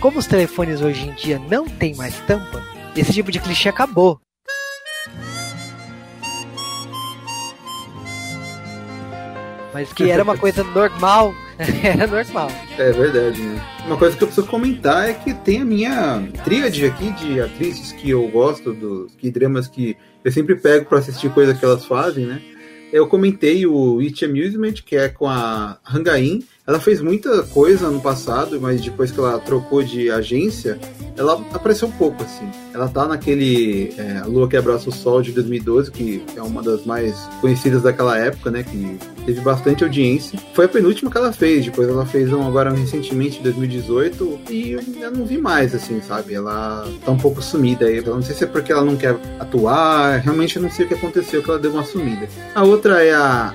Como 0.00 0.18
os 0.18 0.26
telefones 0.26 0.80
hoje 0.82 1.08
em 1.08 1.12
dia 1.12 1.40
não 1.50 1.64
tem 1.66 1.94
mais 1.94 2.14
tampa, 2.26 2.62
esse 2.96 3.12
tipo 3.12 3.30
de 3.30 3.38
clichê 3.38 3.68
acabou. 3.68 4.20
Mas 9.72 9.92
que 9.92 10.10
era 10.10 10.22
uma 10.22 10.36
coisa 10.36 10.62
normal, 10.62 11.32
era 11.58 12.06
normal. 12.08 12.50
É 12.78 12.92
verdade, 12.92 13.40
né? 13.40 13.60
Uma 13.86 13.96
coisa 13.96 14.16
que 14.16 14.22
eu 14.22 14.28
preciso 14.28 14.46
comentar 14.46 15.08
é 15.08 15.14
que 15.14 15.34
tem 15.34 15.60
a 15.60 15.64
minha 15.64 16.22
tríade 16.44 16.84
aqui 16.84 17.10
de 17.12 17.40
atrizes 17.40 17.92
que 17.92 18.10
eu 18.10 18.26
gosto, 18.28 18.72
dos 18.72 19.14
que 19.16 19.30
dramas 19.30 19.68
que 19.68 19.96
eu 20.24 20.32
sempre 20.32 20.56
pego 20.56 20.86
para 20.86 20.98
assistir 20.98 21.30
coisas 21.30 21.58
que 21.58 21.64
elas 21.64 21.84
fazem, 21.84 22.26
né? 22.26 22.40
Eu 22.92 23.06
comentei 23.06 23.66
o 23.66 24.00
It 24.00 24.24
Amusement, 24.24 24.74
que 24.84 24.96
é 24.96 25.08
com 25.08 25.26
a 25.26 25.78
Hangain, 25.84 26.42
ela 26.64 26.78
fez 26.78 27.00
muita 27.00 27.42
coisa 27.44 27.90
no 27.90 28.00
passado, 28.00 28.60
mas 28.60 28.80
depois 28.80 29.10
que 29.10 29.18
ela 29.18 29.38
trocou 29.40 29.82
de 29.82 30.10
agência, 30.10 30.78
ela 31.16 31.34
apareceu 31.52 31.92
pouco, 31.98 32.22
assim. 32.22 32.48
Ela 32.72 32.88
tá 32.88 33.06
naquele 33.06 33.92
é, 33.98 34.22
Lua 34.26 34.48
que 34.48 34.56
Abraça 34.56 34.88
o 34.88 34.92
Sol 34.92 35.22
de 35.22 35.32
2012, 35.32 35.90
que 35.90 36.22
é 36.36 36.40
uma 36.40 36.62
das 36.62 36.84
mais 36.84 37.28
conhecidas 37.40 37.82
daquela 37.82 38.16
época, 38.16 38.50
né? 38.50 38.62
Que 38.62 38.96
teve 39.26 39.40
bastante 39.40 39.82
audiência. 39.82 40.38
Foi 40.54 40.66
a 40.66 40.68
penúltima 40.68 41.10
que 41.10 41.18
ela 41.18 41.32
fez, 41.32 41.64
depois 41.64 41.88
ela 41.88 42.06
fez 42.06 42.32
um 42.32 42.46
agora 42.46 42.70
recentemente, 42.70 43.40
em 43.40 43.42
2018, 43.42 44.40
e 44.48 44.72
eu 45.00 45.10
não 45.10 45.26
vi 45.26 45.38
mais, 45.38 45.74
assim, 45.74 46.00
sabe? 46.00 46.32
Ela 46.32 46.88
tá 47.04 47.10
um 47.10 47.18
pouco 47.18 47.42
sumida 47.42 47.86
aí. 47.86 47.96
Eu 47.96 48.14
não 48.14 48.22
sei 48.22 48.36
se 48.36 48.44
é 48.44 48.46
porque 48.46 48.70
ela 48.70 48.84
não 48.84 48.96
quer 48.96 49.16
atuar, 49.40 50.20
realmente 50.20 50.56
eu 50.56 50.62
não 50.62 50.70
sei 50.70 50.84
o 50.84 50.88
que 50.88 50.94
aconteceu 50.94 51.42
que 51.42 51.50
ela 51.50 51.58
deu 51.58 51.72
uma 51.72 51.84
sumida. 51.84 52.28
A 52.54 52.62
outra 52.62 53.02
é 53.02 53.12
a 53.12 53.52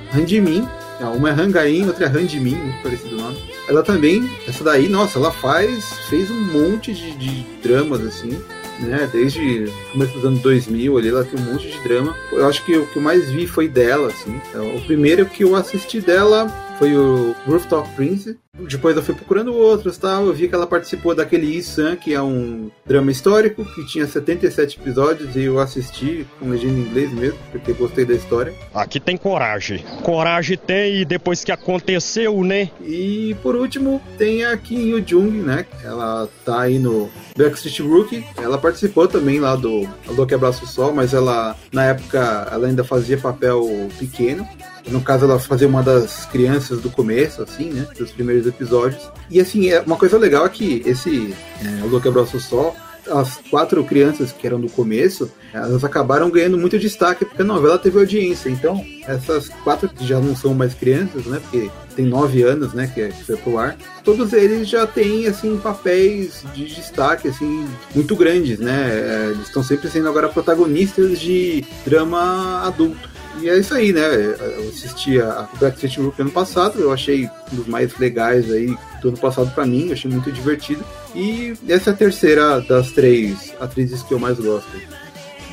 Randimin, 1.00 1.18
uma 1.18 1.30
é 1.30 1.34
Hangain, 1.34 1.88
outra 1.88 2.06
é 2.06 2.10
Handimin, 2.10 2.56
muito 2.56 2.84
parecido 2.84 3.16
o 3.16 3.22
nome. 3.22 3.38
Ela 3.68 3.84
também, 3.84 4.30
essa 4.48 4.64
daí, 4.64 4.88
nossa, 4.88 5.20
ela 5.20 5.32
faz, 5.32 5.92
fez 6.10 6.30
um 6.32 6.42
monte 6.46 6.94
de, 6.94 7.12
de 7.16 7.46
dramas, 7.62 8.02
assim, 8.02 8.40
né? 8.80 9.10
Desde 9.12 9.72
começo 9.92 10.14
dos 10.14 10.26
anos 10.26 10.40
2000 10.42 10.98
ali, 10.98 11.10
ela 11.10 11.24
tem 11.24 11.40
um 11.40 11.52
monte 11.52 11.70
de 11.70 11.80
drama. 11.80 12.16
Eu 12.32 12.48
acho 12.48 12.64
que 12.66 12.76
o 12.78 12.86
que 12.86 12.98
eu 12.98 13.02
mais 13.02 13.30
vi 13.30 13.48
foi 13.48 13.68
dela, 13.68 14.08
assim. 14.08 14.40
Então, 14.50 14.76
o 14.76 14.82
primeiro 14.82 15.26
que 15.26 15.44
eu 15.44 15.56
assisti 15.56 16.02
dela 16.02 16.48
foi 16.78 16.96
o 16.96 17.36
Rooftop 17.46 17.90
Prince. 17.96 18.38
Depois 18.54 18.96
eu 18.96 19.04
fui 19.04 19.14
procurando 19.14 19.54
outros 19.54 19.98
tal. 19.98 20.26
Eu 20.26 20.34
vi 20.34 20.48
que 20.48 20.56
ela 20.56 20.66
participou 20.66 21.14
daquele 21.14 21.46
Isan, 21.46 21.96
que 21.96 22.14
é 22.14 22.22
um 22.22 22.72
drama 22.86 23.12
histórico, 23.12 23.64
que 23.66 23.86
tinha 23.86 24.08
77 24.08 24.80
episódios 24.80 25.36
e 25.36 25.44
eu 25.44 25.60
assisti 25.60 26.26
com 26.40 26.50
legenda 26.50 26.74
em 26.74 26.82
inglês 26.82 27.12
mesmo, 27.12 27.38
porque 27.52 27.74
gostei 27.74 28.06
da 28.06 28.14
história. 28.14 28.54
Aqui 28.74 29.00
tem 29.00 29.16
coragem. 29.16 29.84
Coragem 30.02 30.58
tem 30.58 31.02
e 31.02 31.06
depois 31.06 31.44
que 31.44 31.52
aconteceu, 31.52 32.44
né? 32.44 32.72
E 32.82 33.36
por 33.44 33.56
último, 33.56 34.02
tem 34.18 34.44
a 34.44 34.58
Kim 34.58 34.90
Yoo 34.90 35.04
Jung, 35.06 35.32
né? 35.32 35.66
Ela 35.84 36.28
tá 36.44 36.62
aí 36.62 36.80
no 36.80 37.10
Backstreet 37.38 37.80
Rookie. 37.82 38.26
Ela 38.38 38.58
participou 38.58 39.08
também 39.08 39.40
lá 39.40 39.56
do 39.56 39.88
Alô 40.08 40.26
Que 40.26 40.34
Abraço 40.34 40.66
Sol, 40.66 40.94
mas 40.94 41.14
ela, 41.14 41.56
na 41.72 41.86
época, 41.86 42.48
ela 42.52 42.68
ainda 42.68 42.84
fazia 42.84 43.18
papel 43.18 43.68
pequeno. 44.00 44.48
No 44.90 45.02
caso, 45.02 45.26
ela 45.26 45.40
fazia 45.40 45.68
uma 45.68 45.84
das 45.84 46.26
crianças 46.26 46.80
do 46.80 46.90
começo, 46.90 47.42
assim, 47.42 47.72
né? 47.72 47.88
Dos 47.98 48.12
primeiros 48.12 48.48
episódios. 48.48 49.10
E 49.30 49.40
assim, 49.40 49.70
é 49.70 49.82
uma 49.82 49.98
coisa 49.98 50.18
legal 50.18 50.46
é 50.46 50.50
que 50.50 50.82
esse 50.86 51.34
é, 51.62 51.86
O 51.86 51.98
Abraço 51.98 52.40
Sol, 52.40 52.76
as 53.10 53.38
quatro 53.50 53.84
crianças 53.84 54.32
que 54.32 54.46
eram 54.46 54.60
do 54.60 54.70
começo, 54.70 55.32
elas 55.54 55.84
acabaram 55.84 56.30
ganhando 56.30 56.58
muito 56.58 56.78
destaque 56.78 57.26
porque 57.26 57.42
a 57.42 57.46
novela 57.46 57.78
teve 57.78 57.98
audiência. 57.98 58.50
Então, 58.50 58.84
essas 59.06 59.50
quatro 59.64 59.90
que 59.90 60.06
já 60.06 60.20
não 60.20 60.36
são 60.36 60.54
mais 60.54 60.74
crianças, 60.74 61.26
né? 61.26 61.40
Porque 61.42 61.70
tem 61.96 62.06
nove 62.06 62.44
anos, 62.44 62.74
né? 62.74 62.92
Que 62.94 63.12
foi 63.12 63.38
pro 63.38 63.58
ar. 63.58 63.78
Todos 64.04 64.34
eles 64.34 64.70
já 64.70 64.86
têm, 64.86 65.28
assim, 65.28 65.58
papéis 65.58 66.44
de 66.54 66.66
destaque, 66.66 67.28
assim, 67.28 67.68
muito 67.96 68.16
grandes, 68.16 68.60
né? 68.60 68.90
É, 68.90 69.32
eles 69.32 69.48
estão 69.48 69.64
sempre 69.64 69.90
sendo 69.90 70.08
agora 70.08 70.30
protagonistas 70.30 71.20
de 71.20 71.66
drama 71.86 72.64
adulto. 72.66 73.17
E 73.42 73.50
é 73.50 73.58
isso 73.58 73.74
aí, 73.74 73.94
né? 73.94 74.02
Eu 74.02 74.70
assisti 74.70 75.22
a 75.22 75.48
Backstreet 75.60 75.98
Rookie 75.98 76.22
ano 76.22 76.32
passado, 76.32 76.80
eu 76.80 76.92
achei 76.92 77.30
um 77.52 77.56
dos 77.56 77.68
mais 77.68 77.98
legais 77.98 78.52
aí 78.52 78.76
do 79.02 79.10
ano 79.10 79.18
passado 79.18 79.52
para 79.54 79.66
mim, 79.66 79.92
achei 79.92 80.10
muito 80.10 80.32
divertido. 80.32 80.84
E 81.16 81.54
essa 81.70 81.92
é 81.92 81.94
a 81.94 81.96
terceira 81.96 82.62
das 82.62 82.92
três 82.92 83.54
atrizes 83.60 84.02
que 84.04 84.14
eu 84.14 84.20
mais 84.20 84.40
gosto. 84.40 84.70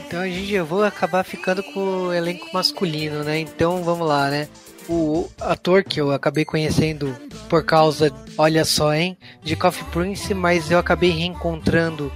Então 0.06 0.20
a 0.20 0.28
gente 0.28 0.52
eu 0.52 0.64
vou 0.64 0.82
acabar 0.82 1.24
ficando 1.24 1.62
com 1.62 2.06
o 2.06 2.12
elenco 2.12 2.48
masculino, 2.52 3.22
né? 3.22 3.38
Então 3.38 3.82
vamos 3.82 4.06
lá, 4.06 4.30
né? 4.30 4.48
O 4.88 5.28
ator 5.40 5.82
que 5.82 6.00
eu 6.00 6.12
acabei 6.12 6.44
conhecendo 6.44 7.14
por 7.48 7.64
causa, 7.64 8.12
olha 8.36 8.64
só, 8.64 8.94
hein, 8.94 9.16
de 9.42 9.56
Coffee 9.56 9.84
Prince, 9.90 10.34
mas 10.34 10.70
eu 10.70 10.78
acabei 10.78 11.10
reencontrando 11.10 12.12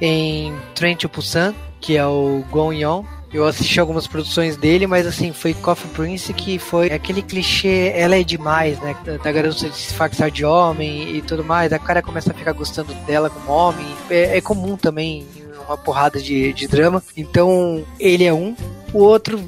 em 0.00 0.52
Train 0.74 0.96
to 0.96 1.08
Busan, 1.08 1.54
que 1.80 1.96
é 1.96 2.04
o 2.04 2.44
Gon 2.50 2.72
Yeon, 2.72 3.04
eu 3.32 3.46
assisti 3.46 3.78
algumas 3.78 4.06
produções 4.06 4.56
dele, 4.56 4.86
mas 4.86 5.06
assim, 5.06 5.32
foi 5.32 5.52
Coffee 5.54 5.90
Prince 5.90 6.32
que 6.32 6.58
foi 6.58 6.86
aquele 6.86 7.22
clichê, 7.22 7.92
ela 7.94 8.16
é 8.16 8.22
demais, 8.22 8.78
né? 8.80 8.96
Da 9.22 9.30
garota 9.30 9.58
se 9.58 9.68
disfarçar 9.68 10.30
de 10.30 10.44
homem 10.44 11.16
e 11.16 11.22
tudo 11.22 11.44
mais. 11.44 11.72
A 11.72 11.78
cara 11.78 12.02
começa 12.02 12.30
a 12.30 12.34
ficar 12.34 12.52
gostando 12.52 12.94
dela 13.06 13.28
como 13.28 13.52
homem. 13.52 13.86
É, 14.08 14.38
é 14.38 14.40
comum 14.40 14.76
também 14.76 15.26
uma 15.66 15.76
porrada 15.76 16.20
de, 16.20 16.52
de 16.54 16.66
drama. 16.66 17.02
Então, 17.16 17.84
ele 18.00 18.24
é 18.24 18.32
um. 18.32 18.56
O 18.92 19.00
outro 19.00 19.38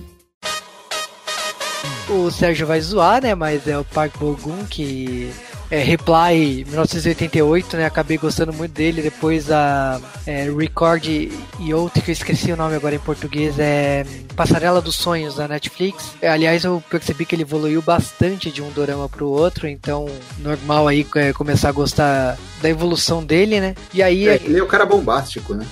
o 2.10 2.30
Sérgio 2.30 2.66
vai 2.66 2.80
zoar, 2.80 3.22
né? 3.22 3.34
Mas 3.34 3.66
é 3.66 3.78
o 3.78 3.84
Park 3.84 4.18
Bo-gum 4.18 4.64
que 4.68 5.32
é, 5.70 5.78
Reply 5.78 6.64
1988, 6.64 7.76
né? 7.76 7.86
Acabei 7.86 8.18
gostando 8.18 8.52
muito 8.52 8.72
dele. 8.72 9.02
Depois 9.02 9.50
a 9.50 10.00
é, 10.26 10.50
Record 10.50 11.06
e 11.06 11.72
outro 11.72 12.02
que 12.02 12.10
eu 12.10 12.12
esqueci 12.12 12.50
o 12.50 12.56
nome 12.56 12.74
agora 12.74 12.94
em 12.94 12.98
português 12.98 13.58
é 13.58 14.04
Passarela 14.34 14.80
dos 14.80 14.96
Sonhos 14.96 15.36
da 15.36 15.46
Netflix. 15.46 16.14
É, 16.20 16.28
aliás, 16.28 16.64
eu 16.64 16.82
percebi 16.90 17.24
que 17.24 17.34
ele 17.34 17.42
evoluiu 17.42 17.80
bastante 17.80 18.50
de 18.50 18.60
um 18.60 18.70
dorama 18.70 19.08
pro 19.08 19.28
outro, 19.28 19.68
então 19.68 20.08
normal 20.38 20.88
aí 20.88 21.06
é, 21.14 21.32
começar 21.32 21.68
a 21.68 21.72
gostar 21.72 22.36
da 22.60 22.68
evolução 22.68 23.24
dele, 23.24 23.60
né? 23.60 23.74
E 23.94 24.02
aí 24.02 24.28
é, 24.28 24.40
ele 24.42 24.58
é 24.58 24.62
o 24.62 24.66
cara 24.66 24.84
bombástico, 24.84 25.54
né? 25.54 25.64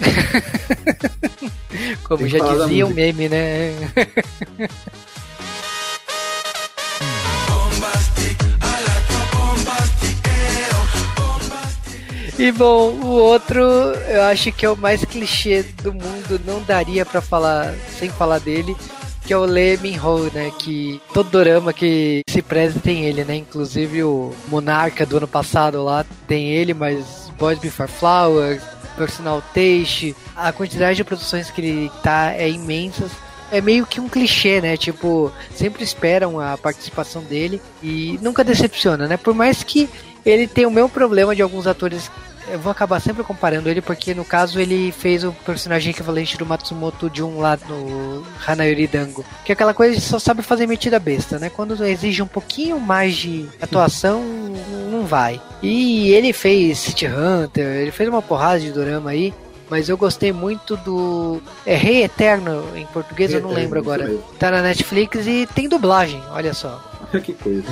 Como 2.04 2.28
já 2.28 2.38
dizia 2.38 2.86
o 2.86 2.94
meme, 2.94 3.28
né? 3.28 3.74
E 12.38 12.52
bom, 12.52 12.92
o 12.92 13.08
outro 13.08 13.60
eu 13.60 14.22
acho 14.22 14.52
que 14.52 14.64
é 14.64 14.70
o 14.70 14.76
mais 14.76 15.04
clichê 15.04 15.64
do 15.82 15.92
mundo, 15.92 16.40
não 16.46 16.62
daria 16.62 17.04
para 17.04 17.20
falar 17.20 17.74
sem 17.98 18.08
falar 18.10 18.38
dele, 18.38 18.76
que 19.26 19.32
é 19.32 19.36
o 19.36 19.44
Lee 19.44 19.76
Min-ho, 19.78 20.30
né? 20.32 20.52
Que 20.56 21.02
todo 21.12 21.30
dorama 21.30 21.72
que 21.72 22.20
se 22.30 22.40
preze 22.40 22.78
tem 22.78 23.04
ele, 23.04 23.24
né? 23.24 23.34
Inclusive 23.34 24.04
o 24.04 24.32
Monarca 24.46 25.04
do 25.04 25.16
ano 25.16 25.26
passado 25.26 25.82
lá 25.82 26.06
tem 26.28 26.48
ele, 26.52 26.72
mas 26.72 27.28
Boys 27.36 27.58
Before 27.58 27.90
Flowers, 27.90 28.62
Personal 28.96 29.42
Taste, 29.52 30.14
a 30.36 30.52
quantidade 30.52 30.96
de 30.96 31.04
produções 31.04 31.50
que 31.50 31.60
ele 31.60 31.92
tá 32.04 32.32
é 32.34 32.48
imensa. 32.48 33.10
É 33.50 33.60
meio 33.60 33.84
que 33.84 34.00
um 34.00 34.08
clichê, 34.08 34.60
né? 34.60 34.76
Tipo, 34.76 35.32
sempre 35.56 35.82
esperam 35.82 36.38
a 36.38 36.56
participação 36.56 37.20
dele 37.24 37.60
e 37.82 38.16
nunca 38.22 38.44
decepciona, 38.44 39.08
né? 39.08 39.16
Por 39.16 39.34
mais 39.34 39.64
que 39.64 39.88
ele 40.24 40.46
tenha 40.46 40.68
o 40.68 40.70
mesmo 40.70 40.88
problema 40.88 41.34
de 41.34 41.42
alguns 41.42 41.66
atores 41.66 42.10
eu 42.50 42.58
vou 42.58 42.70
acabar 42.72 43.00
sempre 43.00 43.22
comparando 43.22 43.68
ele 43.68 43.80
porque 43.80 44.14
no 44.14 44.24
caso 44.24 44.60
ele 44.60 44.92
fez 44.92 45.24
o 45.24 45.32
personagem 45.32 45.90
equivalente 45.90 46.36
do 46.36 46.46
Matsumoto 46.46 47.08
de 47.10 47.22
um 47.22 47.38
lado 47.38 47.62
no 47.68 48.24
Hanayori 48.46 48.86
Dango, 48.86 49.24
que 49.44 49.52
é 49.52 49.54
aquela 49.54 49.74
coisa 49.74 49.94
de 49.94 50.00
só 50.00 50.18
sabe 50.18 50.42
fazer 50.42 50.66
metida 50.66 50.98
besta, 50.98 51.38
né? 51.38 51.50
Quando 51.50 51.82
exige 51.84 52.22
um 52.22 52.26
pouquinho 52.26 52.80
mais 52.80 53.16
de 53.16 53.48
atuação, 53.60 54.22
não 54.90 55.04
vai. 55.06 55.40
E 55.62 56.10
ele 56.10 56.32
fez 56.32 56.78
City 56.78 57.06
Hunter, 57.06 57.66
ele 57.66 57.90
fez 57.90 58.08
uma 58.08 58.22
porrada 58.22 58.60
de 58.60 58.72
dorama 58.72 59.10
aí, 59.10 59.32
mas 59.70 59.88
eu 59.88 59.96
gostei 59.96 60.32
muito 60.32 60.76
do 60.78 61.42
é 61.66 61.76
Rei 61.76 62.02
Eterno 62.04 62.64
em 62.76 62.86
português, 62.86 63.30
Rei 63.30 63.38
eu 63.38 63.42
não 63.42 63.50
Eterno, 63.50 63.64
lembro 63.64 63.80
isso 63.80 63.90
agora. 63.90 64.08
mesmo. 64.08 64.24
Tá 64.38 64.50
na 64.50 64.62
Netflix 64.62 65.26
e 65.26 65.46
tem 65.54 65.68
dublagem, 65.68 66.22
olha 66.30 66.54
só. 66.54 66.82
que 67.22 67.32
coisa. 67.34 67.68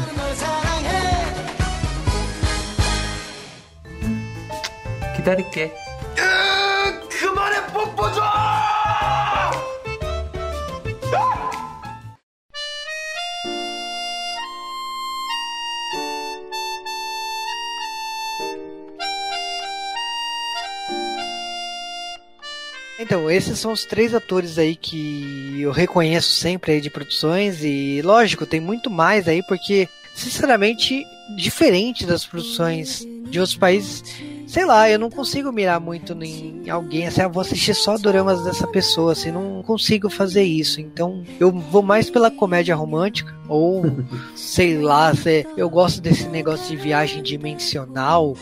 기다릴게. 5.26 5.72
으, 6.16 7.08
그만해 7.08 7.66
뽀뽀 7.72 8.12
좀! 8.12 8.22
Então, 22.98 23.30
esses 23.30 23.58
são 23.58 23.72
os 23.72 23.84
três 23.84 24.14
atores 24.14 24.58
aí 24.58 24.74
que 24.74 25.60
eu 25.60 25.70
reconheço 25.70 26.30
sempre 26.30 26.72
aí 26.72 26.80
de 26.80 26.90
produções 26.90 27.62
e 27.62 28.00
lógico, 28.02 28.46
tem 28.46 28.58
muito 28.58 28.90
mais 28.90 29.28
aí 29.28 29.42
porque 29.46 29.88
sinceramente 30.14 31.04
diferente 31.36 32.06
das 32.06 32.24
produções 32.24 33.06
de 33.28 33.38
outros 33.38 33.56
países, 33.56 34.02
sei 34.46 34.64
lá, 34.64 34.88
eu 34.88 34.98
não 34.98 35.10
consigo 35.10 35.52
mirar 35.52 35.80
muito 35.80 36.12
em 36.22 36.68
alguém, 36.70 37.06
assim, 37.06 37.20
ah, 37.20 37.28
vou 37.28 37.40
assistir 37.40 37.74
só 37.74 37.98
doramas 37.98 38.42
dessa 38.44 38.66
pessoa, 38.66 39.12
assim, 39.12 39.30
não 39.30 39.62
consigo 39.62 40.08
fazer 40.08 40.44
isso. 40.44 40.80
Então, 40.80 41.24
eu 41.40 41.50
vou 41.50 41.82
mais 41.82 42.08
pela 42.08 42.30
comédia 42.30 42.74
romântica 42.74 43.34
ou 43.48 43.84
sei 44.34 44.78
lá, 44.78 45.12
eu 45.56 45.68
gosto 45.68 46.00
desse 46.00 46.28
negócio 46.28 46.68
de 46.68 46.76
viagem 46.76 47.22
dimensional. 47.22 48.36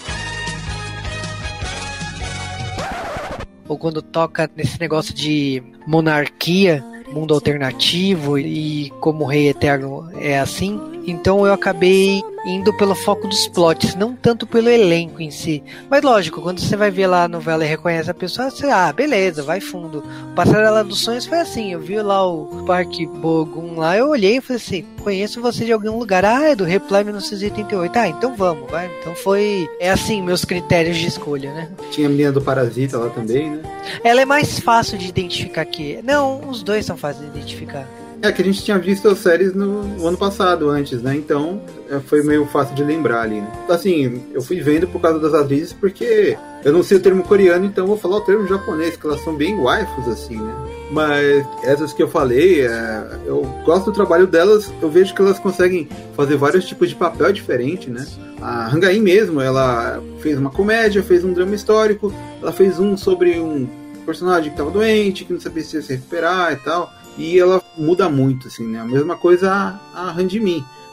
ou 3.67 3.79
quando 3.79 4.03
toca 4.03 4.49
nesse 4.55 4.79
negócio 4.79 5.15
de 5.15 5.63
monarquia, 5.87 6.85
mundo 7.11 7.35
alternativo 7.35 8.39
e 8.39 8.91
como 9.01 9.25
o 9.25 9.27
Rei 9.27 9.49
Eterno 9.49 10.11
é 10.17 10.39
assim. 10.39 10.81
Então 11.07 11.47
eu 11.47 11.53
acabei 11.53 12.23
indo 12.47 12.73
pelo 12.77 12.95
foco 12.95 13.27
dos 13.27 13.47
plots, 13.49 13.95
não 13.95 14.15
tanto 14.15 14.47
pelo 14.47 14.69
elenco 14.69 15.23
em 15.23 15.31
si. 15.31 15.63
Mas 15.89 16.03
lógico, 16.03 16.43
quando 16.43 16.61
você 16.61 16.77
vai 16.77 16.91
ver 16.91 17.07
lá 17.07 17.25
a 17.25 17.29
novela 17.29 17.65
e 17.65 17.69
reconhece 17.69 18.11
a 18.11 18.15
pessoa, 18.15 18.51
você, 18.51 18.67
ah, 18.67 18.93
beleza, 18.93 19.43
vai 19.43 19.61
fundo. 19.61 20.05
O 20.31 20.35
Passarela 20.35 20.85
dos 20.85 21.01
Sonhos 21.01 21.27
foi 21.27 21.41
assim, 21.41 21.73
eu 21.73 21.81
vi 21.81 22.01
lá 22.01 22.27
o 22.27 22.65
Parque 22.67 23.07
Bogum 23.07 23.79
lá, 23.79 23.97
eu 23.97 24.09
olhei 24.09 24.37
e 24.37 24.41
falei 24.41 24.63
assim, 24.63 24.85
conheço 25.03 25.41
você 25.41 25.65
de 25.65 25.73
algum 25.73 25.99
lugar. 25.99 26.25
Ah, 26.25 26.51
é 26.51 26.55
do 26.55 26.65
Reply 26.65 27.05
1988. 27.05 27.99
Ah, 27.99 28.09
então 28.09 28.35
vamos, 28.35 28.71
vai. 28.71 28.91
Então 29.01 29.15
foi, 29.15 29.69
é 29.81 29.91
assim 29.91 30.23
meus 30.23 30.45
critérios 30.45 30.97
de 30.97 31.07
escolha, 31.07 31.53
né? 31.53 31.69
Tinha 31.91 32.07
a 32.07 32.11
menina 32.11 32.33
do 32.33 32.43
Parasita 32.43 32.99
lá 32.99 33.11
também, 33.11 33.51
né? 33.51 33.63
Ela 34.03 34.23
é 34.23 34.25
mais 34.25 34.59
fácil 34.59 34.99
de 34.99 35.09
identificar 35.09 35.65
que. 35.65 36.01
Não, 36.03 36.49
os 36.49 36.63
dois 36.63 36.87
são 36.87 36.97
fáceis 36.97 37.31
de 37.31 37.39
identificar. 37.39 37.89
É 38.25 38.33
que 38.33 38.41
a 38.41 38.45
gente 38.45 38.65
tinha 38.65 38.79
visto 38.79 39.07
as 39.07 39.19
séries 39.19 39.53
no, 39.53 39.83
no 39.83 40.09
ano 40.09 40.17
passado, 40.17 40.71
antes, 40.71 41.03
né? 41.03 41.15
Então 41.15 41.61
é, 41.91 42.01
foi 42.01 42.23
meio 42.23 42.47
fácil 42.47 42.75
de 42.75 42.83
lembrar 42.83 43.21
ali, 43.21 43.43
né? 43.43 43.53
Assim, 43.69 44.23
eu 44.33 44.41
fui 44.41 44.63
vendo 44.63 44.89
por 44.89 44.99
causa 44.99 45.21
das 45.21 45.35
atrizes, 45.35 45.75
porque 45.75 46.35
eu 46.65 46.73
não 46.73 46.83
sei 46.83 46.97
o 46.97 47.01
termo 47.01 47.23
coreano, 47.23 47.67
então 47.67 47.87
vou 47.87 47.99
falar 47.99 48.17
o 48.17 48.21
termo 48.23 48.47
japonês, 48.49 48.97
que 48.97 49.07
elas 49.07 49.23
são 49.23 49.37
bem 49.37 49.61
waifus, 49.61 50.09
assim, 50.09 50.37
né? 50.37 50.55
Mas 50.91 51.47
essas 51.65 51.93
que 51.93 52.03
eu 52.03 52.09
falei, 52.09 52.63
é, 52.67 53.07
eu 53.27 53.43
gosto 53.63 53.87
do 53.87 53.93
trabalho 53.93 54.27
delas, 54.27 54.73
eu 54.81 54.89
vejo 54.89 55.15
que 55.15 55.21
elas 55.21 55.39
conseguem 55.39 55.87
fazer 56.17 56.39
vários 56.39 56.65
tipos 56.65 56.89
de 56.89 56.95
papel 56.95 57.31
diferente, 57.31 57.91
né? 57.91 58.07
A 58.41 58.75
Hangain 58.75 59.03
mesmo, 59.03 59.39
ela 59.39 60.03
fez 60.21 60.39
uma 60.39 60.51
comédia, 60.51 61.03
fez 61.03 61.25
um 61.25 61.33
drama 61.35 61.55
histórico, 61.55 62.11
ela 62.41 62.53
fez 62.53 62.79
um 62.79 62.97
sobre 62.97 63.39
um 63.39 63.69
personagem 64.07 64.45
que 64.45 64.55
estava 64.55 64.71
doente, 64.71 65.27
que 65.27 65.33
não 65.35 65.41
sabia 65.41 65.63
se 65.63 65.77
ia 65.77 65.83
se 65.83 65.93
recuperar 65.93 66.55
e 66.55 66.57
tal. 66.57 66.91
E 67.17 67.39
ela 67.39 67.63
muda 67.77 68.09
muito, 68.09 68.49
assim, 68.49 68.67
né? 68.67 68.81
A 68.81 68.85
mesma 68.85 69.17
coisa 69.17 69.51
a, 69.95 70.11
a. 70.11 70.15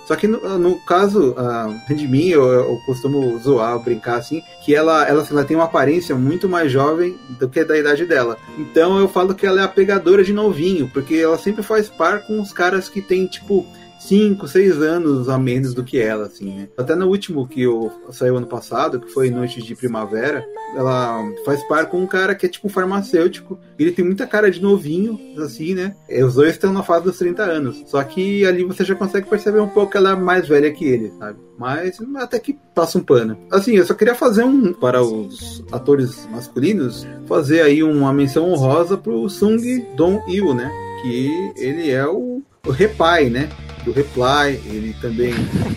Só 0.05 0.15
que 0.15 0.27
no, 0.27 0.59
no 0.59 0.79
caso, 0.79 1.33
a 1.37 1.73
Randimin, 1.87 2.29
eu, 2.29 2.43
eu 2.43 2.81
costumo 2.85 3.39
zoar, 3.39 3.79
brincar 3.79 4.17
assim, 4.17 4.43
que 4.63 4.75
ela, 4.75 5.07
ela, 5.07 5.25
ela 5.29 5.45
tem 5.45 5.55
uma 5.55 5.65
aparência 5.65 6.15
muito 6.15 6.49
mais 6.49 6.71
jovem 6.71 7.17
do 7.39 7.47
que 7.47 7.63
da 7.63 7.77
idade 7.77 8.05
dela. 8.05 8.37
Então 8.57 8.99
eu 8.99 9.07
falo 9.07 9.33
que 9.33 9.45
ela 9.45 9.61
é 9.61 9.63
a 9.63 9.69
pegadora 9.69 10.23
de 10.23 10.33
novinho, 10.33 10.89
porque 10.91 11.15
ela 11.15 11.37
sempre 11.37 11.63
faz 11.63 11.87
par 11.87 12.23
com 12.23 12.41
os 12.41 12.51
caras 12.51 12.89
que 12.89 13.01
tem, 13.01 13.25
tipo, 13.25 13.65
5, 14.01 14.47
6 14.47 14.81
anos 14.81 15.29
a 15.29 15.37
menos 15.37 15.73
do 15.73 15.83
que 15.83 15.99
ela, 15.99 16.25
assim, 16.25 16.55
né? 16.55 16.69
Até 16.75 16.95
no 16.95 17.07
último 17.07 17.47
que 17.47 17.61
eu, 17.61 17.91
saiu 18.09 18.37
ano 18.37 18.47
passado, 18.47 18.99
que 18.99 19.11
foi 19.11 19.29
Noite 19.29 19.61
de 19.61 19.75
Primavera, 19.75 20.43
ela 20.75 21.23
faz 21.45 21.63
par 21.67 21.85
com 21.85 21.99
um 21.99 22.07
cara 22.07 22.33
que 22.33 22.45
é 22.45 22.49
tipo 22.49 22.67
um 22.67 22.69
farmacêutico. 22.69 23.59
Ele 23.77 23.91
tem 23.91 24.03
muita 24.03 24.25
cara 24.25 24.49
de 24.49 24.61
novinho, 24.61 25.19
assim, 25.37 25.75
né? 25.75 25.95
E 26.09 26.23
os 26.23 26.33
dois 26.33 26.51
estão 26.51 26.73
na 26.73 26.81
fase 26.81 27.05
dos 27.05 27.17
30 27.19 27.43
anos. 27.43 27.83
Só 27.85 28.03
que 28.03 28.43
ali 28.45 28.63
você 28.63 28.83
já 28.83 28.95
consegue 28.95 29.29
perceber 29.29 29.59
um 29.59 29.69
pouco 29.69 29.91
que 29.91 29.97
ela 29.97 30.11
é 30.11 30.15
mais 30.15 30.47
velha 30.47 30.71
que 30.71 30.85
ele, 30.85 31.11
sabe? 31.19 31.39
Mas 31.57 31.99
até 32.15 32.39
que 32.39 32.57
passa 32.73 32.97
um 32.97 33.03
pano. 33.03 33.37
Assim, 33.51 33.75
eu 33.75 33.85
só 33.85 33.93
queria 33.93 34.15
fazer 34.15 34.43
um, 34.43 34.73
para 34.73 35.03
os 35.03 35.63
atores 35.71 36.27
masculinos, 36.31 37.05
fazer 37.27 37.61
aí 37.61 37.83
uma 37.83 38.11
menção 38.11 38.49
honrosa 38.49 38.97
pro 38.97 39.29
Sung 39.29 39.85
Dong 39.95 40.19
Il, 40.27 40.55
né? 40.55 40.71
Que 41.03 41.53
ele 41.55 41.91
é 41.91 42.07
o, 42.07 42.41
o 42.65 42.71
repai, 42.71 43.29
né? 43.29 43.49
do 43.83 43.91
Reply, 43.91 44.59
ele 44.65 44.95
também 45.01 45.33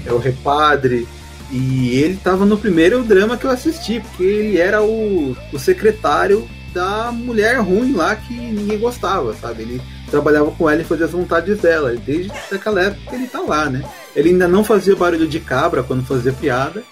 é 0.07 0.13
o 0.13 0.19
repadre. 0.19 1.07
E 1.51 1.99
ele 2.01 2.15
estava 2.15 2.45
no 2.45 2.59
primeiro 2.59 3.03
drama 3.03 3.37
que 3.37 3.45
eu 3.45 3.51
assisti, 3.51 4.01
porque 4.01 4.25
ele 4.25 4.59
era 4.59 4.83
o, 4.83 5.37
o 5.53 5.59
secretário 5.59 6.49
da 6.73 7.13
mulher 7.13 7.61
ruim 7.61 7.93
lá 7.93 8.17
que 8.17 8.35
ninguém 8.35 8.79
gostava, 8.79 9.35
sabe? 9.35 9.63
Ele 9.63 9.83
trabalhava 10.11 10.51
com 10.51 10.69
ela 10.69 10.81
e 10.81 10.85
fazia 10.85 11.07
as 11.07 11.13
vontades 11.13 11.59
dela. 11.59 11.95
Desde 11.95 12.33
aquela 12.51 12.83
época 12.83 13.11
que 13.11 13.15
ele 13.15 13.27
tá 13.29 13.41
lá, 13.41 13.69
né? 13.71 13.85
Ele 14.17 14.31
ainda 14.31 14.49
não 14.49 14.65
fazia 14.65 14.97
barulho 14.97 15.29
de 15.29 15.39
cabra 15.39 15.83
quando 15.83 16.05
fazia 16.05 16.33
piada. 16.33 16.83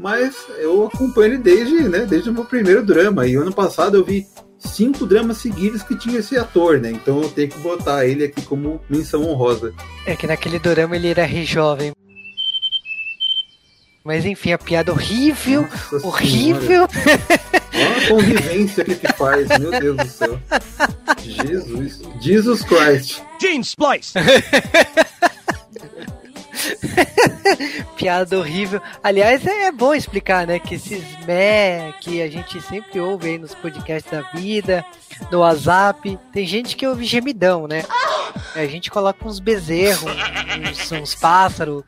Mas 0.00 0.34
eu 0.58 0.86
acompanho 0.86 1.34
ele 1.34 1.38
desde, 1.38 1.88
né, 1.88 2.00
desde 2.00 2.28
o 2.28 2.32
meu 2.32 2.44
primeiro 2.44 2.84
drama. 2.84 3.26
E 3.26 3.36
ano 3.36 3.52
passado 3.52 3.96
eu 3.96 4.04
vi 4.04 4.26
cinco 4.64 5.06
dramas 5.06 5.38
seguidos 5.38 5.82
que 5.82 5.96
tinha 5.96 6.18
esse 6.18 6.36
ator, 6.36 6.80
né? 6.80 6.90
Então 6.90 7.22
eu 7.22 7.28
tenho 7.28 7.48
que 7.48 7.58
botar 7.58 8.06
ele 8.06 8.24
aqui 8.24 8.42
como 8.42 8.80
menção 8.88 9.22
honrosa. 9.28 9.72
É 10.06 10.16
que 10.16 10.26
naquele 10.26 10.58
dorama 10.58 10.96
ele 10.96 11.08
era 11.08 11.24
re 11.24 11.44
jovem. 11.44 11.92
Mas 14.04 14.26
enfim, 14.26 14.52
a 14.52 14.58
piada 14.58 14.92
horrível, 14.92 15.62
Nossa 15.62 16.06
horrível. 16.06 16.86
Olha 17.74 17.96
a 17.96 18.08
convivência 18.08 18.84
que 18.84 18.92
ele 18.92 19.12
faz, 19.16 19.48
meu 19.58 19.70
Deus 19.70 19.96
do 19.96 20.08
céu. 20.08 20.40
Jesus. 21.22 22.02
Jesus 22.20 22.62
Christ. 22.62 23.22
Gene 23.40 23.64
Splice! 23.64 24.12
piada 27.96 28.38
horrível. 28.38 28.80
Aliás, 29.02 29.46
é 29.46 29.70
bom 29.70 29.94
explicar, 29.94 30.46
né? 30.46 30.58
Que 30.58 30.74
esses 30.74 31.02
mé 31.26 31.92
que 32.00 32.22
a 32.22 32.28
gente 32.28 32.60
sempre 32.62 33.00
ouve 33.00 33.28
aí 33.28 33.38
nos 33.38 33.54
podcasts 33.54 34.10
da 34.10 34.22
vida, 34.32 34.84
no 35.30 35.40
WhatsApp, 35.40 36.18
tem 36.32 36.46
gente 36.46 36.76
que 36.76 36.86
ouve 36.86 37.04
gemidão, 37.04 37.66
né? 37.66 37.84
A 38.54 38.66
gente 38.66 38.90
coloca 38.90 39.26
uns 39.26 39.38
bezerros, 39.38 40.12
uns, 40.70 40.92
uns 40.92 41.14
pássaros. 41.14 41.84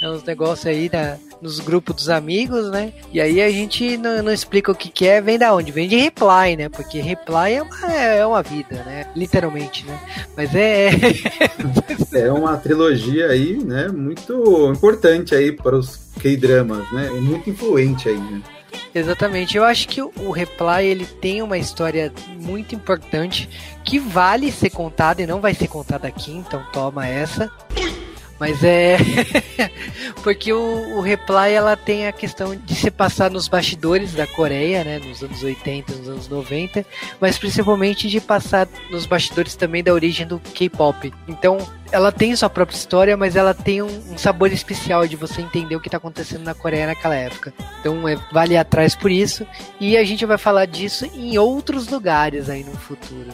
É 0.00 0.08
uns 0.08 0.22
negócios 0.24 0.66
aí 0.66 0.90
na, 0.92 1.16
nos 1.40 1.60
grupos 1.60 1.96
dos 1.96 2.08
amigos, 2.08 2.70
né? 2.70 2.92
E 3.12 3.20
aí 3.20 3.40
a 3.40 3.50
gente 3.50 3.96
não, 3.96 4.22
não, 4.22 4.32
explica 4.32 4.70
o 4.70 4.74
que, 4.74 4.90
que 4.90 5.06
é, 5.06 5.20
vem 5.20 5.38
da 5.38 5.54
onde? 5.54 5.72
Vem 5.72 5.88
de 5.88 5.96
reply, 5.96 6.56
né? 6.56 6.68
Porque 6.68 7.00
reply 7.00 7.54
é 7.54 7.62
uma, 7.62 7.92
é 7.92 8.26
uma 8.26 8.42
vida, 8.42 8.82
né? 8.84 9.06
Literalmente, 9.14 9.86
né? 9.86 9.98
Mas 10.36 10.54
é. 10.54 10.90
é 12.12 12.30
uma 12.32 12.56
trilogia 12.56 13.28
aí, 13.28 13.56
né? 13.56 13.88
Muito 13.88 14.72
importante 14.74 15.34
aí 15.34 15.52
para 15.52 15.76
os 15.76 15.96
K-dramas, 16.20 16.90
né? 16.92 17.08
Muito 17.10 17.48
influente 17.48 18.08
aí, 18.08 18.18
né? 18.18 18.42
Exatamente. 18.94 19.56
Eu 19.56 19.64
acho 19.64 19.88
que 19.88 20.02
o 20.02 20.30
Reply 20.30 20.84
ele 20.84 21.06
tem 21.06 21.42
uma 21.42 21.58
história 21.58 22.12
muito 22.38 22.74
importante 22.74 23.48
que 23.84 23.98
vale 23.98 24.50
ser 24.50 24.70
contada 24.70 25.22
e 25.22 25.26
não 25.26 25.40
vai 25.40 25.54
ser 25.54 25.68
contada 25.68 26.08
aqui, 26.08 26.32
então 26.32 26.62
toma 26.72 27.06
essa. 27.06 27.50
Mas 28.38 28.62
é. 28.62 28.98
Porque 30.22 30.52
o, 30.52 30.96
o 30.96 31.00
Reply 31.00 31.52
ela 31.52 31.76
tem 31.76 32.06
a 32.06 32.12
questão 32.12 32.54
de 32.54 32.74
se 32.74 32.90
passar 32.90 33.30
nos 33.30 33.48
bastidores 33.48 34.12
da 34.12 34.26
Coreia, 34.26 34.84
né? 34.84 34.98
Nos 34.98 35.22
anos 35.22 35.42
80, 35.42 35.94
nos 35.94 36.08
anos 36.08 36.28
90, 36.28 36.84
mas 37.20 37.38
principalmente 37.38 38.08
de 38.08 38.20
passar 38.20 38.68
nos 38.90 39.06
bastidores 39.06 39.54
também 39.54 39.82
da 39.82 39.92
origem 39.92 40.26
do 40.26 40.38
K-pop. 40.38 41.12
Então, 41.28 41.58
ela 41.90 42.10
tem 42.10 42.34
sua 42.34 42.50
própria 42.50 42.76
história, 42.76 43.16
mas 43.16 43.36
ela 43.36 43.54
tem 43.54 43.82
um, 43.82 44.12
um 44.12 44.18
sabor 44.18 44.52
especial 44.52 45.06
de 45.06 45.16
você 45.16 45.40
entender 45.40 45.76
o 45.76 45.80
que 45.80 45.88
está 45.88 45.98
acontecendo 45.98 46.44
na 46.44 46.54
Coreia 46.54 46.86
naquela 46.86 47.14
época. 47.14 47.54
Então, 47.80 48.06
é, 48.08 48.16
vale 48.32 48.56
atrás 48.56 48.94
por 48.94 49.10
isso. 49.10 49.46
E 49.80 49.96
a 49.96 50.04
gente 50.04 50.26
vai 50.26 50.38
falar 50.38 50.66
disso 50.66 51.06
em 51.14 51.38
outros 51.38 51.88
lugares 51.88 52.50
aí 52.50 52.64
no 52.64 52.76
futuro. 52.76 53.32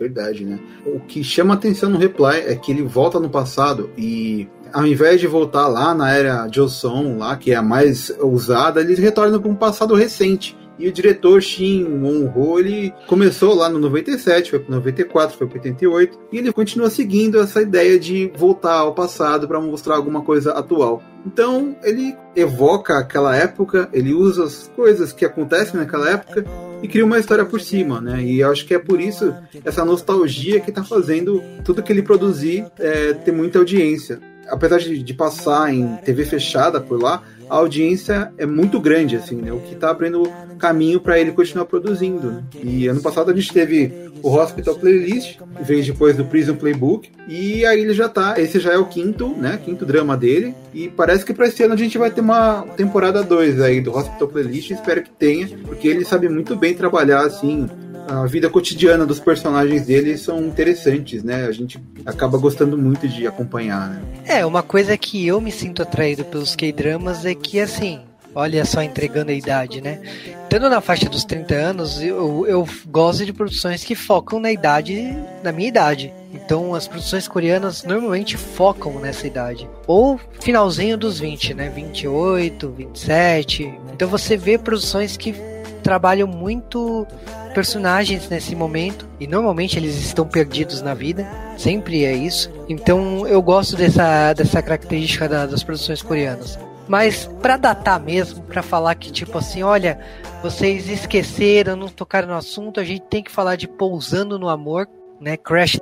Verdade, 0.00 0.46
né? 0.46 0.58
O 0.86 0.98
que 0.98 1.22
chama 1.22 1.52
atenção 1.52 1.90
no 1.90 1.98
Reply 1.98 2.38
é 2.46 2.56
que 2.56 2.72
ele 2.72 2.82
volta 2.82 3.20
no 3.20 3.28
passado 3.28 3.90
e 3.98 4.48
ao 4.72 4.86
invés 4.86 5.20
de 5.20 5.26
voltar 5.26 5.68
lá 5.68 5.94
na 5.94 6.10
era 6.10 6.48
Joseon, 6.50 7.18
lá 7.18 7.36
que 7.36 7.52
é 7.52 7.56
a 7.56 7.62
mais 7.62 8.10
usada, 8.18 8.80
eles 8.80 8.98
retornam 8.98 9.38
para 9.38 9.50
um 9.50 9.54
passado 9.54 9.94
recente. 9.94 10.56
E 10.80 10.88
o 10.88 10.92
diretor 10.92 11.42
Shin 11.42 11.84
Won-ho, 11.84 12.58
ele 12.58 12.94
começou 13.06 13.54
lá 13.54 13.68
no 13.68 13.78
97, 13.78 14.50
foi 14.50 14.60
para 14.60 14.74
94, 14.76 15.36
foi 15.36 15.46
para 15.46 15.58
88, 15.58 16.18
e 16.32 16.38
ele 16.38 16.50
continua 16.52 16.88
seguindo 16.88 17.38
essa 17.38 17.60
ideia 17.60 18.00
de 18.00 18.32
voltar 18.34 18.76
ao 18.76 18.94
passado 18.94 19.46
para 19.46 19.60
mostrar 19.60 19.96
alguma 19.96 20.22
coisa 20.22 20.52
atual. 20.52 21.02
Então, 21.26 21.76
ele 21.82 22.16
evoca 22.34 22.98
aquela 22.98 23.36
época, 23.36 23.90
ele 23.92 24.14
usa 24.14 24.44
as 24.44 24.68
coisas 24.74 25.12
que 25.12 25.26
acontecem 25.26 25.78
naquela 25.78 26.08
época 26.08 26.46
e 26.82 26.88
cria 26.88 27.04
uma 27.04 27.18
história 27.18 27.44
por 27.44 27.60
cima, 27.60 28.00
né? 28.00 28.22
E 28.22 28.42
acho 28.42 28.66
que 28.66 28.72
é 28.72 28.78
por 28.78 29.00
isso 29.02 29.34
essa 29.62 29.84
nostalgia 29.84 30.60
que 30.60 30.70
está 30.70 30.82
fazendo 30.82 31.42
tudo 31.62 31.82
que 31.82 31.92
ele 31.92 32.02
produzir 32.02 32.64
é, 32.78 33.12
ter 33.12 33.32
muita 33.32 33.58
audiência. 33.58 34.18
Apesar 34.48 34.78
de, 34.78 35.02
de 35.02 35.14
passar 35.14 35.72
em 35.72 35.96
TV 35.98 36.24
fechada 36.24 36.80
por 36.80 37.00
lá, 37.00 37.22
a 37.50 37.56
audiência 37.56 38.32
é 38.38 38.46
muito 38.46 38.78
grande, 38.78 39.16
assim, 39.16 39.36
né? 39.36 39.52
O 39.52 39.58
que 39.58 39.74
está 39.74 39.90
abrindo 39.90 40.22
caminho 40.58 41.00
para 41.00 41.18
ele 41.18 41.32
continuar 41.32 41.64
produzindo. 41.64 42.44
E 42.62 42.86
ano 42.86 43.02
passado 43.02 43.30
a 43.30 43.34
gente 43.34 43.52
teve 43.52 43.92
o 44.22 44.36
Hospital 44.36 44.76
Playlist, 44.76 45.38
que 45.38 45.64
veio 45.64 45.84
depois 45.84 46.16
do 46.16 46.24
Prison 46.24 46.54
Playbook, 46.54 47.10
e 47.26 47.64
aí 47.66 47.80
ele 47.80 47.92
já 47.92 48.08
tá, 48.08 48.34
esse 48.38 48.60
já 48.60 48.72
é 48.72 48.78
o 48.78 48.84
quinto, 48.84 49.28
né? 49.28 49.58
Quinto 49.64 49.84
drama 49.84 50.16
dele, 50.16 50.54
e 50.72 50.88
parece 50.88 51.24
que 51.24 51.34
para 51.34 51.48
esse 51.48 51.62
ano 51.62 51.74
a 51.74 51.76
gente 51.76 51.98
vai 51.98 52.10
ter 52.10 52.20
uma 52.20 52.62
temporada 52.76 53.22
2 53.22 53.60
aí 53.60 53.80
do 53.80 53.96
Hospital 53.96 54.28
Playlist, 54.28 54.70
espero 54.70 55.02
que 55.02 55.10
tenha, 55.10 55.48
porque 55.64 55.88
ele 55.88 56.04
sabe 56.04 56.28
muito 56.28 56.54
bem 56.54 56.74
trabalhar 56.74 57.22
assim 57.22 57.68
a 58.08 58.26
vida 58.26 58.50
cotidiana 58.50 59.06
dos 59.06 59.20
personagens 59.20 59.86
dele 59.86 60.16
são 60.16 60.44
interessantes, 60.44 61.22
né? 61.22 61.46
A 61.46 61.52
gente 61.52 61.78
acaba 62.04 62.38
gostando 62.38 62.76
muito 62.76 63.08
de 63.08 63.26
acompanhar, 63.26 63.90
né? 63.90 64.02
É, 64.24 64.46
uma 64.46 64.62
coisa 64.62 64.96
que 64.96 65.26
eu 65.26 65.40
me 65.40 65.52
sinto 65.52 65.82
atraído 65.82 66.24
pelos 66.24 66.56
K-dramas 66.56 67.24
é 67.24 67.34
que, 67.34 67.60
assim, 67.60 68.00
olha 68.34 68.64
só 68.64 68.82
entregando 68.82 69.30
a 69.30 69.34
idade, 69.34 69.80
né? 69.80 70.00
Estando 70.42 70.68
na 70.68 70.80
faixa 70.80 71.08
dos 71.08 71.24
30 71.24 71.54
anos, 71.54 72.02
eu, 72.02 72.44
eu 72.46 72.68
gosto 72.88 73.24
de 73.24 73.32
produções 73.32 73.84
que 73.84 73.94
focam 73.94 74.40
na 74.40 74.50
idade, 74.50 75.16
na 75.42 75.52
minha 75.52 75.68
idade. 75.68 76.12
Então 76.32 76.74
as 76.74 76.88
produções 76.88 77.28
coreanas 77.28 77.84
normalmente 77.84 78.36
focam 78.36 78.98
nessa 78.98 79.26
idade. 79.26 79.68
Ou 79.86 80.18
finalzinho 80.40 80.96
dos 80.96 81.20
20, 81.20 81.54
né? 81.54 81.68
28, 81.68 82.68
27. 82.68 83.72
Então 83.92 84.08
você 84.08 84.36
vê 84.36 84.58
produções 84.58 85.16
que 85.16 85.34
trabalham 85.80 86.28
muito 86.28 87.06
personagens 87.54 88.28
nesse 88.28 88.54
momento 88.54 89.08
e 89.18 89.26
normalmente 89.26 89.78
eles 89.78 89.96
estão 89.96 90.26
perdidos 90.26 90.82
na 90.82 90.94
vida, 90.94 91.26
sempre 91.56 92.04
é 92.04 92.12
isso. 92.12 92.50
Então 92.68 93.26
eu 93.26 93.42
gosto 93.42 93.76
dessa, 93.76 94.32
dessa 94.32 94.62
característica 94.62 95.28
da, 95.28 95.46
das 95.46 95.62
produções 95.62 96.02
coreanas. 96.02 96.58
Mas 96.88 97.28
para 97.40 97.56
datar 97.56 98.00
mesmo, 98.00 98.42
para 98.42 98.62
falar 98.62 98.94
que 98.96 99.12
tipo 99.12 99.38
assim, 99.38 99.62
olha, 99.62 100.00
vocês 100.42 100.88
esqueceram, 100.88 101.76
não 101.76 101.88
tocaram 101.88 102.28
no 102.28 102.34
assunto, 102.34 102.80
a 102.80 102.84
gente 102.84 103.02
tem 103.02 103.22
que 103.22 103.30
falar 103.30 103.56
de 103.56 103.68
Pousando 103.68 104.38
no 104.38 104.48
Amor, 104.48 104.88
né? 105.20 105.36
Crash 105.36 105.78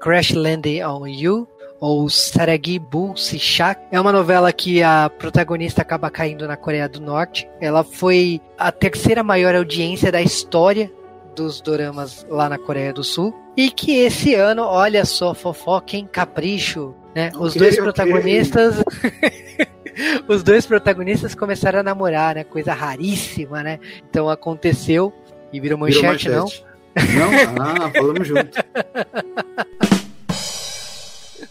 Crash 0.00 0.30
Landing 0.30 0.82
on 0.84 1.06
You, 1.06 1.48
ou 1.80 2.08
Saragi 2.08 2.78
Bu 2.78 3.14
Shak. 3.16 3.80
É 3.90 4.00
uma 4.00 4.12
novela 4.12 4.52
que 4.52 4.82
a 4.82 5.10
protagonista 5.10 5.82
acaba 5.82 6.10
caindo 6.10 6.46
na 6.46 6.56
Coreia 6.56 6.88
do 6.88 7.00
Norte. 7.00 7.48
Ela 7.60 7.84
foi 7.84 8.40
a 8.56 8.72
terceira 8.72 9.22
maior 9.22 9.54
audiência 9.54 10.10
da 10.10 10.20
história 10.20 10.90
dos 11.34 11.60
doramas 11.60 12.26
lá 12.28 12.48
na 12.48 12.58
Coreia 12.58 12.92
do 12.92 13.04
Sul. 13.04 13.34
E 13.56 13.70
que 13.70 13.96
esse 13.96 14.34
ano, 14.34 14.62
olha 14.62 15.04
só, 15.04 15.34
fofoca, 15.34 15.96
em 15.96 16.06
capricho, 16.06 16.94
né? 17.14 17.30
Os 17.38 17.54
dois 17.54 17.76
protagonistas. 17.76 18.76
Os 20.28 20.44
dois 20.44 20.64
protagonistas 20.64 21.34
começaram 21.34 21.80
a 21.80 21.82
namorar, 21.82 22.36
né? 22.36 22.44
Coisa 22.44 22.72
raríssima, 22.72 23.64
né? 23.64 23.80
Então 24.08 24.28
aconteceu 24.28 25.12
e 25.52 25.58
virou 25.58 25.76
manchete, 25.76 26.28
virou 26.28 26.42
manchete. 26.42 26.64
não? 27.16 27.32
Não? 27.52 27.86
Ah, 27.86 27.90
falamos 27.90 28.28
junto. 28.28 28.58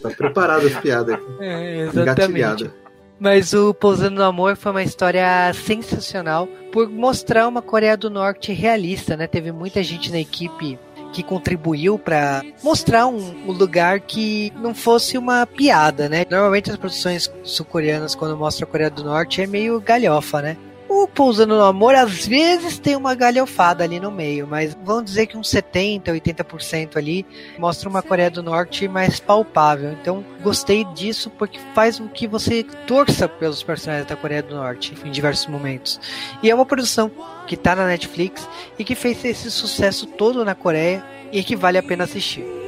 Tá 0.02 0.10
preparado 0.10 0.66
as 0.66 0.76
piadas 0.76 1.14
aqui. 1.14 1.24
É, 1.40 1.80
exatamente. 1.86 2.70
Mas 3.18 3.52
o 3.52 3.74
Pousando 3.74 4.16
no 4.16 4.22
Amor 4.22 4.56
foi 4.56 4.70
uma 4.70 4.82
história 4.82 5.52
sensacional 5.52 6.46
por 6.72 6.88
mostrar 6.88 7.48
uma 7.48 7.60
Coreia 7.60 7.96
do 7.96 8.08
Norte 8.08 8.52
realista, 8.52 9.16
né? 9.16 9.26
Teve 9.26 9.50
muita 9.50 9.82
gente 9.82 10.10
na 10.12 10.20
equipe 10.20 10.78
que 11.12 11.22
contribuiu 11.22 11.98
para 11.98 12.42
mostrar 12.62 13.06
um, 13.06 13.48
um, 13.48 13.52
lugar 13.52 14.00
que 14.00 14.52
não 14.56 14.74
fosse 14.74 15.18
uma 15.18 15.46
piada, 15.46 16.08
né? 16.08 16.24
Normalmente 16.30 16.70
as 16.70 16.76
produções 16.76 17.32
sul-coreanas, 17.42 18.14
quando 18.14 18.36
mostram 18.36 18.68
a 18.68 18.70
Coreia 18.70 18.90
do 18.90 19.02
Norte, 19.02 19.42
é 19.42 19.46
meio 19.46 19.80
galhofa, 19.80 20.40
né? 20.42 20.56
O 20.88 21.06
Pousando 21.06 21.54
no 21.54 21.64
Amor, 21.64 21.94
às 21.94 22.26
vezes, 22.26 22.78
tem 22.78 22.96
uma 22.96 23.14
galhofada 23.14 23.84
ali 23.84 24.00
no 24.00 24.10
meio, 24.10 24.46
mas 24.46 24.76
vamos 24.82 25.04
dizer 25.04 25.26
que 25.26 25.36
uns 25.36 25.48
70%, 25.50 26.04
80% 26.04 26.96
ali 26.96 27.26
mostra 27.58 27.90
uma 27.90 28.00
Coreia 28.00 28.30
do 28.30 28.42
Norte 28.42 28.88
mais 28.88 29.20
palpável. 29.20 29.92
Então, 29.92 30.24
gostei 30.42 30.84
disso 30.84 31.28
porque 31.28 31.58
faz 31.74 31.98
com 31.98 32.08
que 32.08 32.26
você 32.26 32.64
torça 32.86 33.28
pelos 33.28 33.62
personagens 33.62 34.08
da 34.08 34.16
Coreia 34.16 34.42
do 34.42 34.54
Norte 34.54 34.94
em 35.04 35.10
diversos 35.10 35.46
momentos. 35.46 36.00
E 36.42 36.50
é 36.50 36.54
uma 36.54 36.64
produção 36.64 37.10
que 37.46 37.54
está 37.54 37.76
na 37.76 37.86
Netflix 37.86 38.48
e 38.78 38.84
que 38.84 38.94
fez 38.94 39.22
esse 39.26 39.50
sucesso 39.50 40.06
todo 40.06 40.42
na 40.42 40.54
Coreia 40.54 41.04
e 41.30 41.44
que 41.44 41.54
vale 41.54 41.76
a 41.76 41.82
pena 41.82 42.04
assistir. 42.04 42.67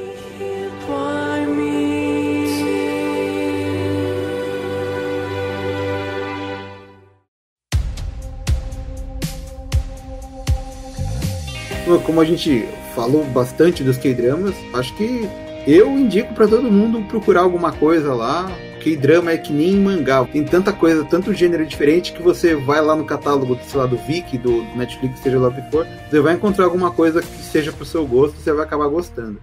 Como 11.98 12.20
a 12.20 12.24
gente 12.24 12.66
falou 12.94 13.24
bastante 13.24 13.82
dos 13.82 13.96
K-dramas, 13.96 14.54
acho 14.74 14.94
que 14.94 15.28
eu 15.66 15.90
indico 15.90 16.32
para 16.34 16.48
todo 16.48 16.70
mundo 16.70 17.02
procurar 17.08 17.42
alguma 17.42 17.72
coisa 17.72 18.14
lá. 18.14 18.50
K-drama 18.80 19.32
é 19.32 19.36
que 19.36 19.52
nem 19.52 19.76
mangá. 19.76 20.24
Tem 20.24 20.42
tanta 20.42 20.72
coisa, 20.72 21.04
tanto 21.04 21.34
gênero 21.34 21.66
diferente 21.66 22.12
que 22.12 22.22
você 22.22 22.54
vai 22.54 22.80
lá 22.80 22.96
no 22.96 23.04
catálogo, 23.04 23.58
sei 23.68 23.78
lá, 23.78 23.86
do 23.86 23.98
Viki, 23.98 24.38
do 24.38 24.62
Netflix, 24.74 25.20
seja 25.20 25.38
lá 25.38 25.48
o 25.48 25.52
que 25.52 25.70
for, 25.70 25.86
você 26.08 26.20
vai 26.20 26.34
encontrar 26.34 26.64
alguma 26.64 26.90
coisa 26.90 27.20
que 27.20 27.42
seja 27.42 27.72
pro 27.72 27.84
seu 27.84 28.06
gosto, 28.06 28.36
você 28.38 28.52
vai 28.52 28.64
acabar 28.64 28.88
gostando. 28.88 29.38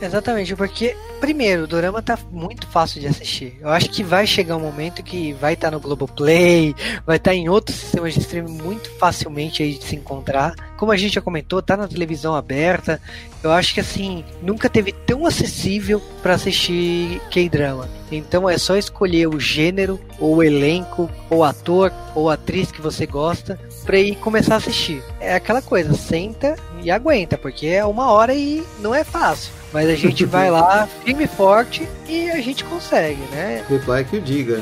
Exatamente, 0.00 0.56
porque, 0.56 0.96
primeiro, 1.20 1.64
o 1.64 1.66
Dorama 1.66 2.00
tá 2.00 2.18
muito 2.32 2.66
fácil 2.66 3.00
de 3.00 3.06
assistir. 3.06 3.58
Eu 3.60 3.68
acho 3.68 3.90
que 3.90 4.02
vai 4.02 4.26
chegar 4.26 4.56
um 4.56 4.60
momento 4.60 5.02
que 5.02 5.34
vai 5.34 5.52
estar 5.52 5.68
tá 5.68 5.76
no 5.76 5.80
Globoplay, 5.80 6.74
vai 7.06 7.18
estar 7.18 7.32
tá 7.32 7.34
em 7.34 7.48
outros 7.48 7.76
sistemas 7.76 8.14
de 8.14 8.20
streaming 8.20 8.62
muito 8.62 8.90
facilmente 8.98 9.62
aí 9.62 9.74
de 9.74 9.84
se 9.84 9.96
encontrar. 9.96 10.54
Como 10.78 10.90
a 10.90 10.96
gente 10.96 11.14
já 11.14 11.20
comentou, 11.20 11.60
tá 11.60 11.76
na 11.76 11.86
televisão 11.86 12.34
aberta. 12.34 13.00
Eu 13.42 13.52
acho 13.52 13.74
que 13.74 13.80
assim, 13.80 14.24
nunca 14.42 14.70
teve 14.70 14.92
tão 14.92 15.26
acessível 15.26 16.00
para 16.22 16.34
assistir 16.34 17.20
K-drama. 17.30 17.88
Então 18.10 18.48
é 18.48 18.56
só 18.56 18.76
escolher 18.76 19.28
o 19.28 19.38
gênero, 19.38 20.00
ou 20.18 20.36
o 20.36 20.42
elenco, 20.42 21.10
ou 21.28 21.44
ator, 21.44 21.92
ou 22.14 22.30
atriz 22.30 22.72
que 22.72 22.80
você 22.80 23.06
gosta 23.06 23.58
para 23.84 23.98
ir 23.98 24.16
começar 24.16 24.54
a 24.54 24.58
assistir. 24.58 25.02
É 25.20 25.34
aquela 25.34 25.60
coisa, 25.60 25.94
senta 25.94 26.56
e 26.82 26.90
aguenta, 26.90 27.36
porque 27.36 27.66
é 27.66 27.84
uma 27.84 28.10
hora 28.10 28.34
e 28.34 28.64
não 28.80 28.94
é 28.94 29.04
fácil. 29.04 29.59
Mas 29.72 29.88
a 29.88 29.94
gente 29.94 30.24
vai 30.24 30.50
lá, 30.50 30.88
firme 31.04 31.24
e 31.24 31.28
forte, 31.28 31.88
e 32.08 32.28
a 32.30 32.40
gente 32.40 32.64
consegue, 32.64 33.20
né? 33.30 33.64
Reply 33.68 34.04
que 34.04 34.16
o 34.16 34.20
diga. 34.20 34.60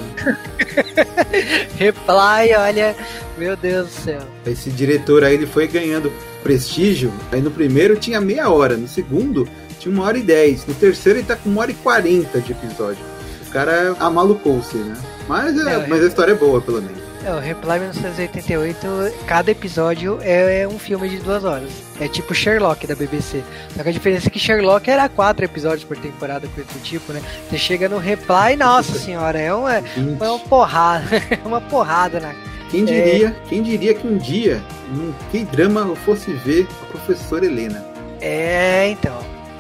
Reply, 1.79 2.55
olha, 2.59 2.95
meu 3.39 3.57
Deus 3.57 3.87
do 3.87 3.93
céu. 3.93 4.21
Esse 4.47 4.71
diretor 4.71 5.25
aí, 5.25 5.35
ele 5.35 5.47
foi 5.47 5.67
ganhando 5.67 6.13
prestígio. 6.43 7.13
Aí 7.33 7.41
no 7.41 7.51
primeiro 7.51 7.97
tinha 7.97 8.21
meia 8.21 8.51
hora, 8.51 8.77
no 8.77 8.87
segundo 8.87 9.49
tinha 9.79 9.95
uma 9.95 10.05
hora 10.05 10.19
e 10.19 10.23
dez, 10.23 10.67
no 10.67 10.75
terceiro 10.75 11.21
ele 11.21 11.27
tá 11.27 11.37
com 11.37 11.49
uma 11.49 11.63
hora 11.63 11.71
e 11.71 11.75
quarenta 11.75 12.41
de 12.41 12.53
episódio. 12.53 13.03
O 13.47 13.51
cara 13.51 13.97
amalucou-se, 13.99 14.77
né? 14.77 14.95
Mas, 15.29 15.57
é, 15.57 15.75
é, 15.75 15.87
mas 15.87 16.03
a 16.03 16.07
história 16.07 16.33
é 16.33 16.35
boa, 16.35 16.61
pelo 16.61 16.83
menos. 16.83 16.99
É, 17.25 17.33
o 17.33 17.39
Reply 17.39 17.79
1988, 17.79 18.87
cada 19.27 19.51
episódio 19.51 20.19
é, 20.23 20.63
é 20.63 20.69
um 20.69 20.79
filme 20.79 21.09
de 21.09 21.19
duas 21.19 21.45
horas. 21.45 21.71
É 22.01 22.07
tipo 22.07 22.35
Sherlock 22.35 22.87
da 22.87 22.95
BBC. 22.95 23.43
Só 23.77 23.83
que 23.83 23.89
a 23.89 23.93
diferença 23.93 24.29
é 24.29 24.31
que 24.31 24.39
Sherlock 24.39 24.89
era 24.89 25.09
quatro 25.09 25.45
episódios 25.45 25.85
por 25.85 25.97
temporada, 25.97 26.47
coisa 26.55 26.71
do 26.73 26.81
tipo, 26.81 27.13
né? 27.13 27.21
Você 27.49 27.59
chega 27.59 27.89
no 27.89 27.99
Reply, 27.99 28.57
nossa 28.57 28.99
senhora, 28.99 29.39
é 29.39 29.53
uma, 29.53 29.77
é 29.77 29.83
uma 29.97 30.39
porrada. 30.39 31.05
É 31.31 31.47
uma 31.47 31.61
porrada 31.61 32.21
na. 32.21 32.35
Quem 32.71 32.85
diria, 32.85 33.35
quem 33.49 33.63
diria 33.63 33.95
que 33.95 34.07
um 34.07 34.19
dia, 34.19 34.63
um 34.93 35.13
K-drama, 35.31 35.81
eu 35.81 35.97
fosse 35.97 36.33
ver 36.33 36.67
a 36.83 36.87
professora 36.87 37.47
Helena. 37.47 37.85
É, 38.21 38.89
então. 38.91 39.19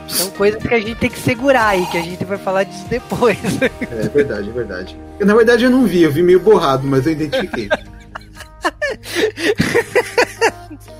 São 0.08 0.30
coisas 0.30 0.62
que 0.62 0.74
a 0.74 0.80
gente 0.80 0.96
tem 0.96 1.10
que 1.10 1.18
segurar 1.18 1.68
aí, 1.68 1.86
que 1.86 1.98
a 1.98 2.02
gente 2.02 2.24
vai 2.24 2.38
falar 2.38 2.64
disso 2.64 2.84
depois. 2.88 3.38
É 3.90 4.08
verdade, 4.08 4.48
é 4.48 4.52
verdade. 4.52 4.96
Na 5.20 5.34
verdade 5.34 5.64
eu 5.64 5.70
não 5.70 5.86
vi, 5.86 6.02
eu 6.02 6.10
vi 6.10 6.22
meio 6.22 6.40
borrado, 6.40 6.86
mas 6.86 7.06
eu 7.06 7.12
identifiquei. 7.12 7.68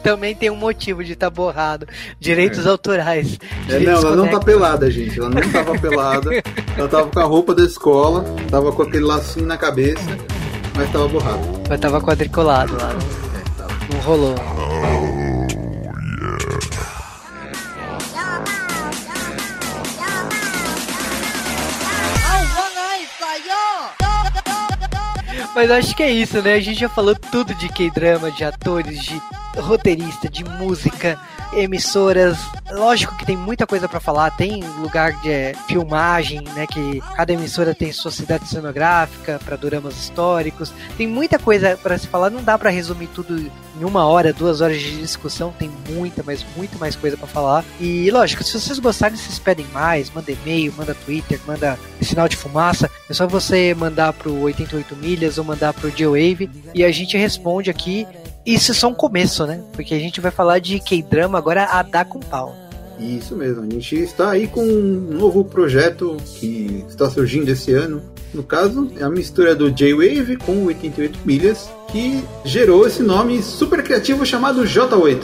Também 0.03 0.35
tem 0.35 0.51
um 0.51 0.57
motivo 0.57 1.03
de 1.05 1.13
estar 1.13 1.27
tá 1.27 1.31
borrado. 1.31 1.87
Direitos 2.21 2.67
É. 2.67 2.69
autorais. 2.69 3.39
É, 3.69 3.79
não, 3.81 3.93
ela 3.93 4.17
não 4.17 4.29
tá 4.29 4.41
pelada, 4.41 4.91
gente. 4.91 5.19
Ela 5.19 5.31
não 5.31 5.51
tava 5.51 5.79
pelada. 5.79 6.31
Ela 6.77 6.89
tava 6.89 7.07
com 7.11 7.19
a 7.21 7.25
roupa 7.25 7.55
da 7.55 7.65
escola, 7.65 8.25
tava 8.51 8.73
com 8.73 8.83
aquele 8.83 9.05
lacinho 9.05 9.47
na 9.47 9.57
cabeça, 9.57 10.17
mas 10.77 10.91
tava 10.93 11.09
borrado. 11.09 11.41
Mas 11.69 11.81
tava 11.81 12.01
quadriculado 12.01 12.75
lá. 12.77 12.95
Não 13.93 14.01
rolou. 14.01 14.35
Mas 25.59 25.73
acho 25.73 25.97
que 25.97 26.05
é 26.05 26.11
isso, 26.13 26.41
né? 26.41 26.55
A 26.55 26.61
gente 26.61 26.79
já 26.79 26.89
falou 26.89 27.17
tudo 27.17 27.53
de 27.53 27.69
K-drama, 27.69 28.31
de 28.31 28.45
atores, 28.45 29.03
de 29.03 29.21
roteirista, 29.57 30.29
de 30.29 30.45
música, 30.45 31.21
emissoras. 31.53 32.39
Lógico 32.71 33.17
que 33.17 33.27
tem 33.27 33.37
muita 33.37 33.67
coisa 33.67 33.89
pra 33.89 34.01
falar. 34.01 34.31
Tem 34.33 34.63
lugar 34.81 35.13
de 35.21 35.31
é, 35.31 35.55
filmagem, 35.67 36.43
né? 36.55 36.67
Que 36.67 37.01
cada 37.17 37.33
emissora 37.33 37.75
tem 37.75 37.93
sua 37.93 38.11
cidade 38.11 38.49
cenográfica 38.49 39.41
para 39.45 39.57
dramas 39.57 39.97
históricos. 39.97 40.73
Tem 40.97 41.07
muita 41.07 41.39
coisa 41.39 41.77
pra 41.77 41.99
se 41.99 42.07
falar. 42.07 42.31
Não 42.31 42.43
dá 42.43 42.59
pra 42.59 42.71
resumir 42.71 43.09
tudo 43.09 43.39
em 43.39 43.85
uma 43.85 44.07
hora, 44.07 44.33
duas 44.33 44.61
horas 44.61 44.79
de 44.79 44.99
discussão. 45.01 45.53
Tem 45.59 45.71
muita, 45.89 46.23
mas 46.25 46.45
muito 46.57 46.79
mais 46.79 46.97
coisa 46.97 47.17
pra 47.17 47.27
falar. 47.27 47.65
E 47.81 48.11
lógico, 48.11 48.43
se 48.45 48.59
vocês 48.61 48.79
gostarem, 48.79 49.17
vocês 49.17 49.39
pedem 49.39 49.67
mais. 49.73 50.11
Manda 50.11 50.31
e-mail, 50.31 50.73
manda 50.77 50.95
Twitter, 50.95 51.41
manda 51.47 51.79
sinal 52.01 52.29
de 52.29 52.37
fumaça. 52.37 52.91
É 53.09 53.15
só 53.15 53.27
você 53.27 53.75
mandar 53.75 54.13
pro 54.13 54.35
88 54.41 54.97
milhas 54.97 55.39
ou 55.39 55.45
mandar 55.45 55.73
pro 55.73 55.91
G-Wave 55.91 56.51
e 56.75 56.85
a 56.85 56.91
gente 56.91 57.17
responde 57.17 57.71
aqui. 57.71 58.07
Isso 58.49 58.71
é 58.71 58.75
só 58.75 58.89
um 58.89 58.95
começo, 58.95 59.47
né? 59.47 59.61
Porque 59.75 59.93
a 59.95 59.99
gente 59.99 60.23
vai 60.23 60.31
falar 60.31 60.59
de 60.59 60.81
K-drama 60.81 61.37
agora 61.37 61.65
a 61.65 61.83
dar 61.83 62.07
com 62.07 62.19
pau. 62.19 62.57
Isso 62.99 63.37
mesmo, 63.37 63.63
a 63.63 63.69
gente 63.69 63.97
está 63.97 64.31
aí 64.31 64.47
com 64.47 64.63
um 64.63 65.19
novo 65.19 65.45
projeto 65.45 66.17
que 66.25 66.83
está 66.89 67.11
surgindo 67.11 67.51
esse 67.51 67.75
ano. 67.75 68.03
No 68.33 68.43
caso, 68.43 68.91
é 68.99 69.05
a 69.05 69.11
mistura 69.11 69.55
do 69.55 69.71
J-Wave 69.71 70.39
com 70.39 70.65
88 70.65 71.19
milhas, 71.27 71.69
que 71.89 72.25
gerou 72.43 72.87
esse 72.87 73.03
nome 73.03 73.43
super 73.43 73.83
criativo 73.83 74.25
chamado 74.25 74.63
J8. 74.65 75.19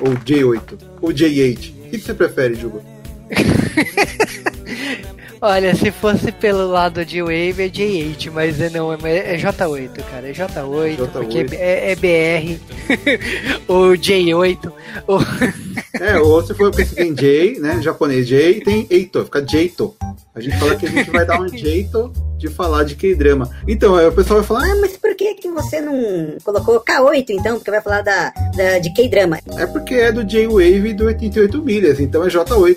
Ou 0.00 0.14
J8, 0.24 0.78
ou 1.02 1.10
J8. 1.10 1.70
O 1.86 1.90
que 1.90 1.98
você 1.98 2.14
prefere, 2.14 2.54
Juba? 2.54 2.80
Olha, 5.46 5.74
se 5.74 5.90
fosse 5.90 6.32
pelo 6.32 6.66
lado 6.68 7.04
de 7.04 7.20
Wave 7.20 7.64
é 7.64 7.68
J8, 7.68 8.30
mas 8.32 8.58
é 8.62 8.70
não, 8.70 8.94
é, 8.94 9.34
é 9.34 9.36
J8, 9.36 9.90
cara. 10.10 10.30
É 10.30 10.32
J8, 10.32 10.96
J8. 10.96 11.08
porque 11.12 11.46
é, 11.54 11.92
é 11.92 11.96
BR. 11.96 12.58
ou 13.68 13.92
J8. 13.92 14.72
Ou... 15.06 15.18
É, 16.00 16.18
ou 16.18 16.44
se 16.44 16.52
for 16.54 16.72
porque 16.72 16.84
tem 16.92 17.14
J, 17.14 17.60
né? 17.60 17.80
Japonês 17.80 18.26
J, 18.26 18.60
tem 18.62 18.84
Eito, 18.90 19.24
fica 19.24 19.46
Jeito. 19.46 19.94
A 20.34 20.40
gente 20.40 20.58
fala 20.58 20.74
que 20.74 20.86
a 20.86 20.90
gente 20.90 21.08
vai 21.08 21.24
dar 21.24 21.40
um 21.40 21.46
jeito 21.46 22.12
de 22.36 22.48
falar 22.48 22.82
de 22.82 22.96
K-drama. 22.96 23.48
Então, 23.68 23.94
aí 23.94 24.04
o 24.04 24.10
pessoal 24.10 24.40
vai 24.40 24.48
falar, 24.48 24.72
Ah, 24.72 24.76
mas 24.80 24.96
por 24.96 25.14
que, 25.14 25.34
que 25.34 25.48
você 25.48 25.80
não 25.80 26.36
colocou 26.42 26.80
K8 26.80 27.26
então? 27.30 27.56
Porque 27.58 27.70
vai 27.70 27.80
falar 27.80 28.02
da, 28.02 28.30
da- 28.56 28.78
de 28.80 28.92
K-drama. 28.92 29.38
é 29.56 29.66
porque 29.66 29.94
é 29.94 30.10
do 30.10 30.24
J-Wave 30.24 30.94
do 30.94 31.04
88 31.04 31.62
milhas, 31.62 32.00
então 32.00 32.24
é 32.24 32.28
J8. 32.28 32.76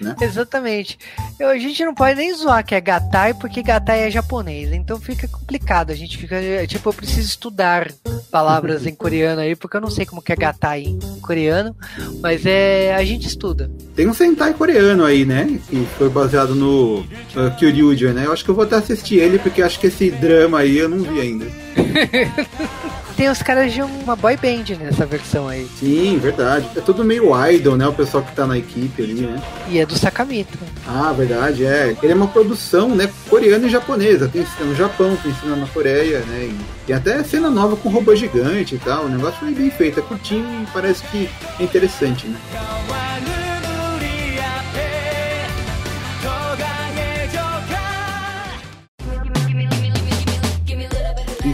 Né? 0.00 0.14
Exatamente. 0.20 0.98
Eu, 1.38 1.48
a 1.48 1.58
gente 1.58 1.84
não 1.84 1.94
pode 1.94 2.16
nem 2.16 2.32
zoar 2.34 2.64
que 2.64 2.74
é 2.74 2.80
Gatai, 2.80 3.34
porque 3.34 3.62
Gatai 3.62 4.06
é 4.06 4.10
japonês. 4.10 4.72
Então 4.72 5.00
fica 5.00 5.26
complicado. 5.26 5.90
A 5.90 5.94
gente 5.94 6.16
fica. 6.16 6.36
Tipo, 6.66 6.90
eu 6.90 6.94
preciso 6.94 7.28
estudar 7.28 7.90
palavras 8.30 8.86
em 8.86 8.94
coreano 8.96 9.40
aí, 9.40 9.56
porque 9.56 9.76
eu 9.76 9.80
não 9.80 9.90
sei 9.90 10.06
como 10.06 10.22
que 10.22 10.32
é 10.32 10.36
Gatai 10.36 10.82
em 10.82 10.98
coreano. 11.20 11.74
Mas 12.20 12.46
é. 12.46 12.94
A 12.94 13.04
gente 13.04 13.26
estuda. 13.26 13.70
Tem 13.94 14.08
um 14.08 14.14
Sentai 14.14 14.54
coreano 14.54 15.04
aí, 15.04 15.24
né? 15.24 15.58
Que 15.68 15.86
foi 15.96 16.08
baseado 16.08 16.54
no 16.54 17.00
uh, 17.00 17.56
Kyoryuger, 17.58 18.12
né? 18.14 18.26
Eu 18.26 18.32
acho 18.32 18.44
que 18.44 18.50
eu 18.50 18.54
vou 18.54 18.64
até 18.64 18.76
assistir 18.76 19.16
ele, 19.16 19.38
porque 19.38 19.62
acho 19.62 19.78
que 19.80 19.88
esse 19.88 20.10
drama 20.10 20.60
aí 20.60 20.78
eu 20.78 20.88
não 20.88 20.98
vi 20.98 21.20
ainda. 21.20 21.46
Tem 23.18 23.28
os 23.28 23.42
caras 23.42 23.72
de 23.72 23.82
uma 23.82 24.14
boy 24.14 24.36
band 24.36 24.76
nessa 24.78 25.04
versão 25.04 25.48
aí. 25.48 25.68
Sim, 25.80 26.20
verdade. 26.22 26.68
É 26.76 26.80
tudo 26.80 27.04
meio 27.04 27.34
idol, 27.50 27.76
né? 27.76 27.84
O 27.88 27.92
pessoal 27.92 28.22
que 28.22 28.32
tá 28.32 28.46
na 28.46 28.56
equipe 28.56 29.02
ali, 29.02 29.14
né? 29.14 29.42
E 29.68 29.80
é 29.80 29.84
do 29.84 29.98
Sakamito. 29.98 30.56
Ah, 30.86 31.12
verdade, 31.12 31.66
é. 31.66 31.96
Ele 32.00 32.12
é 32.12 32.14
uma 32.14 32.28
produção, 32.28 32.94
né, 32.94 33.10
coreana 33.28 33.66
e 33.66 33.70
japonesa. 33.70 34.28
Tem 34.28 34.46
cena 34.46 34.70
no 34.70 34.76
Japão, 34.76 35.16
tem 35.16 35.34
cena 35.34 35.56
na 35.56 35.66
Coreia, 35.66 36.20
né? 36.20 36.44
E 36.44 36.86
tem 36.86 36.94
até 36.94 37.24
cena 37.24 37.50
nova 37.50 37.74
com 37.76 37.88
robô 37.88 38.14
gigante 38.14 38.76
e 38.76 38.78
tal. 38.78 39.06
O 39.06 39.08
negócio 39.08 39.40
foi 39.40 39.52
bem 39.52 39.68
feito, 39.68 39.98
é 39.98 40.02
curtinho 40.04 40.62
e 40.62 40.66
parece 40.72 41.02
que 41.08 41.28
é 41.58 41.64
interessante, 41.64 42.28
né? 42.28 42.38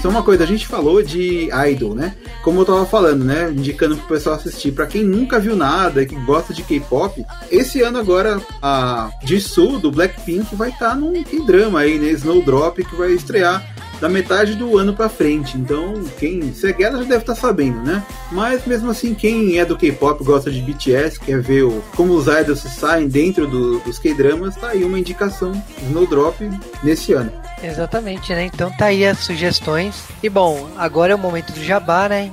É 0.03 0.09
uma 0.09 0.22
coisa, 0.22 0.45
a 0.45 0.47
gente 0.47 0.66
falou 0.66 1.03
de 1.03 1.49
idol, 1.68 1.95
né? 1.95 2.14
Como 2.42 2.61
eu 2.61 2.64
tava 2.64 2.86
falando, 2.86 3.24
né? 3.24 3.51
Indicando 3.51 3.97
pro 3.97 4.09
pessoal 4.09 4.36
assistir. 4.36 4.72
Pra 4.72 4.86
quem 4.86 5.05
nunca 5.05 5.38
viu 5.38 5.57
nada 5.57 6.03
e 6.03 6.07
que 6.07 6.14
gosta 6.14 6.53
de 6.53 6.62
K-pop, 6.62 7.24
esse 7.51 7.82
ano 7.82 7.99
agora 7.99 8.40
a 8.62 9.11
Jisoo 9.24 9.78
do 9.78 9.90
Blackpink 9.90 10.55
vai 10.55 10.70
estar 10.70 10.95
num 10.95 11.22
K-drama 11.22 11.80
aí, 11.80 11.99
né? 11.99 12.11
Snowdrop, 12.11 12.78
que 12.78 12.97
vai 12.97 13.12
estrear 13.12 13.74
da 14.05 14.09
metade 14.11 14.55
do 14.55 14.76
ano 14.76 14.92
pra 14.92 15.09
frente. 15.09 15.57
Então, 15.57 15.94
quem 16.18 16.52
segue 16.52 16.84
ela 16.84 16.98
já 16.98 17.05
deve 17.05 17.22
estar 17.22 17.34
sabendo, 17.34 17.80
né? 17.80 18.05
Mas 18.30 18.66
mesmo 18.66 18.90
assim, 18.90 19.14
quem 19.14 19.59
é 19.59 19.64
do 19.64 19.78
K-pop, 19.78 20.22
gosta 20.22 20.50
de 20.50 20.61
BTS, 20.61 21.18
quer 21.18 21.40
ver 21.40 21.62
o, 21.62 21.82
como 21.96 22.12
os 22.12 22.26
idols 22.26 22.61
se 22.61 22.68
saem 22.68 23.09
dentro 23.09 23.46
do- 23.46 23.78
dos 23.80 23.98
K-dramas, 23.98 24.57
tá 24.57 24.68
aí 24.68 24.84
uma 24.84 24.98
indicação 24.98 25.52
Snowdrop 25.84 26.38
nesse 26.82 27.14
ano. 27.14 27.32
Exatamente, 27.62 28.34
né? 28.34 28.44
Então 28.52 28.70
tá 28.72 28.86
aí 28.86 29.07
as 29.07 29.20
sugestões. 29.20 30.05
E 30.22 30.28
bom, 30.28 30.68
agora 30.76 31.12
é 31.12 31.14
o 31.14 31.18
momento 31.18 31.55
do 31.55 31.64
jabá, 31.64 32.07
né? 32.07 32.30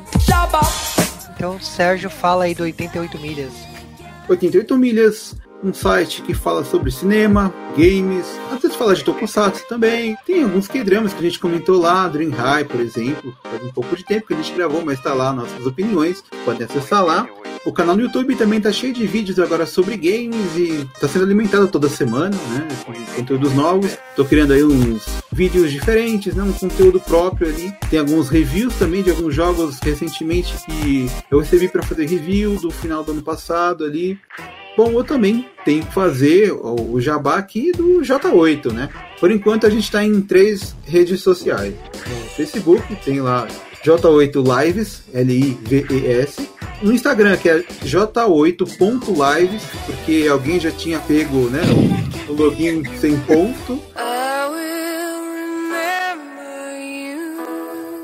Então, 1.34 1.58
Sérgio, 1.58 2.10
fala 2.10 2.44
aí 2.44 2.54
do 2.54 2.64
88 2.64 3.18
milhas. 3.18 3.54
88 4.28 4.78
milhas, 4.78 5.36
um 5.64 5.74
site 5.74 6.22
que 6.22 6.34
fala 6.34 6.64
sobre 6.64 6.92
cinema, 6.92 7.54
games, 7.78 8.26
às 8.52 8.62
vezes 8.62 8.76
fala 8.76 8.96
de 8.96 9.04
tokusatsu 9.04 9.68
também. 9.68 10.18
Tem 10.26 10.44
alguns 10.44 10.68
K-dramas 10.68 11.14
que 11.14 11.20
a 11.20 11.24
gente 11.24 11.40
comentou 11.40 11.80
lá, 11.80 12.08
Dream 12.08 12.32
High, 12.32 12.66
por 12.66 12.80
exemplo. 12.80 13.36
Faz 13.44 13.64
um 13.64 13.72
pouco 13.72 13.96
de 13.96 14.04
tempo 14.04 14.28
que 14.28 14.34
a 14.34 14.38
gente 14.38 14.54
gravou, 14.54 14.84
mas 14.84 15.02
tá 15.02 15.14
lá 15.14 15.32
nossas 15.32 15.66
opiniões. 15.66 16.24
Podem 16.46 16.66
acessar 16.66 17.06
lá. 17.06 17.28
O 17.64 17.72
canal 17.72 17.96
no 17.96 18.02
YouTube 18.02 18.36
também 18.36 18.60
tá 18.60 18.72
cheio 18.72 18.92
de 18.92 19.06
vídeos 19.06 19.38
agora 19.38 19.68
sobre 19.68 19.96
games 19.96 20.58
e 20.58 20.88
tá 21.00 21.08
sendo 21.08 21.26
alimentado 21.26 21.68
toda 21.68 21.88
semana, 21.88 22.36
né? 22.36 22.68
Com 22.84 22.94
conteúdos 23.18 23.54
novos. 23.54 23.96
Tô 24.16 24.26
criando 24.26 24.54
aí 24.54 24.64
uns 24.64 25.06
vídeos 25.32 25.72
diferentes, 25.72 26.34
né? 26.34 26.42
Um 26.42 26.54
conteúdo 26.54 27.00
próprio 27.00 27.50
ali. 27.50 27.72
Tem 27.88 28.00
alguns 28.00 28.30
reviews 28.30 28.74
também 28.76 29.04
de 29.04 29.12
alguns 29.12 29.36
jogos 29.36 29.80
recentemente 29.80 30.56
que 30.66 31.06
eu 31.30 31.40
recebi 31.40 31.68
para 31.68 31.84
fazer 31.84 32.08
review 32.08 32.56
do 32.60 32.72
final 32.72 33.04
do 33.04 33.12
ano 33.12 33.22
passado 33.22 33.86
ali. 33.86 34.20
Bom, 34.76 34.92
eu 34.94 35.04
também 35.04 35.48
tenho 35.64 35.86
que 35.86 35.94
fazer 35.94 36.52
o 36.52 37.00
jabá 37.00 37.36
aqui 37.36 37.72
do 37.74 38.00
J8, 38.00 38.72
né? 38.72 38.90
Por 39.20 39.30
enquanto 39.30 39.68
a 39.68 39.70
gente 39.70 39.84
está 39.84 40.04
em 40.04 40.20
três 40.22 40.76
redes 40.84 41.22
sociais. 41.22 41.76
No 42.08 42.30
Facebook 42.36 42.96
tem 43.06 43.22
lá 43.22 43.48
J8 43.84 44.66
Lives, 44.66 45.02
L-I-V-E-S. 45.14 46.50
No 46.82 46.92
Instagram, 46.92 47.38
que 47.38 47.50
é 47.50 47.60
J8.lives, 47.84 49.64
porque 49.86 50.28
alguém 50.30 50.60
já 50.60 50.72
tinha 50.72 51.00
pego 51.00 51.50
né, 51.50 51.62
o, 52.28 52.32
o 52.32 52.36
login 52.36 52.84
sem 53.00 53.18
ponto. 53.20 53.80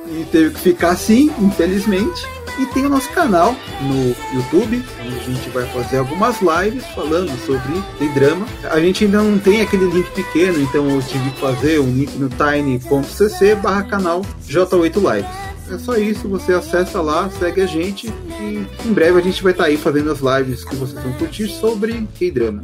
E 0.10 0.26
teve 0.32 0.54
que 0.54 0.60
ficar 0.60 0.92
assim, 0.92 1.32
infelizmente. 1.40 2.26
E 2.60 2.66
tem 2.68 2.88
o 2.88 2.90
nosso 2.90 3.10
canal 3.12 3.56
no 3.82 4.16
YouTube, 4.36 4.84
onde 5.06 5.16
a 5.16 5.20
gente 5.20 5.50
vai 5.50 5.66
fazer 5.68 5.98
algumas 5.98 6.38
lives 6.42 6.84
falando 6.88 7.32
sobre 7.46 7.80
K-drama. 8.00 8.48
A 8.72 8.80
gente 8.80 9.06
ainda 9.06 9.22
não 9.22 9.38
tem 9.38 9.62
aquele 9.62 9.86
link 9.86 10.10
pequeno, 10.12 10.60
então 10.60 10.90
eu 10.90 11.02
tive 11.04 11.30
que 11.30 11.40
fazer 11.40 11.80
um 11.80 11.92
link 11.92 12.16
no 12.18 12.30
tiny.cc 12.30 13.56
barra 13.56 13.84
canal 13.84 14.24
J8 14.48 14.96
Lives. 14.96 15.47
É 15.70 15.78
só 15.78 15.98
isso, 15.98 16.30
você 16.30 16.54
acessa 16.54 17.02
lá, 17.02 17.30
segue 17.30 17.62
a 17.62 17.66
gente 17.66 18.08
e 18.08 18.66
em 18.86 18.94
breve 18.94 19.20
a 19.20 19.22
gente 19.22 19.44
vai 19.44 19.52
estar 19.52 19.66
aí 19.66 19.78
fazendo 19.78 20.12
as 20.12 20.20
lives 20.20 20.64
que 20.64 20.76
vocês 20.76 21.02
vão 21.04 21.14
curtir 21.14 21.48
sobre 21.50 22.08
K-drama. 22.18 22.62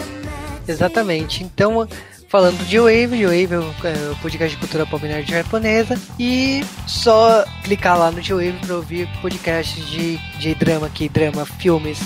Exatamente. 0.68 1.44
Então, 1.44 1.88
falando 2.30 2.58
de 2.66 2.80
Wave, 2.80 3.18
de 3.18 3.26
Wave 3.26 3.54
é 3.54 3.60
o 3.60 3.88
é 3.88 4.16
podcast 4.22 4.56
de 4.56 4.60
cultura 4.60 4.86
pop 4.86 5.06
japonesa 5.26 6.00
e 6.18 6.64
só 6.88 7.46
clicar 7.64 7.98
lá 7.98 8.10
no 8.10 8.22
G-Wave 8.22 8.58
para 8.66 8.76
ouvir 8.76 9.08
podcasts 9.22 9.86
de, 9.86 10.18
de 10.40 10.56
drama, 10.56 10.90
que 10.90 11.10
drama, 11.10 11.46
filmes, 11.46 12.00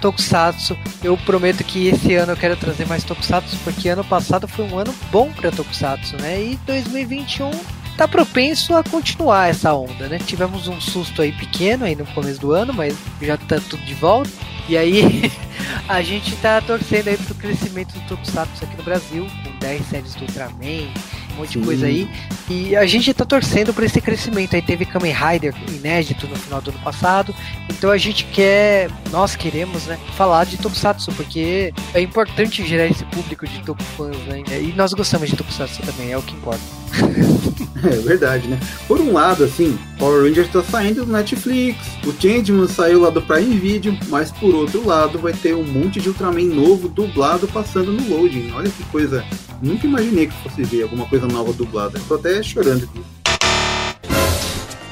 Tokusatsu. 0.00 0.76
Eu 1.02 1.16
prometo 1.16 1.64
que 1.64 1.88
esse 1.88 2.14
ano 2.14 2.32
eu 2.32 2.36
quero 2.36 2.56
trazer 2.56 2.86
mais 2.86 3.04
Tokusatsu 3.04 3.56
porque 3.64 3.88
ano 3.88 4.04
passado 4.04 4.46
foi 4.46 4.64
um 4.66 4.78
ano 4.78 4.94
bom 5.10 5.32
para 5.32 5.50
Tokusatsu, 5.50 6.16
né? 6.18 6.40
E 6.40 6.56
2021 6.64 7.50
tá 7.96 8.08
propenso 8.08 8.74
a 8.74 8.82
continuar 8.82 9.48
essa 9.48 9.72
onda, 9.72 10.08
né? 10.08 10.18
Tivemos 10.18 10.68
um 10.68 10.80
susto 10.80 11.22
aí 11.22 11.32
pequeno 11.32 11.84
aí 11.84 11.94
no 11.94 12.06
começo 12.06 12.40
do 12.40 12.52
ano, 12.52 12.72
mas 12.72 12.96
já 13.20 13.36
tá 13.36 13.60
tudo 13.68 13.84
de 13.84 13.94
volta. 13.94 14.30
E 14.68 14.76
aí 14.76 15.30
a 15.88 16.02
gente 16.02 16.34
tá 16.36 16.60
torcendo 16.60 17.08
aí 17.08 17.16
pro 17.16 17.34
crescimento 17.34 17.92
do 17.92 18.00
Tokusatsu 18.08 18.64
aqui 18.64 18.76
no 18.76 18.82
Brasil, 18.82 19.26
com 19.44 19.58
10 19.58 19.86
séries 19.86 20.14
do 20.14 20.22
Ultraman, 20.22 20.88
um 21.32 21.36
monte 21.36 21.50
de 21.50 21.58
Sim. 21.58 21.64
coisa 21.64 21.86
aí. 21.86 22.08
E 22.48 22.74
a 22.74 22.86
gente 22.86 23.12
tá 23.12 23.24
torcendo 23.24 23.72
por 23.72 23.84
esse 23.84 24.00
crescimento. 24.00 24.56
Aí 24.56 24.62
teve 24.62 24.84
Kamen 24.84 25.12
Rider 25.12 25.54
inédito 25.68 26.26
no 26.26 26.36
final 26.36 26.60
do 26.60 26.70
ano 26.70 26.80
passado. 26.80 27.34
Então 27.68 27.90
a 27.90 27.98
gente 27.98 28.24
quer, 28.24 28.90
nós 29.10 29.36
queremos, 29.36 29.86
né, 29.86 29.98
falar 30.16 30.44
de 30.44 30.56
Tokusatsu, 30.56 31.12
porque 31.12 31.72
é 31.92 32.00
importante 32.00 32.66
gerar 32.66 32.86
esse 32.86 33.04
público 33.04 33.46
de 33.46 33.60
Tokufans, 33.60 34.16
né? 34.26 34.42
E 34.48 34.72
nós 34.74 34.92
gostamos 34.92 35.28
de 35.28 35.36
Tokusatsu 35.36 35.82
também, 35.82 36.10
é 36.10 36.18
o 36.18 36.22
que 36.22 36.34
importa. 36.34 36.62
É 37.86 37.90
verdade, 37.96 38.48
né? 38.48 38.58
Por 38.88 39.00
um 39.00 39.12
lado, 39.12 39.44
assim, 39.44 39.78
Power 39.98 40.22
Rangers 40.22 40.48
tá 40.50 40.62
saindo 40.62 41.04
do 41.04 41.12
Netflix, 41.12 41.78
o 42.06 42.12
Changeman 42.20 42.66
saiu 42.66 43.00
lá 43.02 43.10
do 43.10 43.20
Prime 43.22 43.56
Video, 43.58 43.96
mas 44.08 44.30
por 44.32 44.54
outro 44.54 44.86
lado 44.86 45.18
vai 45.18 45.32
ter 45.32 45.54
um 45.54 45.64
monte 45.64 46.00
de 46.00 46.08
Ultraman 46.08 46.44
novo 46.46 46.88
dublado 46.88 47.46
passando 47.48 47.92
no 47.92 48.08
loading. 48.08 48.52
Olha 48.54 48.70
que 48.70 48.82
coisa. 48.84 49.24
Nunca 49.62 49.86
imaginei 49.86 50.26
que 50.26 50.42
fosse 50.42 50.62
ver 50.64 50.82
alguma 50.82 51.06
coisa 51.06 51.26
nova 51.26 51.52
dublada. 51.52 52.00
Tô 52.08 52.14
até 52.14 52.42
chorando 52.42 52.84
aqui. 52.84 53.02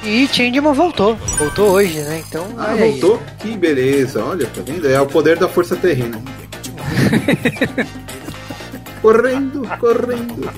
E 0.05 0.27
Changeman 0.27 0.73
voltou, 0.73 1.15
voltou 1.37 1.71
hoje, 1.71 1.97
né? 1.99 2.21
Então, 2.27 2.45
Ah, 2.57 2.71
aí. 2.71 2.91
voltou? 2.91 3.21
Que 3.39 3.55
beleza, 3.57 4.21
olha, 4.23 4.45
tá 4.47 4.61
vendo? 4.65 4.85
É 4.87 4.99
o 4.99 5.05
poder 5.05 5.37
da 5.39 5.47
força 5.47 5.75
terrena. 5.77 6.21
correndo, 9.01 9.61
correndo. 9.79 10.49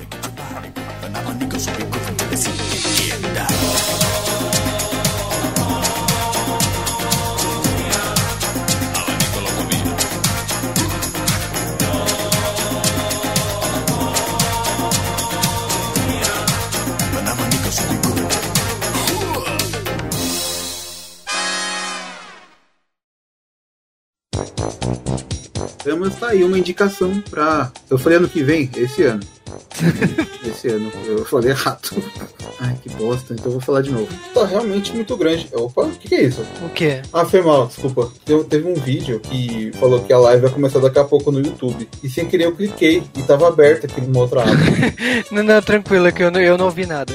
Temos 26.06 26.20
tá 26.20 26.28
aí 26.28 26.44
uma 26.44 26.56
indicação 26.56 27.20
pra. 27.28 27.72
Eu 27.90 27.98
falei 27.98 28.18
ano 28.18 28.28
que 28.28 28.42
vem, 28.42 28.70
esse 28.76 29.02
ano. 29.02 29.20
esse 30.46 30.68
ano, 30.68 30.90
eu 31.04 31.24
falei 31.24 31.50
errado. 31.50 31.90
Ai, 32.60 32.76
que 32.80 32.88
bosta, 32.90 33.34
então 33.34 33.46
eu 33.46 33.52
vou 33.52 33.60
falar 33.60 33.82
de 33.82 33.90
novo. 33.90 34.08
Tá 34.32 34.46
realmente 34.46 34.94
muito 34.94 35.16
grande. 35.16 35.48
Opa, 35.52 35.82
o 35.82 35.90
que, 35.90 36.08
que 36.08 36.14
é 36.14 36.22
isso? 36.22 36.42
O 36.64 36.68
quê? 36.68 37.02
Ah, 37.12 37.24
foi 37.24 37.42
mal, 37.42 37.66
desculpa. 37.66 38.12
Eu, 38.28 38.44
teve 38.44 38.68
um 38.68 38.74
vídeo 38.74 39.18
que 39.18 39.72
falou 39.80 40.00
que 40.00 40.12
a 40.12 40.18
live 40.18 40.42
vai 40.42 40.50
começar 40.52 40.78
daqui 40.78 40.98
a 41.00 41.04
pouco 41.04 41.32
no 41.32 41.40
YouTube. 41.40 41.88
E 42.02 42.08
sem 42.08 42.26
querer 42.26 42.44
eu 42.44 42.54
cliquei 42.54 43.02
e 43.16 43.22
tava 43.22 43.48
aberto 43.48 43.86
aqui 43.86 44.00
numa 44.00 44.20
outra 44.20 44.42
aba. 44.42 44.52
Não, 45.32 45.42
não, 45.42 45.60
tranquilo, 45.60 46.12
que 46.12 46.22
eu 46.22 46.30
não, 46.30 46.40
eu 46.40 46.56
não 46.56 46.66
ouvi 46.66 46.86
nada. 46.86 47.12